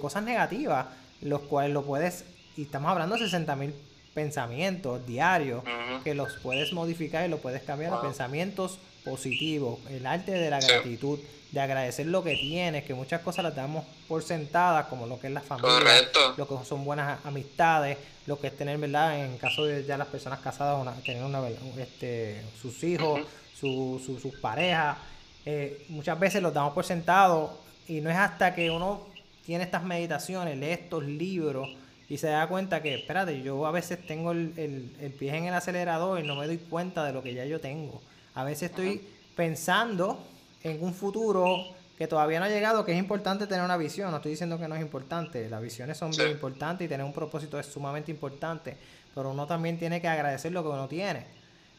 cosas 0.00 0.22
negativas, 0.22 0.86
los 1.20 1.42
cuales 1.42 1.72
lo 1.72 1.82
puedes, 1.84 2.24
y 2.56 2.62
estamos 2.62 2.90
hablando 2.90 3.14
de 3.14 3.24
60 3.24 3.56
mil 3.56 3.74
pensamientos 4.12 5.06
diarios, 5.06 5.62
que 6.04 6.14
los 6.14 6.34
puedes 6.42 6.72
modificar 6.72 7.24
y 7.24 7.30
los 7.30 7.40
puedes 7.40 7.62
cambiar 7.62 7.94
a 7.94 8.02
pensamientos 8.02 8.78
positivos. 9.04 9.78
El 9.90 10.06
arte 10.06 10.32
de 10.32 10.50
la 10.50 10.60
gratitud 10.60 11.18
de 11.50 11.60
agradecer 11.60 12.06
lo 12.06 12.24
que 12.24 12.34
tienes, 12.36 12.84
que 12.84 12.94
muchas 12.94 13.20
cosas 13.20 13.44
las 13.44 13.54
damos 13.54 13.84
por 14.08 14.22
sentadas, 14.22 14.86
como 14.86 15.06
lo 15.06 15.20
que 15.20 15.26
es 15.26 15.32
la 15.32 15.42
familia, 15.42 16.08
lo 16.36 16.48
que 16.48 16.64
son 16.64 16.84
buenas 16.84 17.18
amistades, 17.24 17.98
lo 18.26 18.40
que 18.40 18.46
es 18.46 18.56
tener, 18.56 18.78
¿verdad? 18.78 19.24
En 19.24 19.36
caso 19.36 19.64
de 19.64 19.84
ya 19.84 19.98
las 19.98 20.08
personas 20.08 20.40
casadas, 20.40 21.02
tener 21.04 21.22
una, 21.22 21.42
este, 21.78 22.42
sus 22.60 22.82
hijos, 22.84 23.20
sus 23.60 24.34
parejas, 24.40 24.96
eh, 25.44 25.84
muchas 25.88 26.18
veces 26.18 26.42
los 26.42 26.54
damos 26.54 26.72
por 26.72 26.84
sentado 26.84 27.58
y 27.88 28.00
no 28.00 28.10
es 28.10 28.16
hasta 28.16 28.54
que 28.54 28.70
uno 28.70 29.06
tiene 29.44 29.64
estas 29.64 29.82
meditaciones, 29.82 30.56
lee 30.56 30.70
estos 30.70 31.04
libros 31.04 31.68
y 32.08 32.18
se 32.18 32.28
da 32.28 32.46
cuenta 32.46 32.82
que, 32.82 32.94
espérate, 32.94 33.42
yo 33.42 33.66
a 33.66 33.72
veces 33.72 34.06
tengo 34.06 34.32
el, 34.32 34.52
el, 35.00 35.12
pie 35.12 35.36
en 35.36 35.46
el 35.46 35.54
acelerador 35.54 36.20
y 36.20 36.26
no 36.26 36.36
me 36.36 36.46
doy 36.46 36.58
cuenta 36.58 37.04
de 37.04 37.12
lo 37.12 37.22
que 37.22 37.34
ya 37.34 37.44
yo 37.44 37.60
tengo. 37.60 38.00
A 38.34 38.44
veces 38.44 38.70
estoy 38.70 39.06
pensando 39.36 40.18
en 40.62 40.82
un 40.82 40.94
futuro 40.94 41.64
que 41.98 42.06
todavía 42.06 42.40
no 42.40 42.46
ha 42.46 42.48
llegado, 42.48 42.84
que 42.84 42.92
es 42.92 42.98
importante 42.98 43.46
tener 43.46 43.64
una 43.64 43.76
visión. 43.76 44.10
No 44.10 44.16
estoy 44.16 44.32
diciendo 44.32 44.58
que 44.58 44.66
no 44.68 44.74
es 44.74 44.80
importante. 44.80 45.48
Las 45.48 45.62
visiones 45.62 45.98
son 45.98 46.10
muy 46.10 46.26
importantes 46.26 46.84
y 46.84 46.88
tener 46.88 47.04
un 47.04 47.12
propósito 47.12 47.58
es 47.58 47.66
sumamente 47.66 48.10
importante. 48.10 48.76
Pero 49.14 49.30
uno 49.30 49.46
también 49.46 49.78
tiene 49.78 50.00
que 50.00 50.08
agradecer 50.08 50.52
lo 50.52 50.62
que 50.62 50.70
uno 50.70 50.88
tiene. 50.88 51.26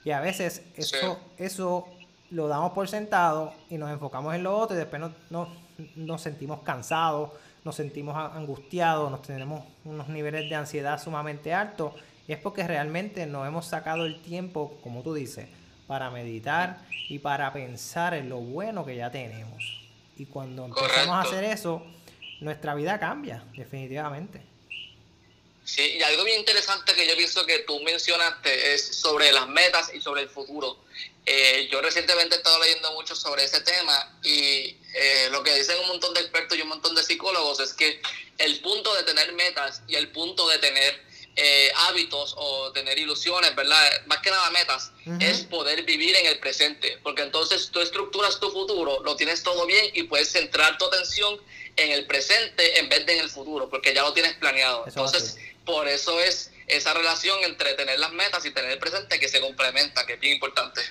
Y 0.05 0.11
a 0.11 0.19
veces 0.19 0.63
eso, 0.75 1.19
eso 1.37 1.87
lo 2.29 2.47
damos 2.47 2.73
por 2.73 2.87
sentado 2.87 3.53
y 3.69 3.77
nos 3.77 3.91
enfocamos 3.91 4.33
en 4.35 4.43
lo 4.43 4.57
otro 4.57 4.75
y 4.75 4.79
después 4.79 5.01
no, 5.29 5.47
nos 5.95 6.21
sentimos 6.21 6.61
cansados, 6.61 7.31
nos 7.63 7.75
sentimos 7.75 8.15
angustiados, 8.15 9.09
nos 9.09 9.21
tenemos 9.21 9.63
unos 9.85 10.09
niveles 10.09 10.49
de 10.49 10.55
ansiedad 10.55 11.01
sumamente 11.01 11.53
altos. 11.53 11.93
Y 12.27 12.33
es 12.33 12.39
porque 12.39 12.65
realmente 12.65 13.25
no 13.25 13.45
hemos 13.45 13.65
sacado 13.65 14.05
el 14.05 14.21
tiempo, 14.21 14.77
como 14.83 15.01
tú 15.01 15.13
dices, 15.13 15.47
para 15.87 16.09
meditar 16.09 16.79
y 17.09 17.19
para 17.19 17.51
pensar 17.53 18.13
en 18.13 18.29
lo 18.29 18.37
bueno 18.37 18.85
que 18.85 18.95
ya 18.95 19.11
tenemos. 19.11 19.81
Y 20.17 20.25
cuando 20.25 20.65
empezamos 20.65 21.15
a 21.15 21.21
hacer 21.21 21.43
eso, 21.43 21.85
nuestra 22.39 22.75
vida 22.75 22.99
cambia, 22.99 23.43
definitivamente. 23.55 24.41
Sí, 25.65 25.95
y 25.97 26.03
algo 26.03 26.25
bien 26.25 26.39
interesante 26.39 26.93
que 26.93 27.07
yo 27.07 27.15
pienso 27.15 27.45
que 27.45 27.59
tú 27.59 27.79
mencionaste 27.81 28.73
es 28.73 28.95
sobre 28.97 29.31
las 29.31 29.47
metas 29.47 29.93
y 29.93 30.01
sobre 30.01 30.23
el 30.23 30.29
futuro. 30.29 30.77
Eh, 31.25 31.69
yo 31.71 31.81
recientemente 31.81 32.35
he 32.35 32.37
estado 32.39 32.59
leyendo 32.61 32.91
mucho 32.93 33.15
sobre 33.15 33.45
ese 33.45 33.61
tema 33.61 34.19
y 34.23 34.75
eh, 34.93 35.29
lo 35.31 35.41
que 35.41 35.55
dicen 35.55 35.79
un 35.79 35.87
montón 35.87 36.13
de 36.13 36.19
expertos 36.19 36.57
y 36.57 36.61
un 36.61 36.67
montón 36.67 36.93
de 36.95 37.03
psicólogos 37.03 37.61
es 37.61 37.73
que 37.73 38.01
el 38.39 38.59
punto 38.59 38.93
de 38.95 39.03
tener 39.03 39.31
metas 39.33 39.81
y 39.87 39.95
el 39.95 40.09
punto 40.09 40.49
de 40.49 40.57
tener 40.57 41.01
eh, 41.35 41.71
hábitos 41.87 42.35
o 42.37 42.71
tener 42.73 42.97
ilusiones, 42.99 43.55
¿verdad? 43.55 43.81
Más 44.05 44.19
que 44.19 44.29
nada 44.29 44.51
metas, 44.51 44.91
es 45.19 45.41
poder 45.43 45.83
vivir 45.83 46.15
en 46.15 46.27
el 46.27 46.37
presente, 46.37 46.99
porque 47.01 47.23
entonces 47.23 47.69
tú 47.71 47.79
estructuras 47.79 48.39
tu 48.39 48.51
futuro, 48.51 49.01
lo 49.03 49.15
tienes 49.15 49.41
todo 49.41 49.65
bien 49.65 49.83
y 49.93 50.03
puedes 50.03 50.31
centrar 50.31 50.77
tu 50.77 50.85
atención 50.85 51.39
en 51.75 51.91
el 51.91 52.05
presente 52.05 52.77
en 52.77 52.87
vez 52.87 53.05
de 53.07 53.13
en 53.13 53.23
el 53.23 53.29
futuro, 53.31 53.67
porque 53.67 53.95
ya 53.95 54.03
lo 54.03 54.13
tienes 54.13 54.33
planeado. 54.35 54.85
entonces, 54.85 55.37
por 55.65 55.87
eso 55.87 56.19
es 56.19 56.51
esa 56.67 56.93
relación 56.93 57.43
entre 57.43 57.73
tener 57.73 57.99
las 57.99 58.11
metas 58.13 58.45
y 58.45 58.51
tener 58.51 58.69
el 58.69 58.77
presente 58.79 59.19
que 59.19 59.27
se 59.27 59.41
complementa, 59.41 60.05
que 60.05 60.13
es 60.13 60.19
bien 60.19 60.33
importante. 60.33 60.81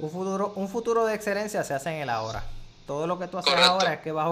Un 0.00 0.10
futuro, 0.10 0.52
un 0.56 0.68
futuro 0.68 1.06
de 1.06 1.14
excelencia 1.14 1.62
se 1.62 1.72
hace 1.72 1.90
en 1.90 2.02
el 2.02 2.10
ahora. 2.10 2.44
Todo 2.84 3.06
lo 3.06 3.16
que 3.18 3.28
tú 3.28 3.38
haces 3.38 3.54
ahora 3.54 3.94
es 3.94 4.00
que 4.00 4.10
vas 4.10 4.26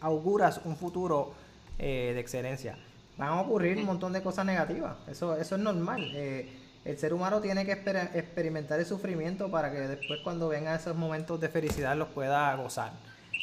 auguras 0.00 0.60
un 0.64 0.76
futuro 0.76 1.34
eh, 1.80 2.12
de 2.14 2.20
excelencia 2.20 2.78
van 3.22 3.38
a 3.38 3.40
ocurrir 3.40 3.76
un 3.78 3.84
montón 3.84 4.12
de 4.12 4.22
cosas 4.22 4.44
negativas. 4.44 4.96
Eso, 5.08 5.36
eso 5.36 5.54
es 5.54 5.60
normal. 5.60 6.10
Eh, 6.14 6.48
el 6.84 6.98
ser 6.98 7.14
humano 7.14 7.40
tiene 7.40 7.64
que 7.64 7.72
experimentar 7.72 8.80
el 8.80 8.86
sufrimiento 8.86 9.48
para 9.48 9.70
que 9.70 9.78
después 9.78 10.20
cuando 10.24 10.48
vengan 10.48 10.74
esos 10.74 10.96
momentos 10.96 11.40
de 11.40 11.48
felicidad 11.48 11.96
los 11.96 12.08
pueda 12.08 12.54
gozar. 12.56 12.92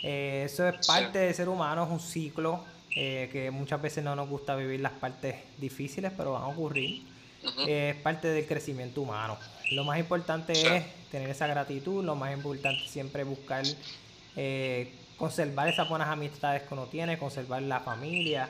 Eh, 0.04 0.44
eso 0.46 0.68
es 0.68 0.86
parte 0.86 1.20
del 1.20 1.34
ser 1.34 1.48
humano, 1.48 1.86
es 1.86 1.90
un 1.90 2.00
ciclo 2.02 2.64
eh, 2.96 3.30
que 3.32 3.52
muchas 3.52 3.82
veces 3.82 4.04
no 4.04 4.16
nos 4.16 4.28
gusta 4.28 4.56
vivir 4.56 4.82
las 4.82 4.92
partes 4.92 5.36
difíciles, 5.58 6.12
pero 6.16 6.34
van 6.34 6.44
a 6.44 6.48
ocurrir. 6.48 7.04
es 7.66 7.96
parte 7.96 8.28
del 8.28 8.46
crecimiento 8.46 9.02
humano. 9.02 9.38
Lo 9.72 9.86
más 9.86 9.98
importante 9.98 10.52
es 10.52 10.84
tener 11.10 11.30
esa 11.30 11.48
gratitud, 11.48 12.04
lo 12.04 12.16
más 12.16 12.34
importante 12.34 12.86
siempre 12.86 13.24
buscar 13.24 13.64
conservar 15.18 15.68
esas 15.68 15.88
buenas 15.88 16.10
amistades 16.10 16.64
que 16.64 16.74
uno 16.74 16.86
tiene, 16.86 17.18
conservar 17.18 17.62
la 17.62 17.82
familia, 17.82 18.50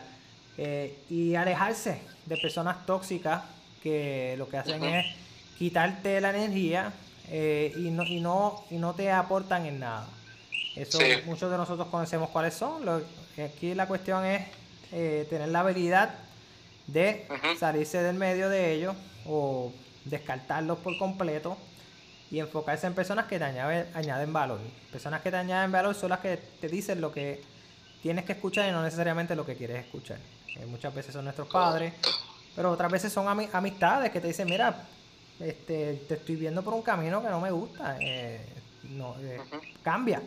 eh, 0.62 0.94
y 1.10 1.36
alejarse 1.36 2.02
de 2.26 2.36
personas 2.36 2.86
tóxicas 2.86 3.44
que 3.82 4.36
lo 4.38 4.50
que 4.50 4.58
hacen 4.58 4.84
es 4.84 5.06
quitarte 5.58 6.20
la 6.20 6.32
energía 6.32 6.92
eh, 7.30 7.72
y, 7.78 7.92
no, 7.92 8.04
y, 8.04 8.20
no, 8.20 8.66
y 8.70 8.76
no 8.76 8.94
te 8.94 9.10
aportan 9.10 9.66
en 9.66 9.80
nada. 9.80 10.06
Eso 10.76 11.00
muchos 11.26 11.50
de 11.50 11.56
nosotros 11.56 11.88
conocemos 11.88 12.30
cuáles 12.32 12.56
son. 12.56 12.86
Lo, 12.86 13.02
aquí 13.42 13.74
la 13.74 13.88
cuestión 13.88 14.26
es 14.26 14.48
eh, 14.92 15.26
tener 15.30 15.48
la 15.48 15.62
habilidad 15.62 16.16
de 16.88 17.26
salirse 17.58 18.04
del 18.04 18.18
medio 18.18 18.50
de 18.50 18.74
ellos 18.74 18.98
o 19.26 19.72
descartarlos 20.04 20.80
por 20.80 20.98
completo 20.98 21.56
y 22.32 22.40
enfocarse 22.40 22.86
en 22.86 22.96
personas 22.96 23.28
que 23.28 23.40
te 23.40 23.46
añaden, 23.46 24.34
valor. 24.34 24.60
Personas 24.92 25.22
que 25.22 25.32
te 25.32 25.38
añaden 25.38 25.72
valor 25.72 25.96
son 25.96 26.10
las 26.10 26.20
que 26.20 26.36
te 26.36 26.68
dicen 26.68 27.00
lo 27.00 27.14
que 27.14 27.42
tienes 28.02 28.26
que 28.26 28.34
escuchar 28.34 28.68
y 28.70 28.72
no 28.72 28.84
necesariamente 28.84 29.36
lo 29.36 29.46
que 29.46 29.56
quieres 29.56 29.86
escuchar. 29.86 30.18
Eh, 30.56 30.66
muchas 30.66 30.94
veces 30.94 31.14
son 31.14 31.26
nuestros 31.26 31.48
padres, 31.48 31.94
pero 32.56 32.72
otras 32.72 32.92
veces 32.92 33.12
son 33.12 33.28
amistades 33.28 34.12
que 34.12 34.20
te 34.20 34.28
dicen, 34.28 34.48
mira, 34.48 34.86
este, 35.40 36.04
te 36.08 36.16
estoy 36.16 36.36
viendo 36.36 36.64
por 36.64 36.74
un 36.74 36.82
camino 36.82 37.22
que 37.22 37.30
no 37.30 37.40
me 37.40 37.52
gusta, 37.52 37.98
eh, 38.00 38.46
no, 38.84 39.16
eh, 39.20 39.40
cambia, 39.84 40.22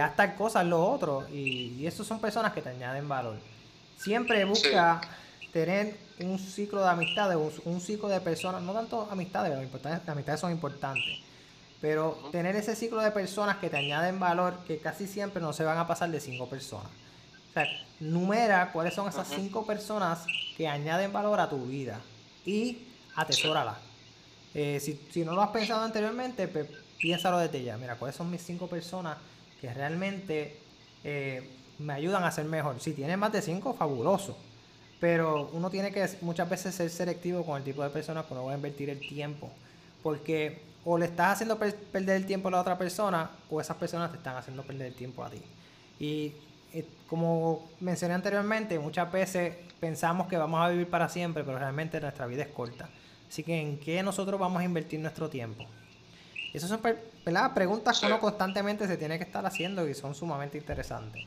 haz 0.00 0.16
tal 0.16 0.34
cosa, 0.34 0.62
lo 0.62 0.84
otro, 0.84 1.26
y, 1.28 1.86
y 1.86 1.90
son 1.90 2.20
personas 2.20 2.52
que 2.52 2.62
te 2.62 2.70
añaden 2.70 3.08
valor. 3.08 3.36
Siempre 3.96 4.44
busca 4.44 5.00
tener 5.52 5.96
un 6.20 6.38
ciclo 6.38 6.82
de 6.82 6.88
amistades, 6.88 7.36
un, 7.64 7.80
ciclo 7.80 8.08
de 8.08 8.20
personas, 8.20 8.62
no 8.62 8.72
tanto 8.72 9.08
amistades, 9.10 9.52
las 9.84 10.08
amistades 10.08 10.40
son 10.40 10.52
importantes, 10.52 11.20
pero 11.82 12.30
tener 12.30 12.56
ese 12.56 12.74
ciclo 12.76 13.02
de 13.02 13.10
personas 13.10 13.56
que 13.56 13.68
te 13.68 13.76
añaden 13.76 14.18
valor, 14.18 14.56
que 14.66 14.78
casi 14.78 15.06
siempre 15.06 15.42
no 15.42 15.52
se 15.52 15.64
van 15.64 15.76
a 15.76 15.86
pasar 15.86 16.10
de 16.10 16.20
cinco 16.20 16.48
personas. 16.48 16.86
O 17.50 17.52
sea, 17.52 17.66
numera 18.00 18.72
cuáles 18.72 18.94
son 18.94 19.08
esas 19.08 19.28
cinco 19.28 19.66
personas 19.66 20.24
que 20.56 20.66
añaden 20.66 21.12
valor 21.12 21.40
a 21.40 21.50
tu 21.50 21.66
vida 21.66 22.00
y 22.46 22.86
atesóralas. 23.16 23.76
Eh, 24.54 24.80
si, 24.80 25.24
no 25.24 25.34
lo 25.34 25.42
has 25.42 25.50
pensado 25.50 25.82
anteriormente, 25.82 26.48
pues, 26.48 26.68
piénsalo 26.98 27.38
desde 27.38 27.64
ya. 27.64 27.76
Mira, 27.76 27.96
cuáles 27.96 28.16
son 28.16 28.30
mis 28.30 28.42
cinco 28.42 28.68
personas 28.68 29.18
que 29.60 29.74
realmente 29.74 30.56
eh, 31.04 31.50
me 31.80 31.94
ayudan 31.94 32.22
a 32.24 32.30
ser 32.30 32.44
mejor. 32.44 32.80
Si 32.80 32.92
tienes 32.92 33.18
más 33.18 33.32
de 33.32 33.42
cinco, 33.42 33.74
fabuloso 33.74 34.38
pero 35.02 35.50
uno 35.52 35.68
tiene 35.68 35.90
que 35.90 36.08
muchas 36.20 36.48
veces 36.48 36.76
ser 36.76 36.88
selectivo 36.88 37.44
con 37.44 37.56
el 37.56 37.64
tipo 37.64 37.82
de 37.82 37.90
personas 37.90 38.24
que 38.24 38.34
uno 38.34 38.44
va 38.44 38.52
a 38.52 38.54
invertir 38.54 38.88
el 38.88 39.00
tiempo. 39.00 39.50
Porque 40.00 40.62
o 40.84 40.98
le 40.98 41.06
estás 41.06 41.34
haciendo 41.34 41.58
perder 41.58 42.16
el 42.16 42.26
tiempo 42.26 42.48
a 42.48 42.50
la 42.50 42.60
otra 42.60 42.76
persona 42.76 43.30
o 43.50 43.60
esas 43.60 43.76
personas 43.76 44.10
te 44.10 44.16
están 44.16 44.36
haciendo 44.36 44.62
perder 44.62 44.88
el 44.88 44.94
tiempo 44.94 45.24
a 45.24 45.30
ti. 45.30 45.40
Y 46.00 46.32
eh, 46.72 46.86
como 47.08 47.68
mencioné 47.80 48.14
anteriormente, 48.14 48.78
muchas 48.78 49.10
veces 49.12 49.54
pensamos 49.78 50.26
que 50.26 50.36
vamos 50.36 50.60
a 50.60 50.68
vivir 50.68 50.88
para 50.88 51.08
siempre, 51.08 51.44
pero 51.44 51.58
realmente 51.58 52.00
nuestra 52.00 52.26
vida 52.26 52.42
es 52.42 52.48
corta. 52.48 52.88
Así 53.28 53.42
que 53.42 53.60
¿en 53.60 53.78
qué 53.78 54.02
nosotros 54.02 54.38
vamos 54.38 54.60
a 54.60 54.64
invertir 54.64 55.00
nuestro 55.00 55.28
tiempo? 55.28 55.64
Esas 56.52 56.68
son 56.68 56.80
preguntas 57.54 57.98
que 57.98 58.06
uno 58.06 58.20
constantemente 58.20 58.86
se 58.86 58.96
tiene 58.96 59.16
que 59.16 59.24
estar 59.24 59.44
haciendo 59.46 59.88
y 59.88 59.94
son 59.94 60.14
sumamente 60.14 60.58
interesantes. 60.58 61.24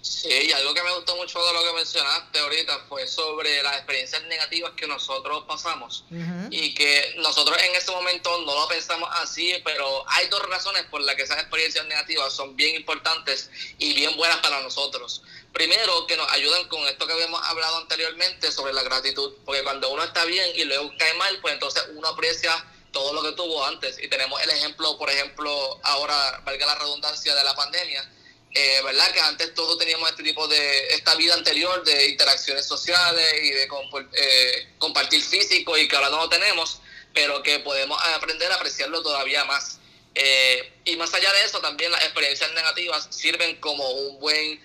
Sí, 0.00 0.28
y 0.28 0.52
algo 0.52 0.72
que 0.74 0.82
me 0.82 0.94
gustó 0.94 1.16
mucho 1.16 1.44
de 1.44 1.52
lo 1.52 1.64
que 1.64 1.72
mencionaste 1.72 2.38
ahorita 2.38 2.86
fue 2.88 3.06
sobre 3.08 3.62
las 3.62 3.78
experiencias 3.78 4.22
negativas 4.24 4.72
que 4.76 4.86
nosotros 4.86 5.44
pasamos 5.46 6.04
y 6.50 6.72
que 6.74 7.14
nosotros 7.16 7.58
en 7.60 7.74
ese 7.74 7.90
momento 7.90 8.30
no 8.42 8.54
lo 8.54 8.68
pensamos 8.68 9.08
así, 9.14 9.60
pero 9.64 10.04
hay 10.08 10.28
dos 10.28 10.40
razones 10.48 10.84
por 10.84 11.00
las 11.00 11.16
que 11.16 11.22
esas 11.22 11.38
experiencias 11.40 11.84
negativas 11.86 12.32
son 12.32 12.54
bien 12.54 12.76
importantes 12.76 13.50
y 13.78 13.92
bien 13.94 14.16
buenas 14.16 14.38
para 14.38 14.60
nosotros. 14.60 15.22
Primero, 15.52 16.06
que 16.06 16.16
nos 16.16 16.30
ayudan 16.30 16.68
con 16.68 16.86
esto 16.86 17.06
que 17.06 17.14
habíamos 17.14 17.42
hablado 17.44 17.78
anteriormente 17.78 18.52
sobre 18.52 18.72
la 18.72 18.82
gratitud, 18.84 19.34
porque 19.44 19.64
cuando 19.64 19.90
uno 19.90 20.04
está 20.04 20.24
bien 20.24 20.48
y 20.54 20.64
luego 20.64 20.92
cae 20.96 21.14
mal, 21.14 21.40
pues 21.40 21.54
entonces 21.54 21.82
uno 21.94 22.06
aprecia 22.06 22.52
todo 22.92 23.12
lo 23.12 23.22
que 23.22 23.32
tuvo 23.32 23.64
antes. 23.64 23.98
Y 24.00 24.08
tenemos 24.08 24.40
el 24.42 24.50
ejemplo, 24.50 24.96
por 24.96 25.10
ejemplo, 25.10 25.80
ahora, 25.82 26.40
valga 26.44 26.66
la 26.66 26.76
redundancia, 26.76 27.34
de 27.34 27.44
la 27.44 27.54
pandemia 27.56 28.08
eh, 28.54 28.80
¿verdad? 28.82 29.12
Que 29.12 29.20
antes 29.20 29.54
todos 29.54 29.78
teníamos 29.78 30.08
este 30.10 30.22
tipo 30.22 30.48
de, 30.48 30.88
esta 30.88 31.14
vida 31.16 31.34
anterior 31.34 31.84
de 31.84 32.08
interacciones 32.08 32.66
sociales 32.66 33.34
y 33.42 33.50
de 33.50 33.68
eh, 34.12 34.68
compartir 34.78 35.22
físico 35.22 35.76
y 35.76 35.86
que 35.86 35.96
ahora 35.96 36.08
no 36.08 36.18
lo 36.18 36.28
tenemos, 36.28 36.80
pero 37.12 37.42
que 37.42 37.58
podemos 37.60 38.00
aprender 38.14 38.50
a 38.50 38.56
apreciarlo 38.56 39.02
todavía 39.02 39.44
más. 39.44 39.80
Eh, 40.14 40.72
y 40.84 40.96
más 40.96 41.12
allá 41.14 41.32
de 41.32 41.44
eso, 41.44 41.60
también 41.60 41.92
las 41.92 42.02
experiencias 42.02 42.50
negativas 42.52 43.08
sirven 43.10 43.56
como 43.56 43.88
un 43.90 44.18
buen, 44.18 44.60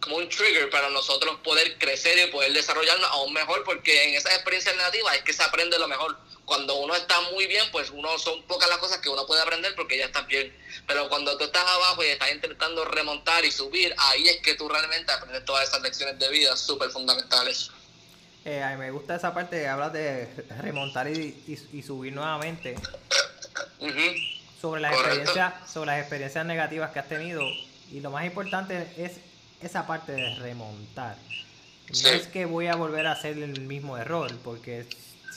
como 0.00 0.16
un 0.16 0.28
trigger 0.28 0.70
para 0.70 0.88
nosotros 0.88 1.38
poder 1.42 1.76
crecer 1.78 2.16
y 2.18 2.30
poder 2.30 2.52
desarrollarnos 2.52 3.10
aún 3.10 3.32
mejor, 3.32 3.64
porque 3.64 4.04
en 4.04 4.14
esas 4.14 4.32
experiencias 4.34 4.76
negativas 4.76 5.16
es 5.16 5.22
que 5.22 5.32
se 5.32 5.42
aprende 5.42 5.78
lo 5.78 5.88
mejor 5.88 6.16
cuando 6.50 6.80
uno 6.80 6.96
está 6.96 7.14
muy 7.32 7.46
bien, 7.46 7.64
pues 7.70 7.90
uno 7.90 8.18
son 8.18 8.42
pocas 8.42 8.68
las 8.68 8.78
cosas 8.78 8.98
que 8.98 9.08
uno 9.08 9.24
puede 9.24 9.40
aprender 9.40 9.72
porque 9.76 9.96
ya 9.96 10.06
está 10.06 10.22
bien. 10.22 10.52
Pero 10.84 11.08
cuando 11.08 11.38
tú 11.38 11.44
estás 11.44 11.62
abajo 11.62 12.02
y 12.02 12.06
estás 12.08 12.32
intentando 12.32 12.84
remontar 12.86 13.44
y 13.44 13.52
subir, 13.52 13.94
ahí 13.96 14.26
es 14.26 14.38
que 14.38 14.56
tú 14.56 14.68
realmente 14.68 15.12
aprendes 15.12 15.44
todas 15.44 15.68
esas 15.68 15.80
lecciones 15.80 16.18
de 16.18 16.28
vida 16.28 16.56
súper 16.56 16.90
fundamentales. 16.90 17.70
Eh, 18.44 18.64
a 18.64 18.70
mí 18.70 18.78
me 18.78 18.90
gusta 18.90 19.14
esa 19.14 19.32
parte, 19.32 19.68
hablas 19.68 19.92
de 19.92 20.28
remontar 20.60 21.06
y, 21.08 21.56
subir 21.86 22.12
nuevamente. 22.12 22.74
sobre, 24.60 24.80
las 24.80 24.92
experiencias, 24.92 25.70
sobre 25.72 25.86
las 25.86 26.00
experiencias 26.00 26.44
negativas 26.44 26.90
que 26.90 26.98
has 26.98 27.08
tenido. 27.08 27.42
Y 27.92 28.00
lo 28.00 28.10
más 28.10 28.24
importante 28.24 28.92
es 28.96 29.18
esa 29.62 29.86
parte 29.86 30.10
de 30.10 30.34
remontar. 30.34 31.16
No 32.02 32.08
es 32.08 32.26
que 32.26 32.44
voy 32.44 32.66
a 32.66 32.74
volver 32.74 33.06
a 33.06 33.12
hacer 33.12 33.38
el 33.38 33.60
mismo 33.60 33.96
error, 33.96 34.36
porque 34.42 34.84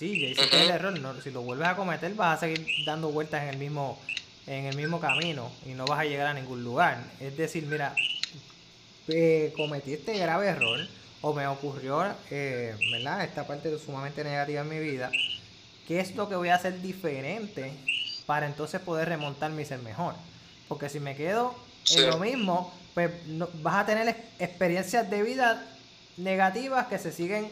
Sí, 0.03 0.19
ya 0.19 0.27
hiciste 0.27 0.61
el 0.61 0.69
error. 0.69 0.99
No, 0.99 1.21
si 1.21 1.31
lo 1.31 1.43
vuelves 1.43 1.65
a 1.65 1.77
cometer, 1.77 2.13
vas 2.13 2.35
a 2.35 2.39
seguir 2.41 2.67
dando 2.85 3.09
vueltas 3.09 3.43
en 3.43 3.49
el 3.51 3.57
mismo 3.57 3.97
en 4.45 4.65
el 4.65 4.75
mismo 4.75 4.99
camino 4.99 5.49
y 5.65 5.69
no 5.69 5.85
vas 5.85 6.01
a 6.01 6.03
llegar 6.03 6.27
a 6.27 6.33
ningún 6.33 6.61
lugar. 6.61 7.01
Es 7.21 7.37
decir, 7.37 7.65
mira, 7.65 7.95
eh, 9.07 9.53
cometí 9.55 9.93
este 9.93 10.17
grave 10.17 10.47
error 10.47 10.85
o 11.21 11.33
me 11.33 11.47
ocurrió, 11.47 12.05
eh, 12.29 12.75
¿verdad? 12.91 13.23
Esta 13.23 13.47
parte 13.47 13.79
sumamente 13.79 14.25
negativa 14.25 14.59
en 14.59 14.67
mi 14.67 14.79
vida. 14.79 15.09
¿Qué 15.87 16.01
es 16.01 16.13
lo 16.17 16.27
que 16.27 16.35
voy 16.35 16.49
a 16.49 16.55
hacer 16.55 16.81
diferente 16.81 17.71
para 18.25 18.45
entonces 18.45 18.81
poder 18.81 19.07
remontarme 19.07 19.61
y 19.61 19.65
ser 19.65 19.79
mejor? 19.79 20.15
Porque 20.67 20.89
si 20.89 20.99
me 20.99 21.15
quedo 21.15 21.55
en 21.95 22.09
lo 22.09 22.19
mismo, 22.19 22.73
pues 22.93 23.09
vas 23.61 23.75
a 23.75 23.85
tener 23.85 24.17
experiencias 24.37 25.09
de 25.09 25.23
vida 25.23 25.65
negativas 26.17 26.87
que 26.87 26.99
se 26.99 27.13
siguen 27.13 27.49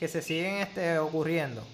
que 0.00 0.08
se 0.08 0.20
siguen 0.20 0.56
este, 0.56 0.98
ocurriendo. 0.98 1.64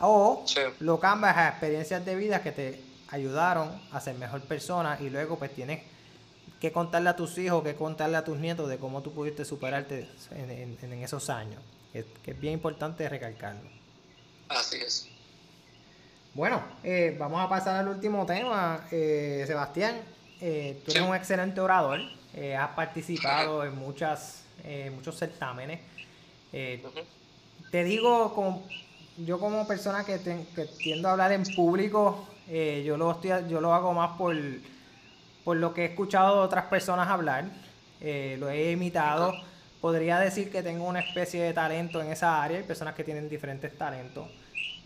O 0.00 0.44
lo 0.80 1.00
cambias 1.00 1.36
a 1.36 1.48
experiencias 1.48 2.04
de 2.04 2.14
vida 2.16 2.42
que 2.42 2.52
te 2.52 2.80
ayudaron 3.10 3.70
a 3.92 4.00
ser 4.00 4.16
mejor 4.16 4.42
persona 4.42 4.98
y 5.00 5.10
luego 5.10 5.38
pues 5.38 5.54
tienes 5.54 5.80
que 6.60 6.72
contarle 6.72 7.10
a 7.10 7.16
tus 7.16 7.38
hijos, 7.38 7.62
que 7.62 7.74
contarle 7.74 8.16
a 8.16 8.24
tus 8.24 8.36
nietos 8.36 8.68
de 8.68 8.78
cómo 8.78 9.02
tú 9.02 9.12
pudiste 9.12 9.44
superarte 9.44 10.08
en, 10.32 10.92
esos 11.02 11.30
años. 11.30 11.62
Que, 11.92 12.04
es 12.26 12.40
bien 12.40 12.54
importante 12.54 13.08
recalcarlo. 13.08 13.68
Así 14.48 14.76
es. 14.76 15.08
Bueno, 16.34 16.62
eh, 16.82 17.16
vamos 17.18 17.40
a 17.40 17.48
pasar 17.48 17.76
al 17.76 17.88
último 17.88 18.26
tema. 18.26 18.86
Eh, 18.90 19.44
Sebastián, 19.46 20.00
eh, 20.40 20.82
tú 20.84 20.90
eres 20.90 21.02
un 21.02 21.14
excelente 21.14 21.60
orador. 21.60 22.00
has 22.56 22.70
participado 22.70 23.64
en 23.64 23.76
muchas, 23.76 24.44
muchos 24.94 25.16
certámenes. 25.16 25.80
Te 26.50 27.84
digo 27.84 28.34
como 28.34 28.66
yo 29.24 29.38
como 29.40 29.66
persona 29.66 30.04
que, 30.04 30.18
tiendo 30.78 31.08
a 31.08 31.12
hablar 31.12 31.32
en 31.32 31.42
público, 31.42 32.26
eh, 32.48 32.82
yo, 32.86 32.96
lo 32.96 33.10
estoy, 33.10 33.30
yo 33.48 33.60
lo 33.60 33.74
hago 33.74 33.92
más 33.92 34.16
por, 34.16 34.36
por 35.44 35.56
lo 35.56 35.74
que 35.74 35.82
he 35.82 35.84
escuchado 35.86 36.36
de 36.36 36.42
otras 36.42 36.66
personas 36.66 37.08
hablar, 37.08 37.46
eh, 38.00 38.36
lo 38.38 38.48
he 38.48 38.72
imitado. 38.72 39.34
Podría 39.80 40.18
decir 40.18 40.50
que 40.50 40.62
tengo 40.62 40.86
una 40.86 41.00
especie 41.00 41.42
de 41.42 41.52
talento 41.52 42.00
en 42.00 42.10
esa 42.10 42.42
área, 42.42 42.58
hay 42.58 42.64
personas 42.64 42.94
que 42.94 43.04
tienen 43.04 43.28
diferentes 43.28 43.76
talentos, 43.76 44.28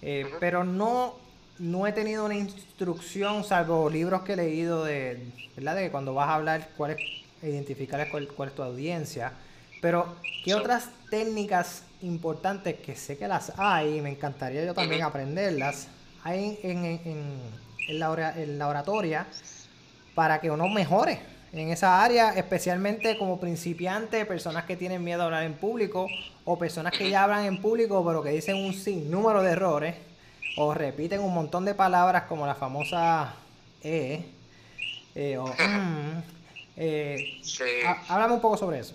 eh, 0.03 0.27
pero 0.39 0.65
no, 0.65 1.15
no 1.59 1.87
he 1.87 1.93
tenido 1.93 2.25
una 2.27 2.35
instrucción, 2.35 3.45
salvo 3.45 3.89
libros 3.89 4.23
que 4.23 4.35
he 4.35 4.37
leído 4.37 4.85
de, 4.85 5.27
¿verdad? 5.57 5.77
de 5.77 5.85
que 5.85 5.91
cuando 5.91 6.15
vas 6.15 6.29
a 6.29 6.35
hablar, 6.35 6.69
cuál 6.77 6.93
es, 6.93 6.99
identificar 7.43 8.07
cuál, 8.11 8.29
cuál 8.29 8.51
es 8.51 8.55
tu 8.55 8.63
audiencia. 8.63 9.33
Pero, 9.81 10.15
¿qué 10.45 10.55
otras 10.55 10.91
técnicas 11.11 11.85
importantes 12.03 12.77
que 12.81 12.97
sé 12.97 13.17
que 13.17 13.29
las 13.29 13.53
hay, 13.59 13.99
y 13.99 14.01
me 14.01 14.11
encantaría 14.11 14.65
yo 14.65 14.75
también 14.75 15.03
aprenderlas, 15.03 15.89
hay 16.25 16.59
en, 16.63 16.85
en, 16.85 17.41
en, 17.89 17.99
la, 17.99 18.35
en 18.37 18.59
la 18.59 18.69
oratoria 18.69 19.27
para 20.15 20.41
que 20.41 20.51
uno 20.51 20.69
mejore 20.69 21.21
en 21.53 21.71
esa 21.71 22.03
área, 22.03 22.31
especialmente 22.31 23.19
como 23.19 23.39
principiante, 23.39 24.25
personas 24.25 24.65
que 24.65 24.77
tienen 24.77 25.05
miedo 25.05 25.23
a 25.23 25.25
hablar 25.27 25.45
en 25.45 25.55
público 25.55 26.07
o 26.45 26.59
personas 26.59 26.97
que 26.97 27.11
ya 27.11 27.25
hablan 27.25 27.45
en 27.45 27.61
público 27.61 28.05
pero 28.07 28.23
que 28.23 28.31
dicen 28.31 28.57
un 28.57 28.73
sinnúmero 28.73 29.43
de 29.43 29.53
errores 29.53 29.95
o 30.57 30.73
repiten 30.73 31.21
un 31.21 31.35
montón 31.35 31.65
de 31.65 31.75
palabras 31.75 32.25
como 32.25 32.47
la 32.47 32.55
famosa 32.55 33.35
E 33.83 34.25
eh, 35.15 35.37
o 35.37 35.47
mm, 35.47 36.23
eh, 36.77 37.41
háblame 38.09 38.35
un 38.35 38.41
poco 38.41 38.57
sobre 38.57 38.79
eso. 38.79 38.95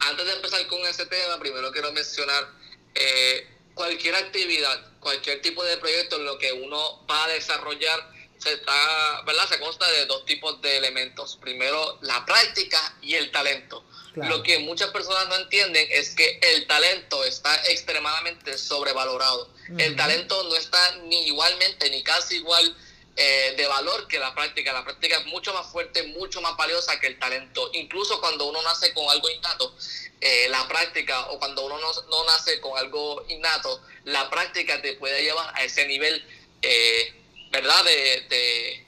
Antes 0.00 0.26
de 0.26 0.32
empezar 0.32 0.66
con 0.66 0.80
ese 0.86 1.06
tema, 1.06 1.38
primero 1.38 1.70
quiero 1.72 1.92
mencionar 1.92 2.48
eh, 2.94 3.46
cualquier 3.74 4.14
actividad, 4.14 4.98
cualquier 5.00 5.40
tipo 5.42 5.62
de 5.64 5.76
proyecto 5.78 6.16
en 6.16 6.24
lo 6.24 6.38
que 6.38 6.52
uno 6.52 7.04
va 7.06 7.24
a 7.24 7.28
desarrollar, 7.28 8.10
se, 8.38 8.54
está, 8.54 9.22
¿verdad? 9.26 9.48
se 9.48 9.60
consta 9.60 9.90
de 9.90 10.06
dos 10.06 10.24
tipos 10.24 10.60
de 10.62 10.78
elementos. 10.78 11.36
Primero, 11.40 11.98
la 12.02 12.24
práctica 12.24 12.96
y 13.02 13.14
el 13.14 13.30
talento. 13.30 13.84
Lo 14.14 14.42
que 14.42 14.58
muchas 14.58 14.90
personas 14.90 15.28
no 15.28 15.36
entienden 15.36 15.86
es 15.90 16.16
que 16.16 16.40
el 16.42 16.66
talento 16.66 17.22
está 17.24 17.54
extremadamente 17.68 18.58
sobrevalorado. 18.58 19.48
El 19.78 19.94
talento 19.94 20.42
no 20.44 20.56
está 20.56 20.96
ni 21.04 21.28
igualmente 21.28 21.88
ni 21.90 22.02
casi 22.02 22.36
igual 22.36 22.76
eh, 23.16 23.54
de 23.56 23.66
valor 23.66 24.06
que 24.08 24.18
la 24.18 24.34
práctica. 24.34 24.72
La 24.72 24.84
práctica 24.84 25.18
es 25.18 25.26
mucho 25.26 25.52
más 25.52 25.66
fuerte, 25.66 26.02
mucho 26.04 26.40
más 26.40 26.56
valiosa 26.56 26.98
que 27.00 27.08
el 27.08 27.18
talento. 27.18 27.70
Incluso 27.74 28.20
cuando 28.20 28.48
uno 28.48 28.62
nace 28.62 28.94
con 28.94 29.08
algo 29.10 29.28
innato, 29.28 29.74
eh, 30.20 30.48
la 30.48 30.66
práctica, 30.68 31.28
o 31.30 31.38
cuando 31.38 31.66
uno 31.66 31.78
no, 31.78 32.24
nace 32.24 32.60
con 32.60 32.78
algo 32.78 33.24
innato, 33.28 33.82
la 34.04 34.30
práctica 34.30 34.80
te 34.80 34.94
puede 34.94 35.22
llevar 35.22 35.52
a 35.54 35.64
ese 35.64 35.86
nivel, 35.86 36.24
eh, 36.62 37.12
¿verdad?, 37.50 37.84
de, 37.84 38.26
de, 38.28 38.86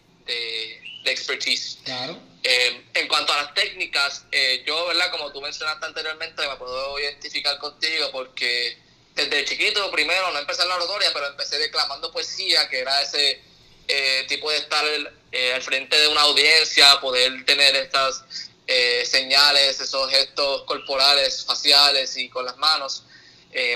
de, 1.05 1.11
expertise. 1.11 1.79
Claro. 1.85 2.19
en 2.43 3.09
cuanto 3.09 3.33
a 3.33 3.43
las 3.43 3.55
técnicas, 3.55 4.25
yo, 4.65 4.87
¿verdad? 4.87 5.11
Como 5.11 5.33
tú 5.33 5.41
mencionaste 5.41 5.85
anteriormente, 5.85 6.47
me 6.47 6.57
puedo 6.57 6.99
identificar 6.99 7.59
contigo 7.59 8.11
porque 8.13 8.79
desde 9.15 9.45
chiquito, 9.45 9.91
primero, 9.91 10.31
no 10.31 10.39
empecé 10.39 10.63
en 10.63 10.69
la 10.69 10.77
oratoria, 10.77 11.11
pero 11.13 11.27
empecé 11.27 11.59
declamando 11.59 12.11
poesía, 12.11 12.69
que 12.69 12.81
era 12.81 13.03
ese 13.03 13.43
eh, 13.89 14.25
tipo 14.29 14.51
de 14.51 14.59
estar 14.59 14.85
eh, 15.33 15.53
al 15.55 15.63
frente 15.63 15.99
de 15.99 16.09
una 16.09 16.23
audiencia, 16.23 17.01
poder 17.01 17.45
tener 17.45 17.75
estas 17.77 18.25
eh, 18.67 19.05
señales, 19.05 19.81
esos 19.81 20.11
gestos 20.11 20.63
corporales, 20.65 21.45
faciales 21.45 22.17
y 22.17 22.29
con 22.29 22.45
las 22.45 22.57
manos, 22.57 23.05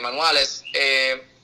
manuales. 0.01 0.63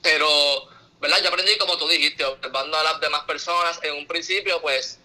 pero, 0.01 0.69
¿verdad? 1.01 1.23
Yo 1.23 1.29
aprendí, 1.29 1.57
como 1.59 1.77
tú 1.77 1.87
dijiste, 1.87 2.25
observando 2.25 2.79
a 2.79 2.83
las 2.83 3.01
demás 3.01 3.25
personas. 3.25 3.79
En 3.83 3.95
un 3.95 4.07
principio, 4.07 4.61
pues, 4.63 4.99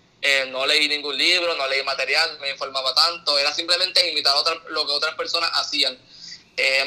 no 0.49 0.65
leí 0.65 0.87
ningún 0.87 1.17
libro, 1.17 1.53
no 1.55 1.67
leí 1.67 1.83
material, 1.83 2.39
me 2.39 2.51
informaba 2.51 2.95
tanto, 2.95 3.37
era 3.37 3.53
simplemente 3.53 4.09
imitar 4.09 4.33
lo 4.69 4.85
que 4.85 4.93
otras 4.93 5.15
personas 5.15 5.51
hacían. 5.55 5.99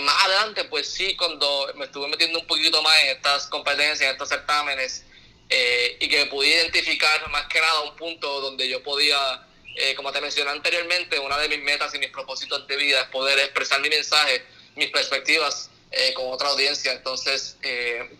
más 0.00 0.24
adelante, 0.24 0.64
pues 0.64 0.90
sí, 0.90 1.14
cuando 1.14 1.70
me 1.74 1.84
estuve 1.84 2.08
metiendo 2.08 2.38
un 2.38 2.46
poquito 2.46 2.80
más 2.80 2.96
en 3.02 3.08
estas 3.08 3.46
competencias, 3.48 4.00
en 4.00 4.12
estos 4.12 4.30
certámenes, 4.30 5.04
eh, 5.52 5.96
y 5.98 6.08
que 6.08 6.26
pude 6.26 6.46
identificar 6.46 7.28
más 7.28 7.46
que 7.48 7.60
nada 7.60 7.80
un 7.80 7.96
punto 7.96 8.40
donde 8.40 8.68
yo 8.68 8.84
podía, 8.84 9.44
eh, 9.74 9.96
como 9.96 10.12
te 10.12 10.20
mencioné 10.20 10.52
anteriormente, 10.52 11.18
una 11.18 11.38
de 11.38 11.48
mis 11.48 11.60
metas 11.60 11.92
y 11.92 11.98
mis 11.98 12.10
propósitos 12.10 12.68
de 12.68 12.76
vida 12.76 13.00
es 13.00 13.08
poder 13.08 13.36
expresar 13.40 13.80
mi 13.80 13.88
mensaje, 13.88 14.44
mis 14.76 14.90
perspectivas 14.90 15.68
eh, 15.90 16.14
con 16.14 16.32
otra 16.32 16.50
audiencia. 16.50 16.92
Entonces, 16.92 17.56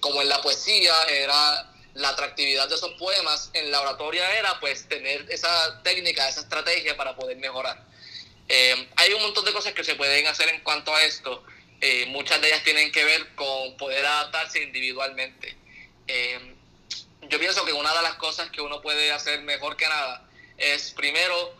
como 0.01 0.20
en 0.22 0.28
la 0.28 0.43
poesía 0.43 0.93
era 1.09 1.70
la 1.95 2.09
atractividad 2.09 2.68
de 2.68 2.74
esos 2.74 2.95
poemas, 2.99 3.51
en 3.55 3.70
la 3.70 3.81
oratoria 3.81 4.28
era 4.37 4.59
pues 4.59 4.89
tener 4.89 5.24
esa 5.31 5.83
técnica, 5.85 6.28
esa 6.28 6.41
estrategia 6.41 6.97
para 6.97 7.14
poder 7.14 7.37
mejorar. 7.37 7.81
hay 8.49 9.12
un 9.12 9.22
montón 9.22 9.45
de 9.45 9.53
cosas 9.53 9.72
que 9.72 9.85
se 9.85 9.95
pueden 9.95 10.26
hacer 10.26 10.49
en 10.49 10.61
cuanto 10.62 10.93
a 10.93 11.05
esto. 11.05 11.45
muchas 12.09 12.41
de 12.41 12.49
ellas 12.49 12.64
tienen 12.64 12.91
que 12.91 13.05
ver 13.05 13.35
con 13.37 13.76
poder 13.76 14.05
adaptarse 14.05 14.61
individualmente 14.64 15.57
yo 17.29 17.39
pienso 17.39 17.64
que 17.64 17.73
una 17.73 17.93
de 17.95 18.03
las 18.03 18.14
cosas 18.14 18.51
que 18.51 18.61
uno 18.61 18.81
puede 18.81 19.12
hacer 19.12 19.43
mejor 19.43 19.77
que 19.77 19.87
nada 19.87 20.27
es 20.57 20.91
primero 20.93 21.55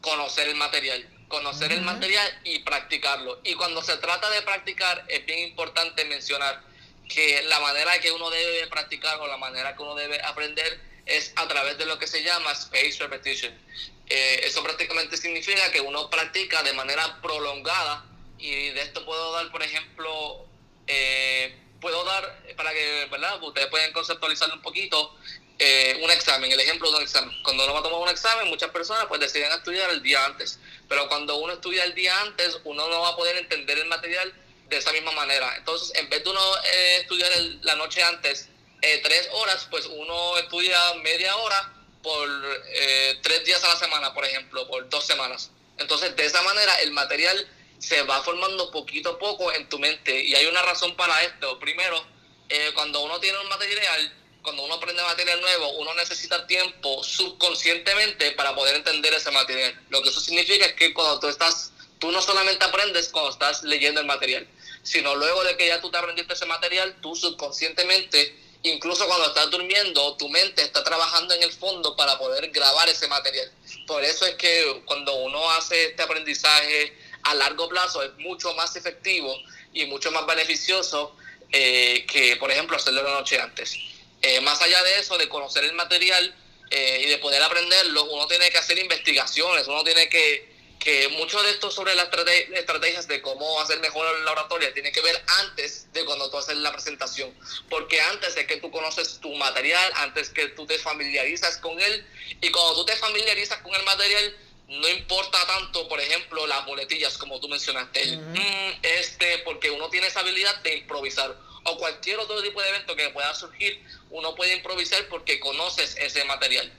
conocer 0.00 0.48
el 0.48 0.56
material, 0.56 1.08
conocer 1.28 1.72
el 1.72 1.82
material 1.82 2.40
y 2.44 2.60
practicarlo. 2.60 3.40
Y 3.44 3.54
cuando 3.54 3.82
se 3.82 3.96
trata 3.98 4.30
de 4.30 4.42
practicar 4.42 5.04
es 5.08 5.24
bien 5.26 5.40
importante 5.40 6.04
mencionar 6.04 6.62
que 7.08 7.42
la 7.44 7.60
manera 7.60 7.98
que 8.00 8.10
uno 8.10 8.30
debe 8.30 8.66
practicar 8.66 9.20
o 9.20 9.26
la 9.26 9.36
manera 9.36 9.76
que 9.76 9.82
uno 9.82 9.94
debe 9.94 10.20
aprender 10.22 10.80
es 11.06 11.32
a 11.36 11.46
través 11.46 11.78
de 11.78 11.86
lo 11.86 11.98
que 11.98 12.06
se 12.06 12.22
llama 12.22 12.52
space 12.52 12.96
repetition. 12.98 13.52
Eh, 14.08 14.40
eso 14.44 14.62
prácticamente 14.62 15.16
significa 15.16 15.70
que 15.70 15.80
uno 15.80 16.10
practica 16.10 16.62
de 16.62 16.72
manera 16.72 17.20
prolongada 17.22 18.04
y 18.38 18.70
de 18.70 18.82
esto 18.82 19.04
puedo 19.04 19.32
dar, 19.32 19.50
por 19.50 19.62
ejemplo, 19.62 20.46
eh, 20.86 21.56
puedo 21.86 22.02
dar, 22.02 22.36
para 22.56 22.72
que, 22.72 23.06
¿verdad? 23.12 23.40
Ustedes 23.40 23.68
pueden 23.68 23.92
conceptualizarlo 23.92 24.56
un 24.56 24.60
poquito, 24.60 25.14
eh, 25.56 26.00
un 26.02 26.10
examen, 26.10 26.50
el 26.50 26.58
ejemplo 26.58 26.90
de 26.90 26.96
un 26.96 27.02
examen. 27.04 27.32
Cuando 27.44 27.62
uno 27.62 27.74
va 27.74 27.78
a 27.78 27.82
tomar 27.84 28.00
un 28.00 28.08
examen, 28.08 28.48
muchas 28.48 28.70
personas 28.72 29.06
pues 29.06 29.20
deciden 29.20 29.52
estudiar 29.52 29.88
el 29.90 30.02
día 30.02 30.24
antes, 30.24 30.58
pero 30.88 31.06
cuando 31.06 31.36
uno 31.36 31.52
estudia 31.52 31.84
el 31.84 31.94
día 31.94 32.20
antes, 32.22 32.58
uno 32.64 32.88
no 32.88 33.02
va 33.02 33.10
a 33.10 33.16
poder 33.16 33.36
entender 33.36 33.78
el 33.78 33.86
material 33.86 34.34
de 34.68 34.76
esa 34.78 34.90
misma 34.90 35.12
manera. 35.12 35.54
Entonces, 35.58 35.96
en 35.96 36.10
vez 36.10 36.24
de 36.24 36.30
uno 36.30 36.40
eh, 36.64 36.96
estudiar 37.02 37.30
la 37.62 37.76
noche 37.76 38.02
antes 38.02 38.48
eh, 38.82 39.00
tres 39.04 39.28
horas, 39.34 39.68
pues 39.70 39.86
uno 39.86 40.38
estudia 40.38 40.76
media 41.04 41.36
hora 41.36 41.72
por 42.02 42.28
tres 43.22 43.44
días 43.44 43.62
a 43.62 43.68
la 43.68 43.76
semana, 43.76 44.12
por 44.12 44.24
ejemplo, 44.24 44.66
por 44.66 44.88
dos 44.88 45.06
semanas. 45.06 45.52
Entonces, 45.78 46.16
de 46.16 46.26
esa 46.26 46.42
manera, 46.42 46.80
el 46.80 46.90
material 46.90 47.48
se 47.78 48.02
va 48.02 48.22
formando 48.22 48.70
poquito 48.70 49.10
a 49.10 49.18
poco 49.18 49.52
en 49.52 49.68
tu 49.68 49.78
mente. 49.78 50.22
Y 50.22 50.34
hay 50.34 50.46
una 50.46 50.62
razón 50.62 50.96
para 50.96 51.22
esto. 51.22 51.58
Primero, 51.58 52.02
eh, 52.48 52.70
cuando 52.74 53.02
uno 53.02 53.18
tiene 53.20 53.38
un 53.38 53.48
material, 53.48 54.12
cuando 54.42 54.64
uno 54.64 54.74
aprende 54.74 55.02
material 55.02 55.40
nuevo, 55.40 55.70
uno 55.78 55.92
necesita 55.94 56.46
tiempo 56.46 57.02
subconscientemente 57.02 58.32
para 58.32 58.54
poder 58.54 58.76
entender 58.76 59.12
ese 59.12 59.32
material. 59.32 59.78
Lo 59.88 60.02
que 60.02 60.10
eso 60.10 60.20
significa 60.20 60.66
es 60.66 60.74
que 60.74 60.94
cuando 60.94 61.18
tú 61.18 61.28
estás, 61.28 61.72
tú 61.98 62.12
no 62.12 62.22
solamente 62.22 62.64
aprendes 62.64 63.08
cuando 63.08 63.30
estás 63.30 63.64
leyendo 63.64 64.00
el 64.00 64.06
material, 64.06 64.46
sino 64.84 65.16
luego 65.16 65.42
de 65.42 65.56
que 65.56 65.66
ya 65.66 65.80
tú 65.80 65.90
te 65.90 65.98
aprendiste 65.98 66.34
ese 66.34 66.46
material, 66.46 66.96
tú 67.02 67.16
subconscientemente, 67.16 68.38
incluso 68.62 69.06
cuando 69.08 69.26
estás 69.26 69.50
durmiendo, 69.50 70.16
tu 70.16 70.28
mente 70.28 70.62
está 70.62 70.84
trabajando 70.84 71.34
en 71.34 71.42
el 71.42 71.52
fondo 71.52 71.96
para 71.96 72.16
poder 72.16 72.48
grabar 72.50 72.88
ese 72.88 73.08
material. 73.08 73.50
Por 73.88 74.04
eso 74.04 74.26
es 74.26 74.36
que 74.36 74.82
cuando 74.84 75.12
uno 75.16 75.50
hace 75.50 75.86
este 75.86 76.04
aprendizaje, 76.04 76.96
a 77.26 77.34
largo 77.34 77.68
plazo 77.68 78.02
es 78.02 78.14
mucho 78.18 78.54
más 78.54 78.74
efectivo 78.76 79.36
y 79.72 79.84
mucho 79.86 80.10
más 80.12 80.26
beneficioso 80.26 81.16
eh, 81.52 82.06
que, 82.06 82.36
por 82.36 82.50
ejemplo, 82.50 82.76
hacerlo 82.76 83.02
la 83.02 83.10
noche 83.10 83.40
antes. 83.40 83.76
Eh, 84.22 84.40
más 84.40 84.60
allá 84.62 84.82
de 84.82 85.00
eso, 85.00 85.18
de 85.18 85.28
conocer 85.28 85.64
el 85.64 85.74
material 85.74 86.34
eh, 86.70 87.02
y 87.04 87.10
de 87.10 87.18
poder 87.18 87.42
aprenderlo, 87.42 88.04
uno 88.04 88.26
tiene 88.26 88.50
que 88.50 88.58
hacer 88.58 88.78
investigaciones, 88.78 89.66
uno 89.66 89.82
tiene 89.84 90.08
que, 90.08 90.56
que 90.78 91.08
mucho 91.08 91.42
de 91.42 91.50
esto 91.50 91.70
sobre 91.70 91.94
las 91.94 92.08
estrategias 92.54 93.08
de 93.08 93.20
cómo 93.20 93.60
hacer 93.60 93.80
mejor 93.80 94.06
la 94.20 94.32
oratoria 94.32 94.72
tiene 94.72 94.92
que 94.92 95.00
ver 95.00 95.20
antes 95.40 95.92
de 95.92 96.04
cuando 96.04 96.30
tú 96.30 96.38
haces 96.38 96.56
la 96.56 96.72
presentación, 96.72 97.32
porque 97.68 98.00
antes 98.00 98.36
es 98.36 98.46
que 98.46 98.56
tú 98.58 98.70
conoces 98.70 99.18
tu 99.20 99.34
material, 99.34 99.92
antes 99.96 100.30
que 100.30 100.48
tú 100.48 100.64
te 100.66 100.78
familiarizas 100.78 101.58
con 101.58 101.80
él, 101.80 102.06
y 102.40 102.50
cuando 102.50 102.74
tú 102.76 102.86
te 102.86 102.96
familiarizas 102.96 103.58
con 103.62 103.74
el 103.74 103.82
material, 103.82 104.36
no 104.68 104.88
importa 104.88 105.38
tanto, 105.46 105.88
por 105.88 106.00
ejemplo, 106.00 106.46
las 106.46 106.66
boletillas, 106.66 107.16
como 107.18 107.38
tú 107.38 107.48
mencionaste, 107.48 108.16
mm, 108.16 108.80
este, 108.82 109.38
porque 109.38 109.70
uno 109.70 109.88
tiene 109.90 110.08
esa 110.08 110.20
habilidad 110.20 110.56
de 110.62 110.78
improvisar, 110.78 111.36
o 111.64 111.78
cualquier 111.78 112.18
otro 112.18 112.42
tipo 112.42 112.60
de 112.60 112.68
evento 112.68 112.96
que 112.96 113.10
pueda 113.10 113.34
surgir, 113.34 113.80
uno 114.10 114.34
puede 114.34 114.54
improvisar 114.54 115.06
porque 115.08 115.38
conoces 115.40 115.96
ese 115.96 116.24
material. 116.24 116.72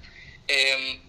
Em, 0.48 1.02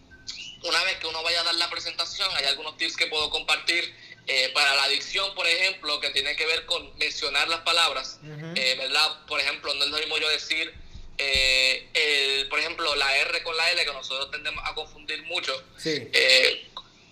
una 0.63 0.85
vez 0.85 0.99
que 0.99 1.07
uno 1.07 1.23
vaya 1.23 1.41
a 1.41 1.45
dar 1.45 1.55
la 1.55 1.71
presentación, 1.71 2.29
hay 2.37 2.45
algunos 2.47 2.77
tips 2.77 2.97
que 2.97 3.07
puedo 3.07 3.31
compartir. 3.31 3.95
Eh, 4.31 4.51
para 4.53 4.75
la 4.75 4.87
dicción, 4.89 5.35
por 5.35 5.47
ejemplo, 5.47 6.01
que 6.01 6.11
tiene 6.11 6.37
que 6.37 6.45
ver 6.45 6.67
con 6.67 6.95
mencionar 6.99 7.49
las 7.49 7.61
palabras, 7.61 8.21
eh, 8.57 8.75
¿verdad? 8.77 9.25
Por 9.27 9.41
ejemplo, 9.41 9.73
no 9.73 9.85
es 9.85 9.91
lo 9.91 9.97
mismo 9.97 10.19
yo 10.19 10.29
decir, 10.29 10.75
eh, 11.19 11.89
el, 11.95 12.49
por 12.49 12.59
ejemplo, 12.59 12.95
la 12.95 13.17
R 13.19 13.43
con 13.43 13.57
la 13.57 13.71
L, 13.73 13.85
que 13.85 13.93
nosotros 13.93 14.31
tendemos 14.31 14.65
a 14.67 14.75
confundir 14.75 15.23
mucho. 15.25 15.53
Sí. 15.77 16.09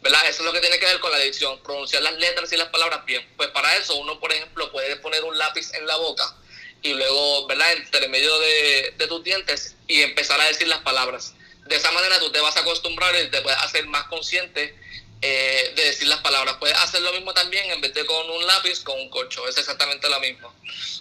¿verdad? 0.02 0.28
Eso 0.28 0.42
es 0.42 0.46
lo 0.46 0.52
que 0.52 0.60
tiene 0.60 0.78
que 0.78 0.86
ver 0.86 1.00
con 1.00 1.10
la 1.10 1.18
dicción, 1.18 1.60
pronunciar 1.64 2.02
las 2.02 2.14
letras 2.14 2.52
y 2.52 2.56
las 2.56 2.68
palabras 2.68 3.04
bien. 3.04 3.26
Pues 3.36 3.48
para 3.50 3.74
eso 3.76 3.96
uno, 3.96 4.20
por 4.20 4.32
ejemplo, 4.32 4.70
puede 4.70 4.96
poner 4.96 5.24
un 5.24 5.36
lápiz 5.36 5.74
en 5.74 5.86
la 5.86 5.96
boca 5.96 6.36
y 6.82 6.94
luego, 6.94 7.46
¿verdad?, 7.48 7.72
entre 7.72 8.06
medio 8.08 8.38
de, 8.38 8.94
de 8.96 9.06
tus 9.08 9.24
dientes 9.24 9.74
y 9.88 10.02
empezar 10.02 10.40
a 10.40 10.44
decir 10.46 10.68
las 10.68 10.80
palabras. 10.80 11.34
De 11.66 11.74
esa 11.74 11.90
manera 11.90 12.20
tú 12.20 12.30
te 12.30 12.40
vas 12.40 12.56
a 12.56 12.60
acostumbrar 12.60 13.14
y 13.16 13.28
te 13.30 13.42
puedes 13.42 13.58
hacer 13.58 13.86
más 13.86 14.04
consciente 14.04 14.76
eh, 15.22 15.72
de 15.74 15.84
decir 15.84 16.08
las 16.08 16.20
palabras. 16.20 16.56
Puedes 16.58 16.76
hacer 16.76 17.00
lo 17.00 17.12
mismo 17.12 17.32
también 17.32 17.70
en 17.70 17.80
vez 17.80 17.94
de 17.94 18.04
con 18.04 18.28
un 18.30 18.46
lápiz, 18.46 18.82
con 18.82 18.98
un 19.00 19.08
corcho. 19.08 19.48
Es 19.48 19.56
exactamente 19.56 20.08
lo 20.08 20.20
mismo. 20.20 20.54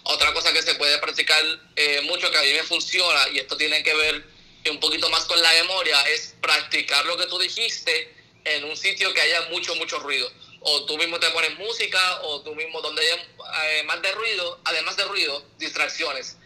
Otra 0.04 0.32
cosa 0.32 0.52
que 0.52 0.62
se 0.62 0.74
puede 0.76 0.98
practicar 0.98 1.42
eh, 1.76 2.00
mucho, 2.02 2.30
que 2.30 2.38
a 2.38 2.42
mí 2.42 2.52
me 2.52 2.62
funciona, 2.62 3.28
y 3.32 3.38
esto 3.38 3.56
tiene 3.56 3.82
que 3.82 3.94
ver 3.94 4.24
un 4.70 4.80
poquito 4.80 5.08
más 5.10 5.24
con 5.26 5.40
la 5.40 5.50
memoria, 5.52 6.00
es 6.08 6.34
practicar 6.40 7.04
lo 7.06 7.16
que 7.16 7.26
tú 7.26 7.38
dijiste 7.38 8.14
en 8.44 8.64
un 8.64 8.76
sitio 8.76 9.12
que 9.12 9.20
haya 9.20 9.42
mucho, 9.50 9.74
mucho 9.76 9.98
ruido. 9.98 10.30
O 10.60 10.84
tú 10.86 10.96
mismo 10.96 11.20
te 11.20 11.30
pones 11.30 11.56
música, 11.58 12.22
o 12.22 12.40
tú 12.40 12.54
mismo 12.54 12.80
donde 12.80 13.02
haya 13.02 13.22
eh, 13.64 13.82
más 13.84 14.02
de 14.02 14.10
ruido, 14.12 14.60
además 14.64 14.96
de 14.96 15.04
ruido, 15.04 15.44
distracciones. 15.58 16.36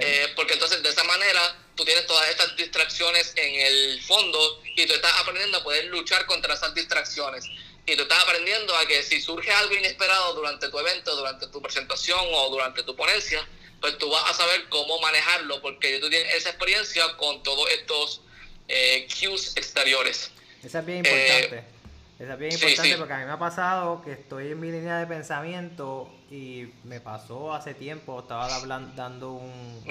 Eh, 0.00 0.28
porque 0.36 0.54
entonces 0.54 0.82
de 0.82 0.88
esa 0.88 1.04
manera 1.04 1.40
tú 1.74 1.84
tienes 1.84 2.06
todas 2.06 2.28
estas 2.28 2.56
distracciones 2.56 3.32
en 3.36 3.54
el 3.66 4.02
fondo 4.02 4.62
y 4.76 4.86
tú 4.86 4.92
estás 4.92 5.12
aprendiendo 5.20 5.58
a 5.58 5.62
poder 5.62 5.86
luchar 5.86 6.26
contra 6.26 6.54
esas 6.54 6.74
distracciones. 6.74 7.46
Y 7.86 7.96
tú 7.96 8.02
estás 8.02 8.22
aprendiendo 8.22 8.76
a 8.76 8.86
que 8.86 9.02
si 9.02 9.20
surge 9.20 9.50
algo 9.50 9.74
inesperado 9.74 10.34
durante 10.34 10.68
tu 10.68 10.78
evento, 10.78 11.16
durante 11.16 11.46
tu 11.46 11.62
presentación 11.62 12.20
o 12.32 12.50
durante 12.50 12.82
tu 12.82 12.94
ponencia, 12.94 13.46
pues 13.80 13.96
tú 13.96 14.10
vas 14.10 14.30
a 14.30 14.34
saber 14.34 14.68
cómo 14.68 15.00
manejarlo 15.00 15.62
porque 15.62 15.98
tú 15.98 16.10
tienes 16.10 16.34
esa 16.34 16.50
experiencia 16.50 17.16
con 17.16 17.42
todos 17.42 17.68
estos 17.70 18.20
eh, 18.68 19.08
cues 19.18 19.56
exteriores. 19.56 20.30
Esa 20.62 20.80
es 20.80 20.86
bien 20.86 20.98
importante. 20.98 21.56
Eh, 21.56 21.64
Esa 22.20 22.34
es 22.34 22.38
bien 22.38 22.52
importante 22.52 22.96
porque 22.98 23.14
a 23.14 23.18
mí 23.18 23.24
me 23.24 23.32
ha 23.32 23.38
pasado 23.38 24.02
que 24.04 24.12
estoy 24.12 24.48
en 24.48 24.60
mi 24.60 24.70
línea 24.70 24.98
de 24.98 25.06
pensamiento 25.06 26.14
y 26.30 26.68
me 26.84 27.00
pasó 27.00 27.52
hace 27.52 27.74
tiempo, 27.74 28.20
estaba 28.20 28.54
hablando, 28.54 28.92
dando 28.94 29.32
un, 29.32 29.82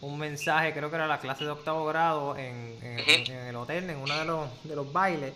un 0.00 0.18
mensaje, 0.18 0.72
creo 0.72 0.88
que 0.88 0.96
era 0.96 1.06
la 1.06 1.18
clase 1.18 1.44
de 1.44 1.50
octavo 1.50 1.84
grado 1.86 2.36
en, 2.36 2.78
el 2.82 3.56
hotel, 3.56 3.90
en 3.90 3.96
uno 3.96 4.16
de 4.16 4.24
los, 4.24 4.48
de 4.64 4.76
los 4.76 4.92
bailes, 4.92 5.32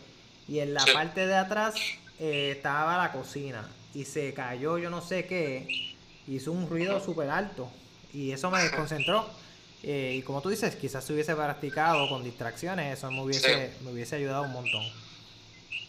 y 0.46 0.60
en 0.60 0.74
la 0.74 0.84
parte 0.92 1.26
de 1.26 1.34
atrás 1.34 1.74
eh, 2.20 2.52
estaba 2.56 2.96
la 2.98 3.12
cocina 3.12 3.68
y 3.94 4.04
se 4.04 4.32
cayó 4.32 4.78
yo 4.78 4.90
no 4.90 5.00
sé 5.00 5.26
qué, 5.26 5.94
hizo 6.26 6.52
un 6.52 6.68
ruido 6.68 7.00
súper 7.04 7.30
alto 7.30 7.68
y 8.12 8.32
eso 8.32 8.50
me 8.50 8.62
desconcentró. 8.62 9.26
Eh, 9.82 10.16
y 10.18 10.22
como 10.22 10.40
tú 10.40 10.48
dices, 10.48 10.74
quizás 10.74 11.04
se 11.04 11.12
hubiese 11.12 11.36
practicado 11.36 12.08
con 12.08 12.24
distracciones, 12.24 12.98
eso 12.98 13.10
me 13.12 13.22
hubiese, 13.22 13.72
me 13.82 13.92
hubiese 13.92 14.16
ayudado 14.16 14.42
un 14.42 14.52
montón. 14.52 14.84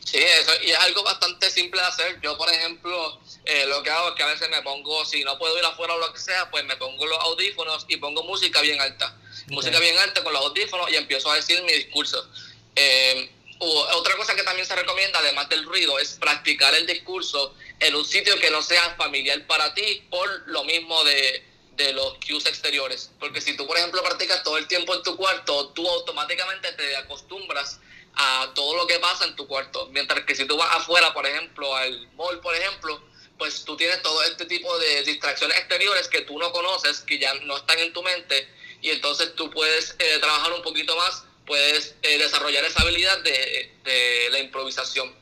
Sí, 0.10 0.18
eso, 0.18 0.52
y 0.64 0.72
es 0.72 0.78
algo 0.80 1.04
bastante 1.04 1.52
simple 1.52 1.80
de 1.80 1.88
hacer. 1.88 2.20
Yo, 2.22 2.36
por 2.36 2.50
ejemplo, 2.50 3.20
eh, 3.46 3.68
lo 3.68 3.84
que 3.84 3.92
hago 3.92 4.10
es 4.10 4.16
que 4.16 4.24
a 4.24 4.26
veces 4.26 4.50
me 4.50 4.60
pongo, 4.64 5.06
si 5.06 5.24
no 5.24 5.38
puedo 5.38 5.56
ir 5.56 5.64
afuera 5.64 5.94
o 5.94 6.00
lo 6.00 6.12
que 6.12 6.20
sea, 6.20 6.50
pues 6.50 6.66
me 6.66 6.76
pongo 6.78 7.06
los 7.06 7.20
audífonos 7.20 7.86
y 7.88 7.98
pongo 7.98 8.24
música 8.24 8.60
bien 8.62 8.82
alta. 8.82 9.16
Música 9.50 9.80
bien 9.80 9.96
alta 10.00 10.24
con 10.24 10.34
los 10.34 10.44
audífonos 10.46 10.92
y 10.92 10.96
empiezo 10.96 11.30
a 11.30 11.36
decir 11.36 11.62
mi 11.62 11.74
discurso. 11.74 12.28
Eh, 12.76 13.30
otra 13.60 14.16
cosa 14.16 14.36
que 14.36 14.42
también 14.42 14.66
se 14.66 14.76
recomienda, 14.76 15.20
además 15.20 15.48
del 15.48 15.64
ruido, 15.64 16.00
es 16.00 16.14
practicar 16.14 16.74
el 16.74 16.88
discurso 16.88 17.54
en 17.80 17.94
un 17.94 18.04
sitio 18.04 18.40
que 18.40 18.50
no 18.50 18.64
sea 18.64 18.96
familiar 18.96 19.46
para 19.46 19.76
ti 19.76 20.08
por 20.10 20.28
lo 20.48 20.64
mismo 20.64 21.04
de, 21.04 21.46
de 21.74 21.94
los 21.94 22.16
cues 22.16 22.48
exteriores. 22.48 23.12
Porque 23.20 23.42
si 23.42 23.56
tú, 23.56 23.68
por 23.68 23.78
ejemplo, 23.78 24.02
practicas 24.02 24.42
todo 24.42 24.58
el 24.58 24.68
tiempo 24.68 24.96
en 24.96 25.04
tu 25.04 25.16
cuarto, 25.16 25.70
tú 25.70 25.88
automáticamente 25.88 26.72
te 26.72 26.96
acostumbras 26.96 27.80
a 28.22 28.52
todo 28.54 28.76
lo 28.76 28.86
que 28.86 29.00
pasa 29.00 29.26
en 29.26 29.36
tu 29.38 29.48
cuarto. 29.48 29.88
Mientras 29.92 30.26
que 30.26 30.36
si 30.36 30.46
tú 30.46 30.58
vas 30.58 30.70
afuera, 30.76 31.14
por 31.14 31.26
ejemplo, 31.26 31.74
al 31.74 32.12
mall, 32.14 32.42
por 32.42 32.54
ejemplo, 32.54 33.02
pues 33.38 33.64
tú 33.64 33.78
tienes 33.78 34.02
todo 34.02 34.22
este 34.24 34.46
tipo 34.46 34.78
de 34.78 35.04
distracciones 35.04 35.58
exteriores 35.58 36.10
que 36.10 36.22
tú 36.22 36.38
no 36.38 36.52
conoces, 36.52 37.00
que 37.00 37.18
ya 37.18 37.34
no 37.46 37.56
están 37.56 37.80
en 37.80 37.94
tu 37.94 38.04
mente, 38.04 38.50
y 38.82 38.90
entonces 38.90 39.34
tú 39.36 39.50
puedes 39.50 39.96
eh, 40.00 40.18
trabajar 40.20 40.52
un 40.52 40.62
poquito 40.62 40.98
más, 40.98 41.24
puedes 41.46 41.96
eh, 42.02 42.18
desarrollar 42.18 42.66
esa 42.66 42.82
habilidad 42.82 43.20
de, 43.20 43.72
de 43.86 44.28
la 44.32 44.40
improvisación. 44.40 45.16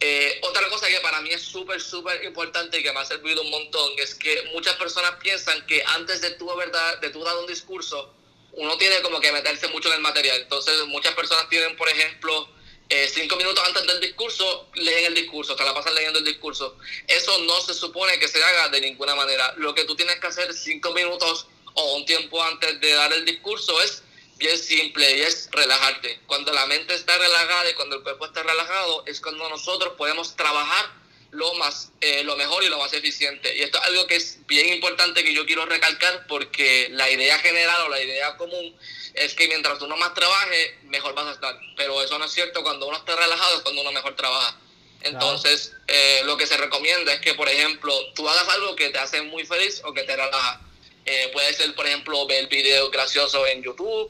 Eh, 0.00 0.38
otra 0.42 0.68
cosa 0.68 0.88
que 0.88 1.00
para 1.00 1.22
mí 1.22 1.30
es 1.30 1.40
súper, 1.40 1.80
súper 1.80 2.22
importante 2.24 2.78
y 2.78 2.82
que 2.82 2.92
me 2.92 3.00
ha 3.00 3.06
servido 3.06 3.40
un 3.40 3.50
montón 3.50 3.92
es 3.96 4.14
que 4.14 4.50
muchas 4.52 4.74
personas 4.74 5.12
piensan 5.22 5.64
que 5.66 5.82
antes 5.86 6.20
de 6.20 6.32
tu, 6.32 6.54
verdad, 6.56 6.98
de 6.98 7.08
tu 7.08 7.24
dar 7.24 7.36
un 7.38 7.46
discurso, 7.46 8.12
uno 8.52 8.76
tiene 8.76 9.00
como 9.02 9.20
que 9.20 9.32
meterse 9.32 9.68
mucho 9.68 9.88
en 9.88 9.94
el 9.94 10.00
material. 10.00 10.40
Entonces, 10.40 10.74
muchas 10.86 11.14
personas 11.14 11.48
tienen, 11.48 11.76
por 11.76 11.88
ejemplo, 11.88 12.48
eh, 12.88 13.10
cinco 13.12 13.36
minutos 13.36 13.64
antes 13.66 13.86
del 13.86 14.00
discurso, 14.00 14.68
leen 14.74 15.06
el 15.06 15.14
discurso, 15.14 15.56
te 15.56 15.64
la 15.64 15.72
pasan 15.72 15.94
leyendo 15.94 16.18
el 16.18 16.24
discurso. 16.24 16.76
Eso 17.06 17.38
no 17.38 17.60
se 17.62 17.72
supone 17.72 18.18
que 18.18 18.28
se 18.28 18.42
haga 18.42 18.68
de 18.68 18.80
ninguna 18.82 19.14
manera. 19.14 19.54
Lo 19.56 19.74
que 19.74 19.84
tú 19.84 19.96
tienes 19.96 20.16
que 20.16 20.26
hacer 20.26 20.52
cinco 20.52 20.92
minutos 20.92 21.46
o 21.74 21.96
un 21.96 22.04
tiempo 22.04 22.42
antes 22.42 22.80
de 22.80 22.92
dar 22.92 23.12
el 23.12 23.24
discurso 23.24 23.80
es 23.80 24.02
bien 24.36 24.58
simple 24.58 25.16
y 25.16 25.22
es 25.22 25.48
relajarte. 25.52 26.20
Cuando 26.26 26.52
la 26.52 26.66
mente 26.66 26.94
está 26.94 27.16
relajada 27.16 27.70
y 27.70 27.74
cuando 27.74 27.96
el 27.96 28.02
cuerpo 28.02 28.26
está 28.26 28.42
relajado 28.42 29.04
es 29.06 29.20
cuando 29.20 29.48
nosotros 29.48 29.94
podemos 29.96 30.36
trabajar 30.36 31.01
lo 31.32 31.54
más 31.54 31.90
eh, 32.02 32.22
lo 32.24 32.36
mejor 32.36 32.62
y 32.62 32.68
lo 32.68 32.78
más 32.78 32.92
eficiente. 32.92 33.56
Y 33.56 33.62
esto 33.62 33.78
es 33.78 33.84
algo 33.84 34.06
que 34.06 34.16
es 34.16 34.38
bien 34.46 34.68
importante 34.68 35.24
que 35.24 35.34
yo 35.34 35.46
quiero 35.46 35.64
recalcar 35.64 36.26
porque 36.26 36.88
la 36.92 37.10
idea 37.10 37.38
general 37.38 37.82
o 37.86 37.88
la 37.88 38.00
idea 38.02 38.36
común 38.36 38.76
es 39.14 39.34
que 39.34 39.48
mientras 39.48 39.80
uno 39.80 39.96
más 39.96 40.12
trabaje 40.14 40.78
mejor 40.84 41.14
vas 41.14 41.26
a 41.26 41.32
estar. 41.32 41.58
Pero 41.76 42.02
eso 42.02 42.18
no 42.18 42.26
es 42.26 42.32
cierto 42.32 42.62
cuando 42.62 42.86
uno 42.86 42.98
está 42.98 43.16
relajado 43.16 43.56
es 43.56 43.62
cuando 43.62 43.80
uno 43.80 43.92
mejor 43.92 44.14
trabaja. 44.14 44.58
Entonces 45.00 45.72
eh, 45.88 46.20
lo 46.24 46.36
que 46.36 46.46
se 46.46 46.56
recomienda 46.58 47.14
es 47.14 47.20
que 47.20 47.32
por 47.32 47.48
ejemplo 47.48 47.94
tú 48.14 48.28
hagas 48.28 48.48
algo 48.50 48.76
que 48.76 48.90
te 48.90 48.98
hace 48.98 49.22
muy 49.22 49.46
feliz 49.46 49.80
o 49.84 49.94
que 49.94 50.02
te 50.02 50.14
relaja. 50.14 50.60
Eh, 51.06 51.30
puede 51.32 51.54
ser 51.54 51.74
por 51.74 51.86
ejemplo 51.86 52.26
ver 52.26 52.46
videos 52.48 52.90
graciosos 52.90 53.48
en 53.48 53.62
YouTube 53.62 54.08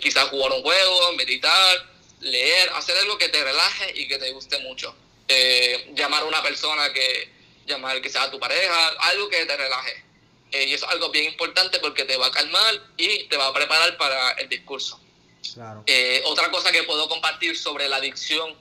quizás 0.00 0.28
jugar 0.28 0.52
un 0.52 0.62
juego 0.62 1.12
meditar 1.14 1.90
leer 2.20 2.70
hacer 2.74 2.96
algo 2.98 3.18
que 3.18 3.28
te 3.28 3.42
relaje 3.42 3.92
y 3.98 4.06
que 4.06 4.18
te 4.18 4.30
guste 4.30 4.58
mucho 4.60 4.94
eh, 5.28 5.92
llamar 5.94 6.22
a 6.22 6.26
una 6.26 6.42
persona 6.42 6.92
que 6.92 7.30
llamar 7.66 8.00
que 8.02 8.10
sea 8.10 8.30
tu 8.30 8.38
pareja, 8.38 8.88
algo 9.00 9.28
que 9.28 9.44
te 9.46 9.56
relaje. 9.56 10.04
Eh, 10.50 10.64
y 10.64 10.74
eso 10.74 10.84
es 10.84 10.92
algo 10.92 11.10
bien 11.10 11.26
importante 11.26 11.78
porque 11.78 12.04
te 12.04 12.16
va 12.16 12.26
a 12.26 12.30
calmar 12.30 12.80
y 12.96 13.24
te 13.24 13.36
va 13.36 13.46
a 13.46 13.54
preparar 13.54 13.96
para 13.96 14.32
el 14.32 14.48
discurso. 14.48 15.00
Eh, 15.86 16.22
otra 16.26 16.50
cosa 16.50 16.70
que 16.72 16.82
puedo 16.82 17.08
compartir 17.08 17.56
sobre 17.56 17.88
la 17.88 18.00
dicción 18.00 18.54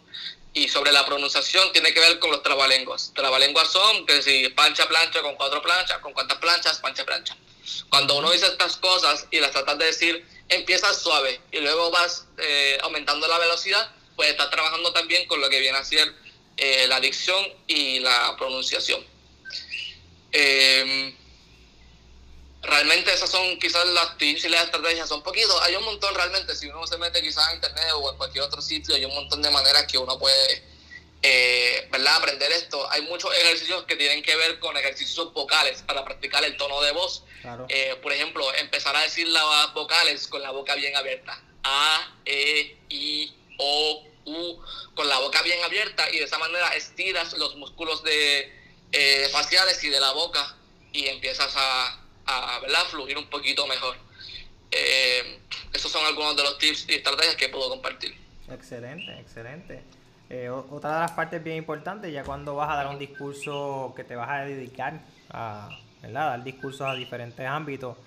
y 0.54 0.68
sobre 0.68 0.92
la 0.92 1.06
pronunciación 1.06 1.72
tiene 1.72 1.94
que 1.94 2.00
ver 2.00 2.20
con 2.20 2.32
los 2.32 2.44
trabalenguas. 2.44 3.12
Trabalenguas 3.14 3.72
son 3.72 4.06
que 4.06 4.22
si 4.22 4.50
pancha 4.50 4.88
plancha 4.88 5.22
con 5.22 5.36
cuatro 5.36 5.62
planchas, 5.62 6.00
con 6.00 6.14
cuántas 6.14 6.38
planchas, 6.38 6.80
pancha 6.80 7.06
plancha. 7.06 7.36
Cuando 7.90 8.18
uno 8.18 8.32
dice 8.32 8.48
estas 8.48 8.78
cosas 8.78 9.28
y 9.32 9.40
las 9.40 9.52
tratas 9.52 9.78
de 9.78 9.86
decir, 9.86 10.26
empiezas 10.50 11.02
suave 11.02 11.40
y 11.52 11.60
luego 11.60 11.92
vas 11.92 12.26
aumentando 12.84 13.28
la 13.28 13.38
velocidad, 13.38 13.94
pues 14.16 14.30
estás 14.30 14.50
trabajando 14.50 14.92
también 14.94 15.28
con 15.28 15.40
lo 15.42 15.50
que 15.50 15.60
viene 15.60 15.78
a 15.78 15.84
ser 15.84 16.14
eh, 16.58 16.88
la 16.88 17.00
dicción 17.00 17.44
y 17.68 18.00
la 18.00 18.36
pronunciación. 18.38 19.04
Eh, 20.32 21.16
realmente 22.62 23.12
esas 23.14 23.30
son 23.30 23.58
quizás 23.60 23.86
las 23.88 24.18
tips 24.18 24.46
y 24.46 24.50
las 24.50 24.66
estrategias, 24.66 25.10
son 25.10 25.24
poquitos, 25.24 25.60
hay 25.62 25.76
un 25.76 25.84
montón 25.84 26.14
realmente, 26.16 26.56
si 26.56 26.68
uno 26.68 26.86
se 26.86 26.98
mete 26.98 27.22
quizás 27.22 27.50
en 27.50 27.56
internet 27.56 27.88
o 27.96 28.12
en 28.12 28.18
cualquier 28.18 28.44
otro 28.44 28.62
sitio, 28.62 28.96
hay 28.96 29.06
un 29.06 29.16
montón 29.16 29.42
de 29.42 29.50
maneras 29.50 29.86
que 29.88 29.98
uno 29.98 30.18
puede 30.20 30.64
eh, 31.24 31.88
¿verdad? 31.92 32.16
aprender 32.16 32.52
esto. 32.52 32.90
Hay 32.92 33.04
muchos 33.04 33.36
ejercicios 33.36 33.84
que 33.84 33.96
tienen 33.96 34.24
que 34.24 34.36
ver 34.36 34.60
con 34.60 34.76
ejercicios 34.76 35.34
vocales 35.34 35.84
para 35.84 36.04
practicar 36.04 36.44
el 36.44 36.58
tono 36.58 36.82
de 36.82 36.92
voz. 36.92 37.24
por 38.02 38.12
ejemplo, 38.12 38.54
empezar 38.56 38.96
a 38.96 39.02
decir 39.02 39.28
las 39.28 39.74
vocales 39.74 40.28
con 40.28 40.42
la 40.42 40.52
boca 40.52 40.76
bien 40.76 40.96
abierta. 40.96 41.40
A, 41.64 42.16
E, 42.26 42.78
I, 42.90 43.34
O, 43.58 44.04
con 44.94 45.08
la 45.08 45.20
boca 45.20 45.42
bien 45.42 45.64
abierta 45.64 46.10
y 46.10 46.18
de 46.18 46.24
esa 46.24 46.38
manera 46.38 46.70
estiras 46.76 47.34
los 47.38 47.56
músculos 47.56 48.04
de, 48.04 48.54
eh, 48.92 49.28
faciales 49.32 49.84
y 49.84 49.90
de 49.90 50.00
la 50.00 50.12
boca 50.12 50.56
y 50.92 51.08
empiezas 51.08 51.54
a, 51.56 52.00
a 52.26 52.86
fluir 52.90 53.18
un 53.18 53.30
poquito 53.30 53.66
mejor. 53.68 53.96
Eh, 54.72 55.40
esos 55.74 55.92
son 55.92 56.06
algunos 56.06 56.36
de 56.36 56.44
los 56.44 56.58
tips 56.58 56.88
y 56.90 56.96
estrategias 56.96 57.36
que 57.36 57.50
puedo 57.50 57.70
compartir. 57.70 58.16
Excelente, 58.50 59.20
excelente. 59.20 59.84
Eh, 60.30 60.50
otra 60.50 60.94
de 60.94 61.00
las 61.02 61.12
partes 61.12 61.44
bien 61.44 61.58
importantes, 61.58 62.12
ya 62.14 62.24
cuando 62.24 62.56
vas 62.56 62.70
a 62.70 62.76
dar 62.76 62.88
un 62.88 63.00
discurso 63.00 63.94
que 63.96 64.04
te 64.04 64.16
vas 64.16 64.30
a 64.30 64.42
dedicar 64.44 65.02
a 65.30 65.70
dar 66.02 66.44
discursos 66.44 66.82
a 66.82 66.94
diferentes 66.94 67.46
ámbitos, 67.46 67.98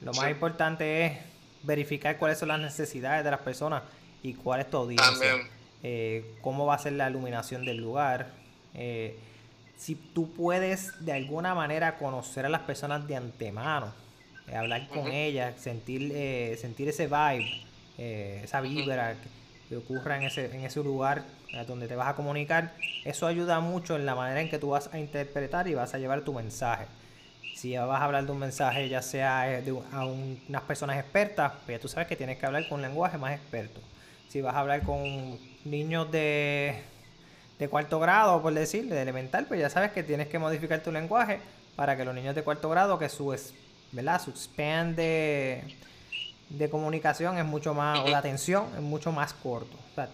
lo 0.00 0.12
más 0.14 0.30
importante 0.30 1.06
es 1.06 1.18
verificar 1.62 2.18
cuáles 2.18 2.38
son 2.38 2.48
las 2.48 2.60
necesidades 2.60 3.22
de 3.24 3.30
las 3.30 3.40
personas 3.40 3.82
y 4.22 4.34
cuál 4.34 4.60
es 4.60 4.70
tu 4.70 4.76
audiencia. 4.76 5.36
Eh, 5.82 6.34
cómo 6.42 6.66
va 6.66 6.74
a 6.74 6.78
ser 6.78 6.92
la 6.92 7.08
iluminación 7.08 7.64
del 7.64 7.78
lugar. 7.78 8.28
Eh, 8.74 9.18
si 9.76 9.94
tú 9.94 10.32
puedes 10.32 11.04
de 11.04 11.12
alguna 11.12 11.54
manera 11.54 11.96
conocer 11.96 12.44
a 12.44 12.48
las 12.48 12.62
personas 12.62 13.06
de 13.06 13.16
antemano, 13.16 13.92
eh, 14.48 14.56
hablar 14.56 14.88
con 14.88 15.10
ellas, 15.10 15.54
sentir, 15.58 16.12
sentir 16.58 16.88
ese 16.88 17.06
vibe, 17.06 18.42
esa 18.42 18.60
vibra 18.60 19.16
que, 19.68 19.76
ocurra 19.76 20.16
en 20.16 20.24
ese, 20.24 20.46
en 20.46 20.64
ese 20.64 20.82
lugar 20.82 21.22
donde 21.66 21.86
te 21.86 21.94
vas 21.94 22.08
a 22.08 22.14
comunicar, 22.14 22.74
eso 23.04 23.26
ayuda 23.26 23.60
mucho 23.60 23.94
en 23.94 24.04
la 24.04 24.14
manera 24.14 24.40
en 24.40 24.50
que 24.50 24.58
tú 24.58 24.70
vas 24.70 24.92
a 24.92 24.98
interpretar 24.98 25.68
y 25.68 25.74
vas 25.74 25.94
a 25.94 25.98
llevar 25.98 26.22
tu 26.22 26.32
mensaje. 26.34 26.86
Si 27.54 27.76
vas 27.76 28.00
a 28.00 28.04
hablar 28.04 28.26
de 28.26 28.32
un 28.32 28.38
mensaje, 28.38 28.88
ya 28.88 29.00
sea 29.00 29.62
a 29.92 30.04
unas 30.06 30.62
personas 30.62 30.98
expertas, 30.98 31.52
pues 31.64 31.78
ya 31.78 31.80
tú 31.80 31.88
sabes 31.88 32.08
que 32.08 32.16
tienes 32.16 32.38
que 32.38 32.46
hablar 32.46 32.68
con 32.68 32.76
un 32.76 32.82
lenguaje 32.82 33.16
más 33.16 33.32
experto 33.32 33.80
si 34.30 34.40
vas 34.40 34.54
a 34.54 34.60
hablar 34.60 34.82
con 34.84 35.38
niños 35.64 36.10
de, 36.12 36.80
de 37.58 37.68
cuarto 37.68 37.98
grado, 37.98 38.40
por 38.40 38.54
decir, 38.54 38.88
de 38.88 39.02
elemental, 39.02 39.46
pues 39.46 39.58
ya 39.58 39.68
sabes 39.68 39.90
que 39.90 40.04
tienes 40.04 40.28
que 40.28 40.38
modificar 40.38 40.82
tu 40.82 40.92
lenguaje 40.92 41.40
para 41.74 41.96
que 41.96 42.04
los 42.04 42.14
niños 42.14 42.36
de 42.36 42.44
cuarto 42.44 42.70
grado, 42.70 42.96
que 42.96 43.08
su, 43.08 43.36
¿verdad? 43.90 44.22
su 44.22 44.30
span 44.30 44.94
de, 44.94 45.64
comunicación 46.70 47.38
es 47.38 47.44
mucho 47.44 47.74
más, 47.74 47.98
o 47.98 48.04
de 48.04 48.14
atención 48.14 48.66
es 48.76 48.82
mucho 48.82 49.10
más 49.10 49.34
corto. 49.34 49.76
O 49.90 49.94
sea, 49.96 50.08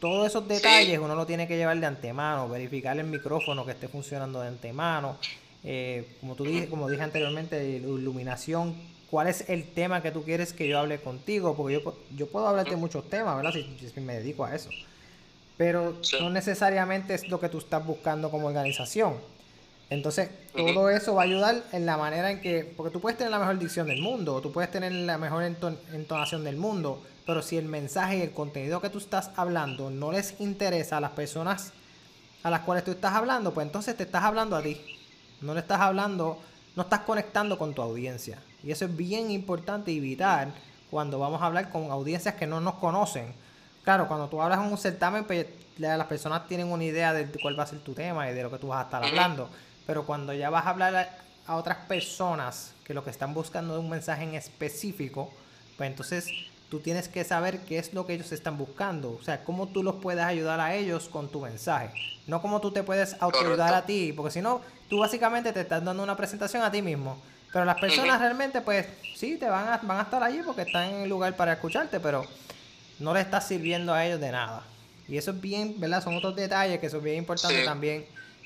todos 0.00 0.28
esos 0.28 0.46
detalles 0.46 1.00
uno 1.00 1.16
lo 1.16 1.26
tiene 1.26 1.48
que 1.48 1.56
llevar 1.56 1.80
de 1.80 1.86
antemano, 1.86 2.48
verificar 2.48 2.96
el 2.96 3.06
micrófono 3.06 3.64
que 3.64 3.72
esté 3.72 3.88
funcionando 3.88 4.40
de 4.40 4.48
antemano. 4.48 5.16
Eh, 5.64 6.16
como 6.20 6.36
tú 6.36 6.44
dije, 6.44 6.68
como 6.68 6.88
dije 6.88 7.02
anteriormente, 7.02 7.66
iluminación 7.68 8.76
cuál 9.10 9.28
es 9.28 9.48
el 9.48 9.64
tema 9.64 10.02
que 10.02 10.10
tú 10.10 10.22
quieres 10.22 10.52
que 10.52 10.68
yo 10.68 10.78
hable 10.78 10.98
contigo, 11.00 11.54
porque 11.56 11.74
yo, 11.74 11.94
yo 12.14 12.26
puedo 12.26 12.46
hablarte 12.48 12.70
de 12.70 12.76
muchos 12.76 13.08
temas, 13.08 13.36
¿verdad? 13.36 13.52
Si, 13.52 14.00
me 14.00 14.14
dedico 14.14 14.44
a 14.44 14.54
eso. 14.54 14.70
Pero 15.56 15.96
no 16.20 16.30
necesariamente 16.30 17.14
es 17.14 17.28
lo 17.28 17.40
que 17.40 17.48
tú 17.48 17.58
estás 17.58 17.84
buscando 17.84 18.30
como 18.30 18.48
organización. 18.48 19.14
Entonces, 19.88 20.28
todo 20.54 20.90
eso 20.90 21.14
va 21.14 21.22
a 21.22 21.24
ayudar 21.24 21.62
en 21.72 21.86
la 21.86 21.96
manera 21.96 22.30
en 22.30 22.40
que, 22.40 22.64
porque 22.76 22.92
tú 22.92 23.00
puedes 23.00 23.16
tener 23.16 23.30
la 23.30 23.38
mejor 23.38 23.58
dicción 23.58 23.86
del 23.86 24.02
mundo, 24.02 24.34
o 24.34 24.40
tú 24.40 24.52
puedes 24.52 24.70
tener 24.70 24.90
la 24.92 25.16
mejor 25.16 25.44
entonación 25.44 26.42
del 26.42 26.56
mundo, 26.56 27.02
pero 27.24 27.40
si 27.40 27.56
el 27.56 27.66
mensaje 27.66 28.18
y 28.18 28.22
el 28.22 28.32
contenido 28.32 28.80
que 28.80 28.90
tú 28.90 28.98
estás 28.98 29.30
hablando 29.36 29.90
no 29.90 30.12
les 30.12 30.40
interesa 30.40 30.96
a 30.96 31.00
las 31.00 31.12
personas 31.12 31.72
a 32.42 32.50
las 32.50 32.60
cuales 32.60 32.84
tú 32.84 32.92
estás 32.92 33.14
hablando, 33.14 33.52
pues 33.54 33.66
entonces 33.66 33.96
te 33.96 34.04
estás 34.04 34.22
hablando 34.22 34.54
a 34.54 34.62
ti. 34.62 34.80
No 35.40 35.52
le 35.54 35.60
estás 35.60 35.80
hablando, 35.80 36.38
no 36.76 36.82
estás 36.82 37.00
conectando 37.00 37.58
con 37.58 37.74
tu 37.74 37.82
audiencia. 37.82 38.38
Y 38.62 38.70
eso 38.70 38.84
es 38.84 38.96
bien 38.96 39.30
importante 39.30 39.92
evitar 39.92 40.48
cuando 40.90 41.18
vamos 41.18 41.42
a 41.42 41.46
hablar 41.46 41.70
con 41.70 41.90
audiencias 41.90 42.34
que 42.34 42.46
no 42.46 42.60
nos 42.60 42.74
conocen. 42.74 43.34
Claro, 43.84 44.08
cuando 44.08 44.28
tú 44.28 44.40
hablas 44.42 44.58
en 44.58 44.72
un 44.72 44.78
certamen, 44.78 45.24
pues 45.24 45.46
las 45.78 46.06
personas 46.06 46.46
tienen 46.48 46.70
una 46.72 46.84
idea 46.84 47.12
de 47.12 47.26
cuál 47.40 47.58
va 47.58 47.64
a 47.64 47.66
ser 47.66 47.80
tu 47.80 47.92
tema 47.92 48.28
y 48.30 48.34
de 48.34 48.42
lo 48.42 48.50
que 48.50 48.58
tú 48.58 48.68
vas 48.68 48.80
a 48.80 48.84
estar 48.84 49.04
hablando. 49.04 49.48
Pero 49.86 50.04
cuando 50.04 50.32
ya 50.32 50.50
vas 50.50 50.66
a 50.66 50.70
hablar 50.70 51.18
a 51.46 51.56
otras 51.56 51.78
personas 51.86 52.72
que 52.84 52.94
lo 52.94 53.04
que 53.04 53.10
están 53.10 53.34
buscando 53.34 53.74
es 53.74 53.80
un 53.80 53.90
mensaje 53.90 54.24
en 54.24 54.34
específico, 54.34 55.30
pues 55.76 55.90
entonces 55.90 56.28
tú 56.68 56.80
tienes 56.80 57.08
que 57.08 57.22
saber 57.24 57.60
qué 57.60 57.78
es 57.78 57.94
lo 57.94 58.06
que 58.06 58.14
ellos 58.14 58.32
están 58.32 58.58
buscando. 58.58 59.12
O 59.12 59.22
sea, 59.22 59.44
cómo 59.44 59.68
tú 59.68 59.82
los 59.82 59.96
puedes 59.96 60.24
ayudar 60.24 60.60
a 60.60 60.74
ellos 60.74 61.08
con 61.08 61.28
tu 61.28 61.40
mensaje. 61.40 61.90
No 62.26 62.42
cómo 62.42 62.60
tú 62.60 62.72
te 62.72 62.82
puedes 62.82 63.16
autoayudar 63.20 63.74
a 63.74 63.86
ti, 63.86 64.12
porque 64.12 64.32
si 64.32 64.40
no, 64.40 64.60
tú 64.88 64.98
básicamente 64.98 65.52
te 65.52 65.60
estás 65.60 65.84
dando 65.84 66.02
una 66.02 66.16
presentación 66.16 66.62
a 66.62 66.70
ti 66.70 66.82
mismo. 66.82 67.18
Pero 67.52 67.64
las 67.64 67.80
personas 67.80 68.20
realmente, 68.20 68.60
pues, 68.60 68.86
sí, 69.14 69.36
te 69.36 69.48
van 69.48 69.68
a, 69.68 69.76
van 69.78 69.98
a 69.98 70.02
estar 70.02 70.22
allí 70.22 70.40
porque 70.44 70.62
están 70.62 70.90
en 70.90 71.02
el 71.02 71.08
lugar 71.08 71.34
para 71.36 71.54
escucharte, 71.54 72.00
pero 72.00 72.24
no 72.98 73.14
le 73.14 73.20
estás 73.20 73.46
sirviendo 73.48 73.94
a 73.94 74.04
ellos 74.04 74.20
de 74.20 74.32
nada. 74.32 74.62
Y 75.08 75.16
eso 75.16 75.30
es 75.30 75.40
bien, 75.40 75.74
¿verdad? 75.78 76.02
Son 76.02 76.14
otros 76.16 76.34
detalles 76.34 76.80
que 76.80 76.90
son 76.90 77.02
bien 77.02 77.16
importantes 77.16 77.64
también 77.64 78.04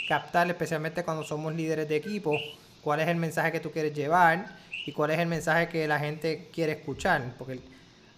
captar, 0.09 0.49
especialmente 0.49 1.05
cuando 1.05 1.23
somos 1.25 1.55
líderes 1.55 1.89
de 1.89 1.97
equipo, 1.97 2.37
cuál 2.83 3.01
es 3.01 3.09
el 3.09 3.17
mensaje 3.17 3.53
que 3.53 3.61
tú 3.61 3.71
quieres 3.71 3.95
llevar 3.95 4.57
y 4.85 4.93
cuál 4.93 5.13
es 5.13 5.19
el 5.19 5.29
mensaje 5.29 5.69
que 5.69 5.87
la 5.87 5.99
gente 5.99 6.49
quiere 6.53 6.73
escuchar. 6.73 7.35
Porque 7.39 7.61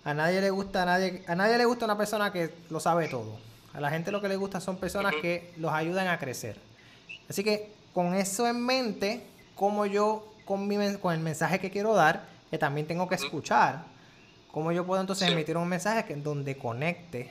a 0.05 0.14
nadie 0.14 0.41
le 0.41 0.51
gusta 0.51 0.83
a 0.83 0.87
nadie, 0.87 1.22
a 1.26 1.35
nadie 1.35 1.59
le 1.59 1.64
gusta 1.64 1.85
una 1.85 1.99
persona 1.99 2.33
que 2.33 2.51
lo 2.70 2.80
sabe 2.80 3.09
todo. 3.09 3.39
A 3.74 3.80
la 3.80 3.91
gente 3.91 4.11
lo 4.11 4.20
que 4.20 4.28
le 4.28 4.37
gusta 4.37 4.61
son 4.61 4.78
personas 4.78 5.14
que 5.20 5.53
los 5.59 5.72
ayudan 5.72 6.09
a 6.09 6.18
crecer. 6.18 6.57
Así 7.28 7.45
que 7.45 7.70
con 7.93 8.14
eso 8.14 8.47
en 8.49 8.64
mente, 8.64 9.22
como 9.55 9.87
yo 9.87 10.32
con, 10.45 10.66
mi, 10.68 10.76
con 10.99 11.14
el 11.14 11.20
mensaje 11.20 11.61
que 11.61 11.70
quiero 11.70 11.95
dar, 11.95 12.28
que 12.51 12.59
también 12.59 12.86
tengo 12.86 13.09
que 13.09 13.14
escuchar, 13.14 13.84
cómo 14.51 14.72
yo 14.72 14.84
puedo 14.84 15.01
entonces 15.01 15.28
emitir 15.28 15.57
un 15.57 15.68
mensaje 15.68 16.05
que 16.05 16.14
donde 16.16 16.57
conecte 16.59 17.30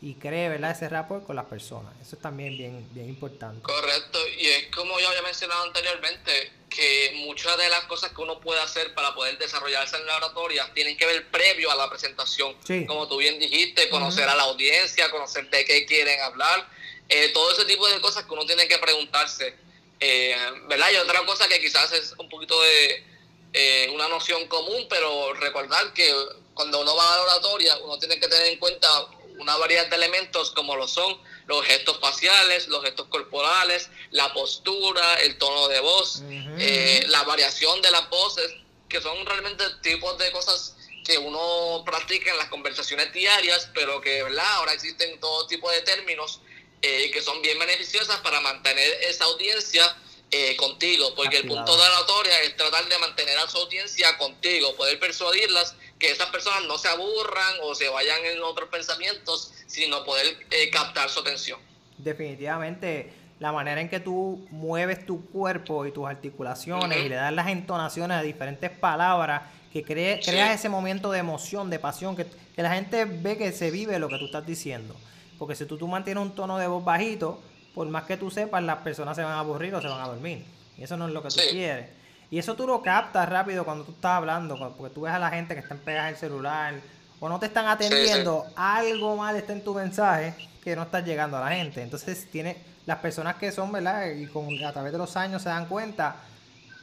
y 0.00 0.14
cree 0.14 0.48
¿verdad? 0.50 0.72
ese 0.72 0.88
rapport 0.88 1.26
con 1.26 1.36
las 1.36 1.46
personas. 1.46 1.94
Eso 2.02 2.16
es 2.16 2.22
también 2.22 2.56
bien, 2.56 2.86
bien 2.92 3.08
importante. 3.08 3.62
Correcto, 3.62 4.18
y 4.38 4.46
es 4.46 4.66
como 4.74 4.98
yo 5.00 5.08
había 5.08 5.22
mencionado 5.22 5.64
anteriormente, 5.64 6.52
que 6.74 7.12
muchas 7.24 7.56
de 7.56 7.68
las 7.68 7.84
cosas 7.84 8.12
que 8.12 8.20
uno 8.20 8.40
puede 8.40 8.60
hacer 8.60 8.94
para 8.94 9.14
poder 9.14 9.38
desarrollarse 9.38 9.96
en 9.96 10.06
la 10.06 10.16
oratoria 10.16 10.70
tienen 10.74 10.96
que 10.96 11.06
ver 11.06 11.30
previo 11.30 11.70
a 11.70 11.76
la 11.76 11.88
presentación. 11.88 12.54
Como 12.86 13.08
tú 13.08 13.18
bien 13.18 13.38
dijiste, 13.38 13.88
conocer 13.88 14.28
a 14.28 14.34
la 14.34 14.42
audiencia, 14.42 15.10
conocer 15.10 15.48
de 15.50 15.64
qué 15.64 15.86
quieren 15.86 16.20
hablar, 16.20 16.68
eh, 17.08 17.30
todo 17.32 17.52
ese 17.52 17.64
tipo 17.64 17.86
de 17.86 18.00
cosas 18.00 18.24
que 18.24 18.32
uno 18.32 18.44
tiene 18.44 18.66
que 18.66 18.78
preguntarse. 18.78 19.54
Eh, 20.00 20.36
¿Verdad? 20.68 20.90
Y 20.92 20.96
otra 20.96 21.24
cosa 21.24 21.48
que 21.48 21.60
quizás 21.60 21.92
es 21.92 22.14
un 22.18 22.28
poquito 22.28 22.60
de 22.60 23.04
eh, 23.52 23.90
una 23.92 24.08
noción 24.08 24.46
común, 24.48 24.86
pero 24.88 25.32
recordar 25.34 25.92
que 25.92 26.12
cuando 26.54 26.80
uno 26.80 26.94
va 26.96 27.14
a 27.14 27.16
la 27.16 27.22
oratoria, 27.22 27.76
uno 27.78 27.98
tiene 27.98 28.18
que 28.18 28.28
tener 28.28 28.46
en 28.48 28.58
cuenta 28.58 29.06
una 29.38 29.56
variedad 29.56 29.86
de 29.88 29.96
elementos 29.96 30.50
como 30.52 30.76
lo 30.76 30.86
son 30.86 31.18
los 31.46 31.64
gestos 31.66 31.98
faciales, 32.00 32.68
los 32.68 32.82
gestos 32.82 33.06
corporales, 33.08 33.90
la 34.10 34.32
postura, 34.32 35.14
el 35.16 35.36
tono 35.38 35.68
de 35.68 35.80
voz, 35.80 36.22
eh, 36.58 37.04
la 37.08 37.22
variación 37.24 37.82
de 37.82 37.90
las 37.90 38.08
voces, 38.08 38.54
que 38.88 39.00
son 39.02 39.24
realmente 39.26 39.64
tipos 39.82 40.16
de 40.18 40.30
cosas 40.32 40.76
que 41.04 41.18
uno 41.18 41.82
practica 41.84 42.30
en 42.30 42.38
las 42.38 42.48
conversaciones 42.48 43.12
diarias, 43.12 43.68
pero 43.74 44.00
que 44.00 44.22
¿verdad? 44.22 44.46
ahora 44.54 44.72
existen 44.72 45.20
todo 45.20 45.46
tipo 45.46 45.70
de 45.70 45.82
términos 45.82 46.40
eh, 46.86 47.10
que 47.10 47.22
son 47.22 47.40
bien 47.40 47.58
beneficiosas 47.58 48.20
para 48.20 48.40
mantener 48.42 48.86
esa 49.08 49.24
audiencia 49.24 49.82
eh, 50.30 50.54
contigo, 50.56 51.14
porque 51.16 51.38
el 51.38 51.48
punto 51.48 51.72
de 51.72 51.78
la 51.78 51.98
oratoria 51.98 52.42
es 52.42 52.54
tratar 52.58 52.86
de 52.86 52.98
mantener 52.98 53.38
a 53.38 53.48
su 53.48 53.56
audiencia 53.56 54.18
contigo, 54.18 54.76
poder 54.76 54.98
persuadirlas 55.00 55.76
que 55.98 56.10
esas 56.10 56.26
personas 56.28 56.64
no 56.64 56.76
se 56.76 56.88
aburran 56.88 57.54
o 57.62 57.74
se 57.74 57.88
vayan 57.88 58.22
en 58.26 58.42
otros 58.42 58.68
pensamientos, 58.68 59.52
sino 59.66 60.04
poder 60.04 60.36
eh, 60.50 60.68
captar 60.68 61.08
su 61.08 61.20
atención. 61.20 61.58
Definitivamente, 61.96 63.14
la 63.40 63.50
manera 63.50 63.80
en 63.80 63.88
que 63.88 64.00
tú 64.00 64.46
mueves 64.50 65.06
tu 65.06 65.24
cuerpo 65.30 65.86
y 65.86 65.90
tus 65.92 66.06
articulaciones 66.06 66.98
y 66.98 67.08
le 67.08 67.14
das 67.14 67.32
las 67.32 67.48
entonaciones 67.48 68.18
a 68.18 68.22
diferentes 68.22 68.70
palabras, 68.70 69.40
que 69.72 69.82
creas 69.82 70.28
ese 70.28 70.68
momento 70.68 71.10
de 71.12 71.20
emoción, 71.20 71.70
de 71.70 71.78
pasión, 71.78 72.14
que, 72.14 72.26
la 72.56 72.74
gente 72.74 73.06
ve 73.06 73.38
que 73.38 73.52
se 73.52 73.70
vive 73.70 73.98
lo 73.98 74.08
que 74.08 74.18
tú 74.18 74.26
estás 74.26 74.46
diciendo. 74.46 74.94
Porque 75.38 75.54
si 75.54 75.66
tú, 75.66 75.76
tú 75.76 75.88
mantienes 75.88 76.22
un 76.22 76.34
tono 76.34 76.58
de 76.58 76.66
voz 76.66 76.84
bajito, 76.84 77.40
por 77.74 77.88
más 77.88 78.04
que 78.04 78.16
tú 78.16 78.30
sepas, 78.30 78.62
las 78.62 78.78
personas 78.78 79.16
se 79.16 79.22
van 79.22 79.32
a 79.32 79.40
aburrir 79.40 79.74
o 79.74 79.82
se 79.82 79.88
van 79.88 80.00
a 80.00 80.06
dormir. 80.06 80.44
Y 80.78 80.82
eso 80.84 80.96
no 80.96 81.08
es 81.08 81.12
lo 81.12 81.22
que 81.22 81.28
tú 81.28 81.40
quieres. 81.50 81.90
Y 82.30 82.38
eso 82.38 82.54
tú 82.54 82.66
lo 82.66 82.82
captas 82.82 83.28
rápido 83.28 83.64
cuando 83.64 83.84
tú 83.84 83.92
estás 83.92 84.12
hablando, 84.12 84.56
porque 84.76 84.94
tú 84.94 85.02
ves 85.02 85.12
a 85.12 85.18
la 85.18 85.30
gente 85.30 85.54
que 85.54 85.60
está 85.60 85.74
pegada 85.74 86.08
el 86.08 86.16
celular 86.16 86.74
o 87.20 87.28
no 87.28 87.38
te 87.38 87.46
están 87.46 87.66
atendiendo, 87.66 88.44
algo 88.56 89.16
mal 89.16 89.36
está 89.36 89.52
en 89.52 89.62
tu 89.62 89.74
mensaje 89.74 90.34
que 90.62 90.74
no 90.74 90.82
está 90.82 91.00
llegando 91.00 91.36
a 91.36 91.40
la 91.40 91.56
gente. 91.56 91.82
Entonces, 91.82 92.28
tiene 92.30 92.56
las 92.86 92.98
personas 92.98 93.36
que 93.36 93.52
son, 93.52 93.72
¿verdad? 93.72 94.10
Y 94.10 94.26
con, 94.26 94.62
a 94.64 94.72
través 94.72 94.92
de 94.92 94.98
los 94.98 95.16
años 95.16 95.42
se 95.42 95.48
dan 95.48 95.66
cuenta, 95.66 96.16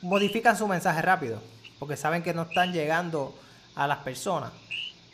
modifican 0.02 0.58
su 0.58 0.68
mensaje 0.68 1.02
rápido, 1.02 1.42
porque 1.80 1.98
saben 1.98 2.24
que 2.24 2.34
no 2.34 2.44
están 2.44 2.74
llegando 2.74 3.36
a 3.76 3.88
las 3.88 4.00
personas. 4.00 4.52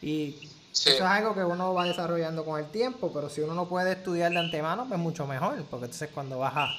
Y 0.01 0.47
eso 0.86 0.89
es 0.89 1.01
algo 1.01 1.34
que 1.34 1.43
uno 1.43 1.73
va 1.73 1.86
desarrollando 1.86 2.45
con 2.45 2.59
el 2.59 2.69
tiempo, 2.69 3.11
pero 3.13 3.30
si 3.30 3.41
uno 3.41 3.53
no 3.53 3.67
puede 3.67 3.93
estudiar 3.93 4.32
de 4.32 4.39
antemano, 4.39 4.88
pues 4.88 4.99
mucho 4.99 5.25
mejor, 5.25 5.63
porque 5.69 5.86
entonces 5.86 6.09
cuando 6.13 6.39
vas 6.39 6.53
a, 6.55 6.69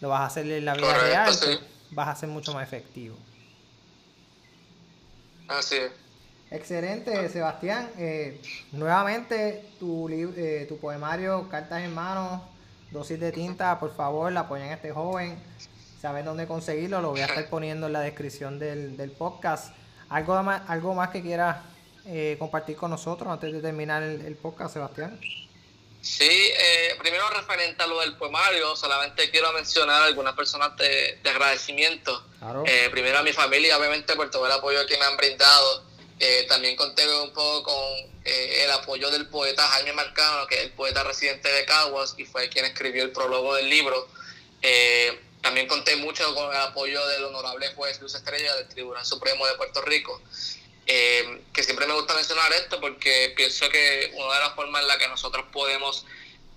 lo 0.00 0.08
vas 0.08 0.20
a 0.20 0.26
hacer 0.26 0.50
en 0.50 0.64
la 0.64 0.74
vida 0.74 0.98
real, 0.98 1.34
pues, 1.38 1.60
vas 1.90 2.08
a 2.08 2.16
ser 2.16 2.28
mucho 2.28 2.52
más 2.52 2.64
efectivo. 2.64 3.16
Así 5.48 5.76
es. 5.76 5.92
Excelente, 6.50 7.28
Sebastián. 7.28 7.90
Eh, 7.98 8.40
nuevamente, 8.72 9.64
tu, 9.80 10.08
eh, 10.08 10.66
tu 10.68 10.78
poemario 10.78 11.48
Cartas 11.48 11.82
en 11.82 11.94
Manos, 11.94 12.42
dosis 12.90 13.18
de 13.18 13.32
tinta, 13.32 13.78
por 13.80 13.94
favor, 13.94 14.36
apoyen 14.36 14.68
a 14.70 14.74
este 14.74 14.92
joven. 14.92 15.36
Saben 16.00 16.24
dónde 16.24 16.46
conseguirlo, 16.46 17.00
lo 17.00 17.10
voy 17.10 17.20
a 17.20 17.26
estar 17.26 17.46
poniendo 17.50 17.86
en 17.86 17.92
la 17.94 18.00
descripción 18.00 18.58
del, 18.58 18.96
del 18.96 19.10
podcast. 19.10 19.74
¿Algo 20.08 20.40
más, 20.42 20.62
algo 20.68 20.94
más 20.94 21.10
que 21.10 21.20
quieras 21.20 21.56
eh, 22.08 22.36
compartir 22.38 22.76
con 22.76 22.90
nosotros 22.92 23.28
antes 23.28 23.52
de 23.52 23.60
terminar 23.60 24.00
el, 24.00 24.36
podcast, 24.36 24.74
Sebastián? 24.74 25.18
Sí, 26.00 26.24
eh, 26.24 26.94
primero 27.00 27.28
referente 27.30 27.82
a 27.82 27.86
lo 27.88 27.98
del 27.98 28.16
poemario, 28.16 28.76
solamente 28.76 29.28
quiero 29.28 29.52
mencionar 29.52 30.02
algunas 30.02 30.34
personas 30.34 30.76
de, 30.76 31.18
agradecimiento. 31.24 32.24
Eh, 32.64 32.88
primero 32.92 33.18
a 33.18 33.24
mi 33.24 33.32
familia, 33.32 33.76
obviamente, 33.76 34.14
por 34.14 34.30
todo 34.30 34.46
el 34.46 34.52
apoyo 34.52 34.86
que 34.86 34.96
me 34.96 35.04
han 35.04 35.16
brindado. 35.16 35.84
también 36.48 36.76
conté 36.76 37.02
un 37.20 37.32
poco 37.32 37.64
con 37.64 38.16
el 38.24 38.70
apoyo 38.70 39.10
del 39.10 39.26
poeta 39.26 39.66
Jaime 39.66 39.92
Marcano, 39.92 40.46
que 40.46 40.54
es 40.58 40.64
el 40.66 40.72
poeta 40.72 41.02
residente 41.02 41.48
de 41.48 41.64
Caguas 41.64 42.14
y 42.16 42.24
fue 42.24 42.48
quien 42.48 42.66
escribió 42.66 43.02
el 43.02 43.10
prólogo 43.10 43.56
del 43.56 43.68
libro. 43.68 44.06
también 45.42 45.66
conté 45.66 45.96
mucho 45.96 46.32
con 46.36 46.54
el 46.54 46.60
apoyo 46.60 47.04
del 47.08 47.24
honorable 47.24 47.66
juez 47.74 48.00
Luz 48.00 48.14
Estrella 48.14 48.54
del 48.54 48.68
Tribunal 48.68 49.04
Supremo 49.04 49.44
de 49.44 49.54
Puerto 49.54 49.82
Rico. 49.82 50.22
Eh, 50.88 51.42
que 51.52 51.64
siempre 51.64 51.86
me 51.86 51.94
gusta 51.94 52.14
mencionar 52.14 52.52
esto 52.52 52.80
porque 52.80 53.32
pienso 53.36 53.68
que 53.68 54.12
una 54.14 54.34
de 54.34 54.40
las 54.40 54.54
formas 54.54 54.82
en 54.82 54.88
la 54.88 54.98
que 54.98 55.08
nosotros 55.08 55.46
podemos, 55.52 56.06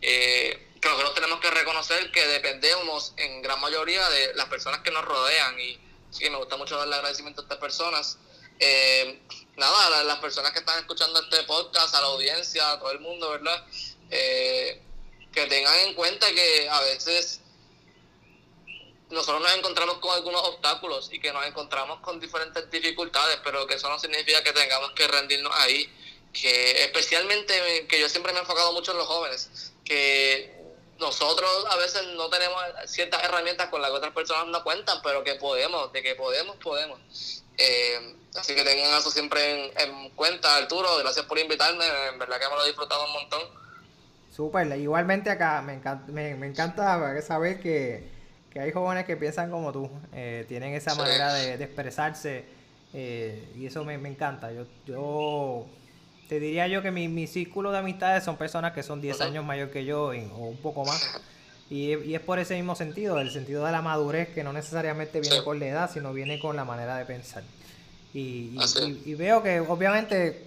eh, 0.02 0.68
que 0.80 0.88
nosotros 0.88 1.16
tenemos 1.16 1.40
que 1.40 1.50
reconocer 1.50 2.12
que 2.12 2.28
dependemos 2.28 3.14
en 3.18 3.42
gran 3.42 3.60
mayoría 3.60 4.08
de 4.10 4.36
las 4.36 4.48
personas 4.48 4.82
que 4.82 4.92
nos 4.92 5.04
rodean 5.04 5.60
y 5.60 5.80
sí, 6.12 6.30
me 6.30 6.38
gusta 6.38 6.58
mucho 6.58 6.78
darle 6.78 6.96
agradecimiento 6.96 7.42
a 7.42 7.46
estas 7.46 7.58
personas. 7.58 8.20
Eh, 8.60 9.20
nada, 9.58 10.00
a 10.00 10.04
las 10.04 10.20
personas 10.20 10.52
que 10.52 10.60
están 10.60 10.78
escuchando 10.78 11.20
este 11.22 11.44
podcast, 11.44 11.96
a 11.96 12.02
la 12.02 12.08
audiencia, 12.08 12.72
a 12.72 12.80
todo 12.80 12.92
el 12.92 13.00
mundo, 13.00 13.32
¿verdad? 13.32 13.66
que 14.10 15.46
tengan 15.46 15.78
en 15.82 15.94
cuenta 15.94 16.28
que 16.32 16.68
a 16.70 16.82
veces 16.82 17.42
nosotros 19.10 19.42
nos 19.42 19.56
encontramos 19.56 19.98
con 19.98 20.12
algunos 20.12 20.42
obstáculos 20.48 21.10
y 21.12 21.20
que 21.20 21.34
nos 21.34 21.46
encontramos 21.46 22.00
con 22.02 22.20
diferentes 22.20 22.70
dificultades, 22.70 23.40
pero 23.44 23.66
que 23.66 23.76
eso 23.76 23.90
no 23.90 23.98
significa 23.98 24.44
que 24.44 24.54
tengamos 24.54 24.92
que 24.92 25.08
rendirnos 25.08 25.54
ahí. 25.58 25.92
Que 26.32 26.84
especialmente, 26.84 27.88
que 27.88 28.00
yo 28.00 28.08
siempre 28.08 28.32
me 28.32 28.38
he 28.38 28.42
enfocado 28.42 28.72
mucho 28.72 28.92
en 28.92 29.00
los 29.00 29.08
jóvenes, 29.08 29.74
que 29.84 30.56
nosotros 31.00 31.50
a 31.72 31.76
veces 31.78 32.04
no 32.16 32.30
tenemos 32.30 32.62
ciertas 32.86 33.24
herramientas 33.24 33.70
con 33.70 33.82
las 33.82 33.90
que 33.90 33.98
otras 33.98 34.14
personas 34.14 34.46
no 34.48 34.64
cuentan, 34.64 35.00
pero 35.02 35.24
que 35.24 35.36
podemos, 35.36 35.92
de 35.92 36.04
que 36.04 36.14
podemos, 36.14 36.56
podemos. 36.58 37.00
Eh, 37.58 38.16
así 38.36 38.54
que 38.54 38.64
tengan 38.64 38.96
eso 39.00 39.10
siempre 39.10 39.74
en, 39.82 40.12
cuenta, 40.12 40.56
Arturo. 40.56 40.98
Gracias 41.00 41.26
por 41.26 41.40
invitarme, 41.40 41.84
en 42.14 42.20
verdad 42.20 42.40
que 42.40 42.48
me 42.48 42.56
lo 42.56 42.66
disfrutado 42.66 43.06
un 43.06 43.14
montón. 43.14 43.42
Súper, 44.36 44.68
igualmente 44.78 45.32
acá 45.32 45.64
me 45.64 45.74
encanta, 45.74 46.12
me, 46.12 46.36
me 46.36 46.46
encanta 46.46 47.20
saber 47.24 47.60
que 47.60 48.19
que 48.52 48.60
hay 48.60 48.72
jóvenes 48.72 49.06
que 49.06 49.16
piensan 49.16 49.52
como 49.52 49.72
tú, 49.72 49.90
eh, 50.14 50.46
tienen 50.48 50.74
esa 50.74 50.96
manera 50.96 51.34
de, 51.34 51.64
expresarse 51.64 52.46
eh, 52.94 53.48
y 53.56 53.66
eso 53.66 53.84
me, 53.86 53.94
encanta. 53.94 54.52
Yo, 54.52 54.66
yo 54.86 55.66
te 56.28 56.40
diría 56.40 56.68
yo 56.68 56.82
que 56.82 56.92
mi, 56.92 57.08
mi 57.08 57.28
círculo 57.28 57.72
de 57.72 57.80
amistades 57.80 58.24
son 58.24 58.38
personas 58.38 58.74
que 58.74 58.84
son 58.84 59.02
10 59.02 59.22
años 59.22 59.46
mayor 59.46 59.70
que 59.70 59.86
yo 59.86 60.08
o 60.08 60.46
un 60.48 60.58
poco 60.58 60.86
más. 60.86 61.22
Y, 61.70 61.96
y, 61.98 62.16
es 62.16 62.22
por 62.22 62.40
ese 62.40 62.56
mismo 62.56 62.76
sentido, 62.76 63.20
el 63.20 63.30
sentido 63.30 63.64
de 63.64 63.72
la 63.72 63.84
madurez 63.84 64.30
que 64.30 64.44
no 64.44 64.52
necesariamente 64.52 65.22
viene 65.22 65.44
con 65.44 65.60
la 65.60 65.68
edad, 65.68 65.92
sino 65.92 66.14
viene 66.14 66.40
con 66.40 66.56
la 66.56 66.66
manera 66.66 66.98
de 66.98 67.06
pensar. 67.06 67.44
Y, 68.14 68.58
y, 69.06 69.14
veo 69.14 69.44
que 69.44 69.60
obviamente 69.60 70.44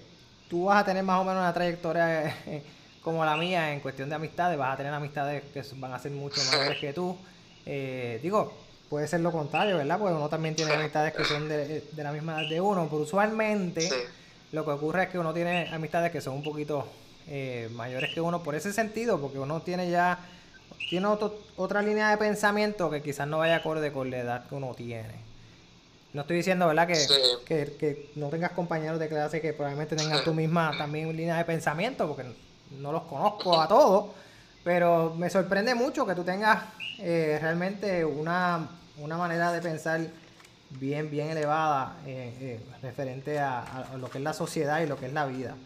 tú 0.51 0.65
vas 0.65 0.83
a 0.83 0.85
tener 0.85 1.05
más 1.05 1.21
o 1.21 1.25
menos 1.25 1.41
una 1.41 1.55
trayectoria 1.55 2.27
eh, 2.47 2.63
como 3.03 3.25
la 3.25 3.37
mía 3.37 3.73
en 3.73 3.79
cuestión 3.79 4.09
de 4.09 4.17
amistades, 4.17 4.59
vas 4.59 4.75
a 4.75 4.77
tener 4.77 4.93
amistades 4.93 5.45
que 5.53 5.63
van 5.77 5.93
a 5.93 5.99
ser 6.01 6.11
mucho 6.11 6.41
mayores 6.51 6.79
que 6.79 6.93
tú. 6.93 7.17
Eh, 7.67 8.19
digo, 8.23 8.53
puede 8.89 9.07
ser 9.09 9.21
lo 9.21 9.33
contrario, 9.33 9.77
¿verdad? 9.77 9.99
Porque 9.99 10.15
uno 10.15 10.29
también 10.29 10.55
tiene 10.55 10.73
amistades 10.73 11.15
que 11.15 11.25
son 11.25 11.49
de, 11.49 11.81
de 11.81 12.03
la 12.03 12.13
misma 12.13 12.41
edad 12.41 12.49
de 12.49 12.61
uno, 12.61 12.87
pero 12.91 13.03
usualmente 13.03 13.89
lo 14.53 14.65
que 14.65 14.71
ocurre 14.71 15.05
es 15.05 15.09
que 15.09 15.19
uno 15.19 15.33
tiene 15.33 15.69
amistades 15.73 16.13
que 16.13 16.21
son 16.21 16.35
un 16.35 16.43
poquito 16.43 16.87
eh, 17.29 17.69
mayores 17.73 18.13
que 18.13 18.21
uno 18.21 18.43
por 18.43 18.55
ese 18.55 18.73
sentido, 18.73 19.21
porque 19.21 19.39
uno 19.39 19.63
tiene 19.63 19.91
ya 19.91 20.19
tiene 20.91 21.07
otra 21.57 21.81
línea 21.81 22.11
de 22.11 22.19
pensamiento 22.19 22.91
que 22.91 23.01
quizás 23.01 23.27
no 23.27 23.39
vaya 23.39 23.57
acorde 23.57 23.93
con 23.93 24.11
la 24.11 24.19
edad 24.19 24.49
que 24.49 24.55
uno 24.55 24.75
tiene. 24.75 25.15
No 26.13 26.23
estoy 26.23 26.37
diciendo, 26.37 26.67
¿verdad? 26.67 26.87
Que, 26.87 27.77
que, 27.79 28.11
no 28.17 28.29
tengas 28.29 28.53
compañeros 28.53 28.99
de 28.99 29.09
clase 29.09 29.41
que 29.41 29.55
probablemente 29.55 29.97
tengan 29.97 30.23
tu 30.25 30.35
misma 30.35 30.77
también 30.77 31.17
línea 31.17 31.39
de 31.39 31.45
pensamiento, 31.47 32.07
porque 32.07 32.25
no 32.79 32.93
los 32.93 33.05
conozco 33.05 33.59
a 33.59 33.67
todos, 33.69 34.11
pero 34.65 35.15
me 35.17 35.29
sorprende 35.31 35.75
mucho 35.75 36.07
que 36.07 36.15
tú 36.15 36.25
tengas 36.25 36.65
eh, 36.99 37.39
realmente 37.41 38.05
una, 38.05 38.69
manera 38.97 39.53
de 39.53 39.61
pensar 39.61 40.01
bien, 40.71 41.11
bien 41.11 41.31
elevada 41.31 41.97
eh, 42.07 42.35
eh, 42.41 42.61
referente 42.81 43.39
a, 43.39 43.87
lo 43.99 44.09
que 44.09 44.19
es 44.19 44.25
la 44.25 44.33
sociedad 44.33 44.81
y 44.81 44.87
lo 44.87 44.97
que 44.97 45.07
es 45.07 45.13
la 45.13 45.27
vida. 45.27 45.57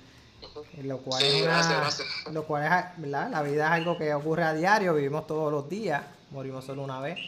Lo 0.83 0.99
cual, 0.99 1.23
es 1.23 2.03
Lo 2.33 2.45
cual 2.45 2.65
es, 2.65 2.71
¿verdad? 3.03 3.31
La 3.31 3.43
vida 3.43 3.67
es 3.67 3.73
algo 3.73 3.99
que 3.99 4.15
ocurre 4.15 4.45
a 4.45 4.55
diario, 4.55 4.95
vivimos 4.95 5.27
todos 5.27 5.53
los 5.53 5.69
días, 5.69 6.03
morimos 6.31 6.65
solo 6.65 6.83
una 6.83 7.01
vez, 7.01 7.19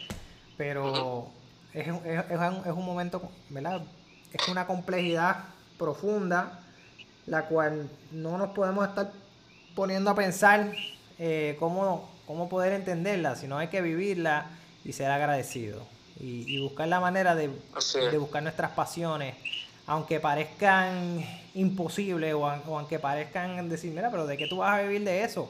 pero 0.57 1.27
es, 1.73 1.87
es, 1.87 2.25
es, 2.29 2.73
un, 2.73 2.85
momento, 2.85 3.29
¿verdad? 3.49 3.81
Es 4.31 4.47
una 4.47 4.65
complejidad 4.65 5.43
profunda, 5.77 6.59
la 7.25 7.45
cual 7.45 7.89
no 8.11 8.37
nos 8.37 8.49
podemos 8.51 8.87
estar 8.87 9.11
poniendo 9.75 10.11
a 10.11 10.15
pensar 10.15 10.71
eh, 11.19 11.57
cómo, 11.59 12.09
cómo 12.25 12.49
poder 12.49 12.73
entenderla, 12.73 13.35
sino 13.35 13.57
hay 13.57 13.67
que 13.67 13.81
vivirla 13.81 14.47
y 14.85 14.93
ser 14.93 15.11
agradecido. 15.11 15.85
Y, 16.21 16.59
buscar 16.59 16.87
la 16.89 16.99
manera 16.99 17.33
de, 17.33 17.49
de, 18.11 18.17
buscar 18.17 18.43
nuestras 18.43 18.71
pasiones, 18.71 19.35
aunque 19.87 20.19
parezcan 20.19 21.25
imposibles 21.53 22.33
o, 22.33 22.45
aunque 22.45 22.99
parezcan 22.99 23.69
decir, 23.69 23.91
mira, 23.91 24.11
pero 24.11 24.27
¿de 24.27 24.35
qué 24.35 24.47
tú 24.47 24.57
vas 24.57 24.79
a 24.79 24.81
vivir 24.81 25.05
de 25.05 25.23
eso? 25.23 25.49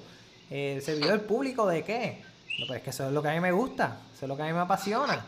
Eh, 0.51 0.79
¿Servidor 0.83 1.23
público 1.23 1.65
de 1.67 1.83
qué? 1.83 2.21
No, 2.59 2.65
pero 2.67 2.77
es 2.77 2.83
que 2.83 2.89
eso 2.91 3.07
es 3.07 3.13
lo 3.13 3.23
que 3.23 3.29
a 3.29 3.33
mí 3.33 3.39
me 3.39 3.51
gusta, 3.51 3.97
eso 4.13 4.25
es 4.25 4.29
lo 4.29 4.37
que 4.37 4.43
a 4.43 4.45
mí 4.45 4.53
me 4.53 4.59
apasiona. 4.59 5.25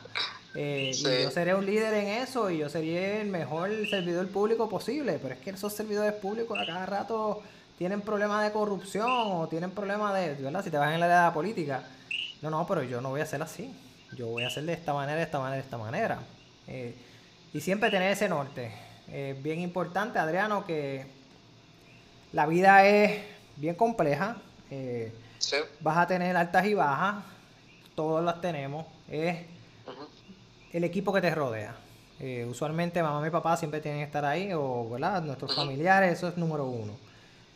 Eh, 0.53 0.91
y 0.93 1.23
yo 1.23 1.31
seré 1.31 1.55
un 1.55 1.65
líder 1.65 1.93
en 1.93 2.07
eso 2.07 2.51
y 2.51 2.57
yo 2.57 2.69
sería 2.69 3.21
el 3.21 3.29
mejor 3.29 3.69
servidor 3.89 4.27
público 4.27 4.69
posible. 4.69 5.17
Pero 5.21 5.33
es 5.33 5.39
que 5.39 5.51
esos 5.51 5.73
servidores 5.73 6.13
públicos 6.13 6.57
a 6.59 6.65
cada 6.65 6.85
rato 6.85 7.41
tienen 7.81 8.01
problemas 8.01 8.43
de 8.43 8.51
corrupción 8.51 9.09
o 9.09 9.47
tienen 9.47 9.71
problemas 9.71 10.13
de, 10.13 10.35
¿verdad? 10.35 10.63
Si 10.63 10.69
te 10.69 10.77
vas 10.77 10.93
en 10.93 10.99
la 10.99 11.07
área 11.07 11.33
política. 11.33 11.83
No, 12.43 12.51
no, 12.51 12.67
pero 12.67 12.83
yo 12.83 13.01
no 13.01 13.09
voy 13.09 13.21
a 13.21 13.23
hacer 13.23 13.41
así. 13.41 13.75
Yo 14.15 14.27
voy 14.27 14.43
a 14.43 14.49
hacer 14.49 14.65
de 14.65 14.73
esta 14.73 14.93
manera, 14.93 15.17
de 15.17 15.23
esta 15.23 15.39
manera, 15.39 15.55
de 15.55 15.63
esta 15.63 15.79
manera. 15.79 16.19
Eh, 16.67 16.95
y 17.51 17.59
siempre 17.59 17.89
tener 17.89 18.11
ese 18.11 18.29
norte. 18.29 18.71
Es 19.11 19.41
bien 19.41 19.61
importante, 19.61 20.19
Adriano, 20.19 20.63
que 20.63 21.07
la 22.33 22.45
vida 22.45 22.85
es 22.85 23.19
bien 23.55 23.73
compleja. 23.73 24.37
Eh, 24.69 25.11
vas 25.79 25.97
a 25.97 26.05
tener 26.05 26.37
altas 26.37 26.63
y 26.67 26.75
bajas. 26.75 27.23
Todos 27.95 28.23
las 28.23 28.41
tenemos. 28.41 28.85
Es 29.09 29.39
el 30.71 30.83
equipo 30.83 31.11
que 31.11 31.21
te 31.21 31.33
rodea. 31.33 31.73
Eh, 32.19 32.45
usualmente 32.47 33.01
mamá 33.01 33.27
y 33.27 33.31
papá 33.31 33.57
siempre 33.57 33.81
tienen 33.81 34.01
que 34.01 34.05
estar 34.05 34.23
ahí, 34.23 34.51
o 34.53 34.87
¿verdad? 34.87 35.23
nuestros 35.23 35.55
familiares, 35.55 36.13
eso 36.13 36.27
es 36.27 36.37
número 36.37 36.65
uno. 36.65 37.09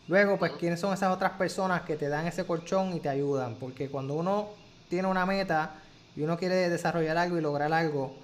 Luego, 0.07 0.37
pues, 0.37 0.51
¿quiénes 0.53 0.79
son 0.79 0.93
esas 0.93 1.11
otras 1.11 1.31
personas 1.31 1.81
que 1.81 1.95
te 1.95 2.09
dan 2.09 2.27
ese 2.27 2.45
colchón 2.45 2.93
y 2.93 2.99
te 2.99 3.09
ayudan? 3.09 3.55
Porque 3.55 3.89
cuando 3.89 4.13
uno 4.13 4.49
tiene 4.89 5.07
una 5.07 5.25
meta 5.25 5.75
y 6.15 6.21
uno 6.21 6.37
quiere 6.37 6.69
desarrollar 6.69 7.17
algo 7.17 7.37
y 7.37 7.41
lograr 7.41 7.73
algo, 7.73 8.15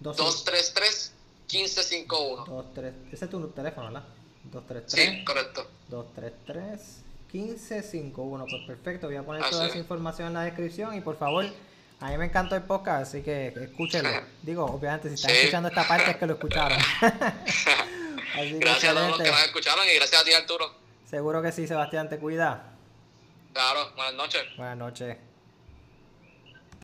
233 0.00 1.12
1551. 1.50 2.44
23, 2.46 2.94
ese 3.12 3.24
es 3.24 3.30
tu 3.30 3.48
teléfono, 3.48 3.86
¿verdad? 3.86 4.04
233. 4.44 5.18
Sí, 5.18 5.24
correcto. 5.24 5.66
233 5.88 7.04
1551. 7.32 8.46
Pues 8.48 8.62
perfecto, 8.66 9.06
voy 9.06 9.16
a 9.16 9.22
poner 9.22 9.48
toda 9.50 9.66
esa 9.66 9.78
información 9.78 10.28
en 10.28 10.34
la 10.34 10.42
descripción 10.42 10.94
y 10.94 11.00
por 11.00 11.18
favor, 11.18 11.46
a 12.00 12.10
mí 12.10 12.18
me 12.18 12.26
encantó 12.26 12.56
el 12.56 12.62
podcast, 12.62 13.08
así 13.08 13.22
que 13.22 13.48
escúchenlo. 13.48 14.10
Digo, 14.42 14.64
obviamente, 14.64 15.08
si 15.08 15.14
están 15.14 15.30
escuchando 15.32 15.68
esta 15.68 15.86
parte 15.86 16.10
es 16.10 16.16
que 16.16 16.26
lo 16.26 16.34
escucharon. 16.34 16.78
gracias 18.60 18.92
a 18.92 18.94
todos 18.94 19.08
los 19.10 19.18
que 19.18 19.30
nos 19.30 19.44
escucharon 19.44 19.86
y 19.86 19.94
gracias 19.94 20.22
a 20.22 20.24
ti, 20.24 20.32
Arturo. 20.32 20.72
Seguro 21.08 21.42
que 21.42 21.52
sí, 21.52 21.66
Sebastián, 21.66 22.08
te 22.08 22.18
cuida. 22.18 22.74
Claro, 23.52 23.92
buenas 23.96 24.14
noches. 24.14 24.42
Buenas 24.56 24.76
noches. 24.76 25.16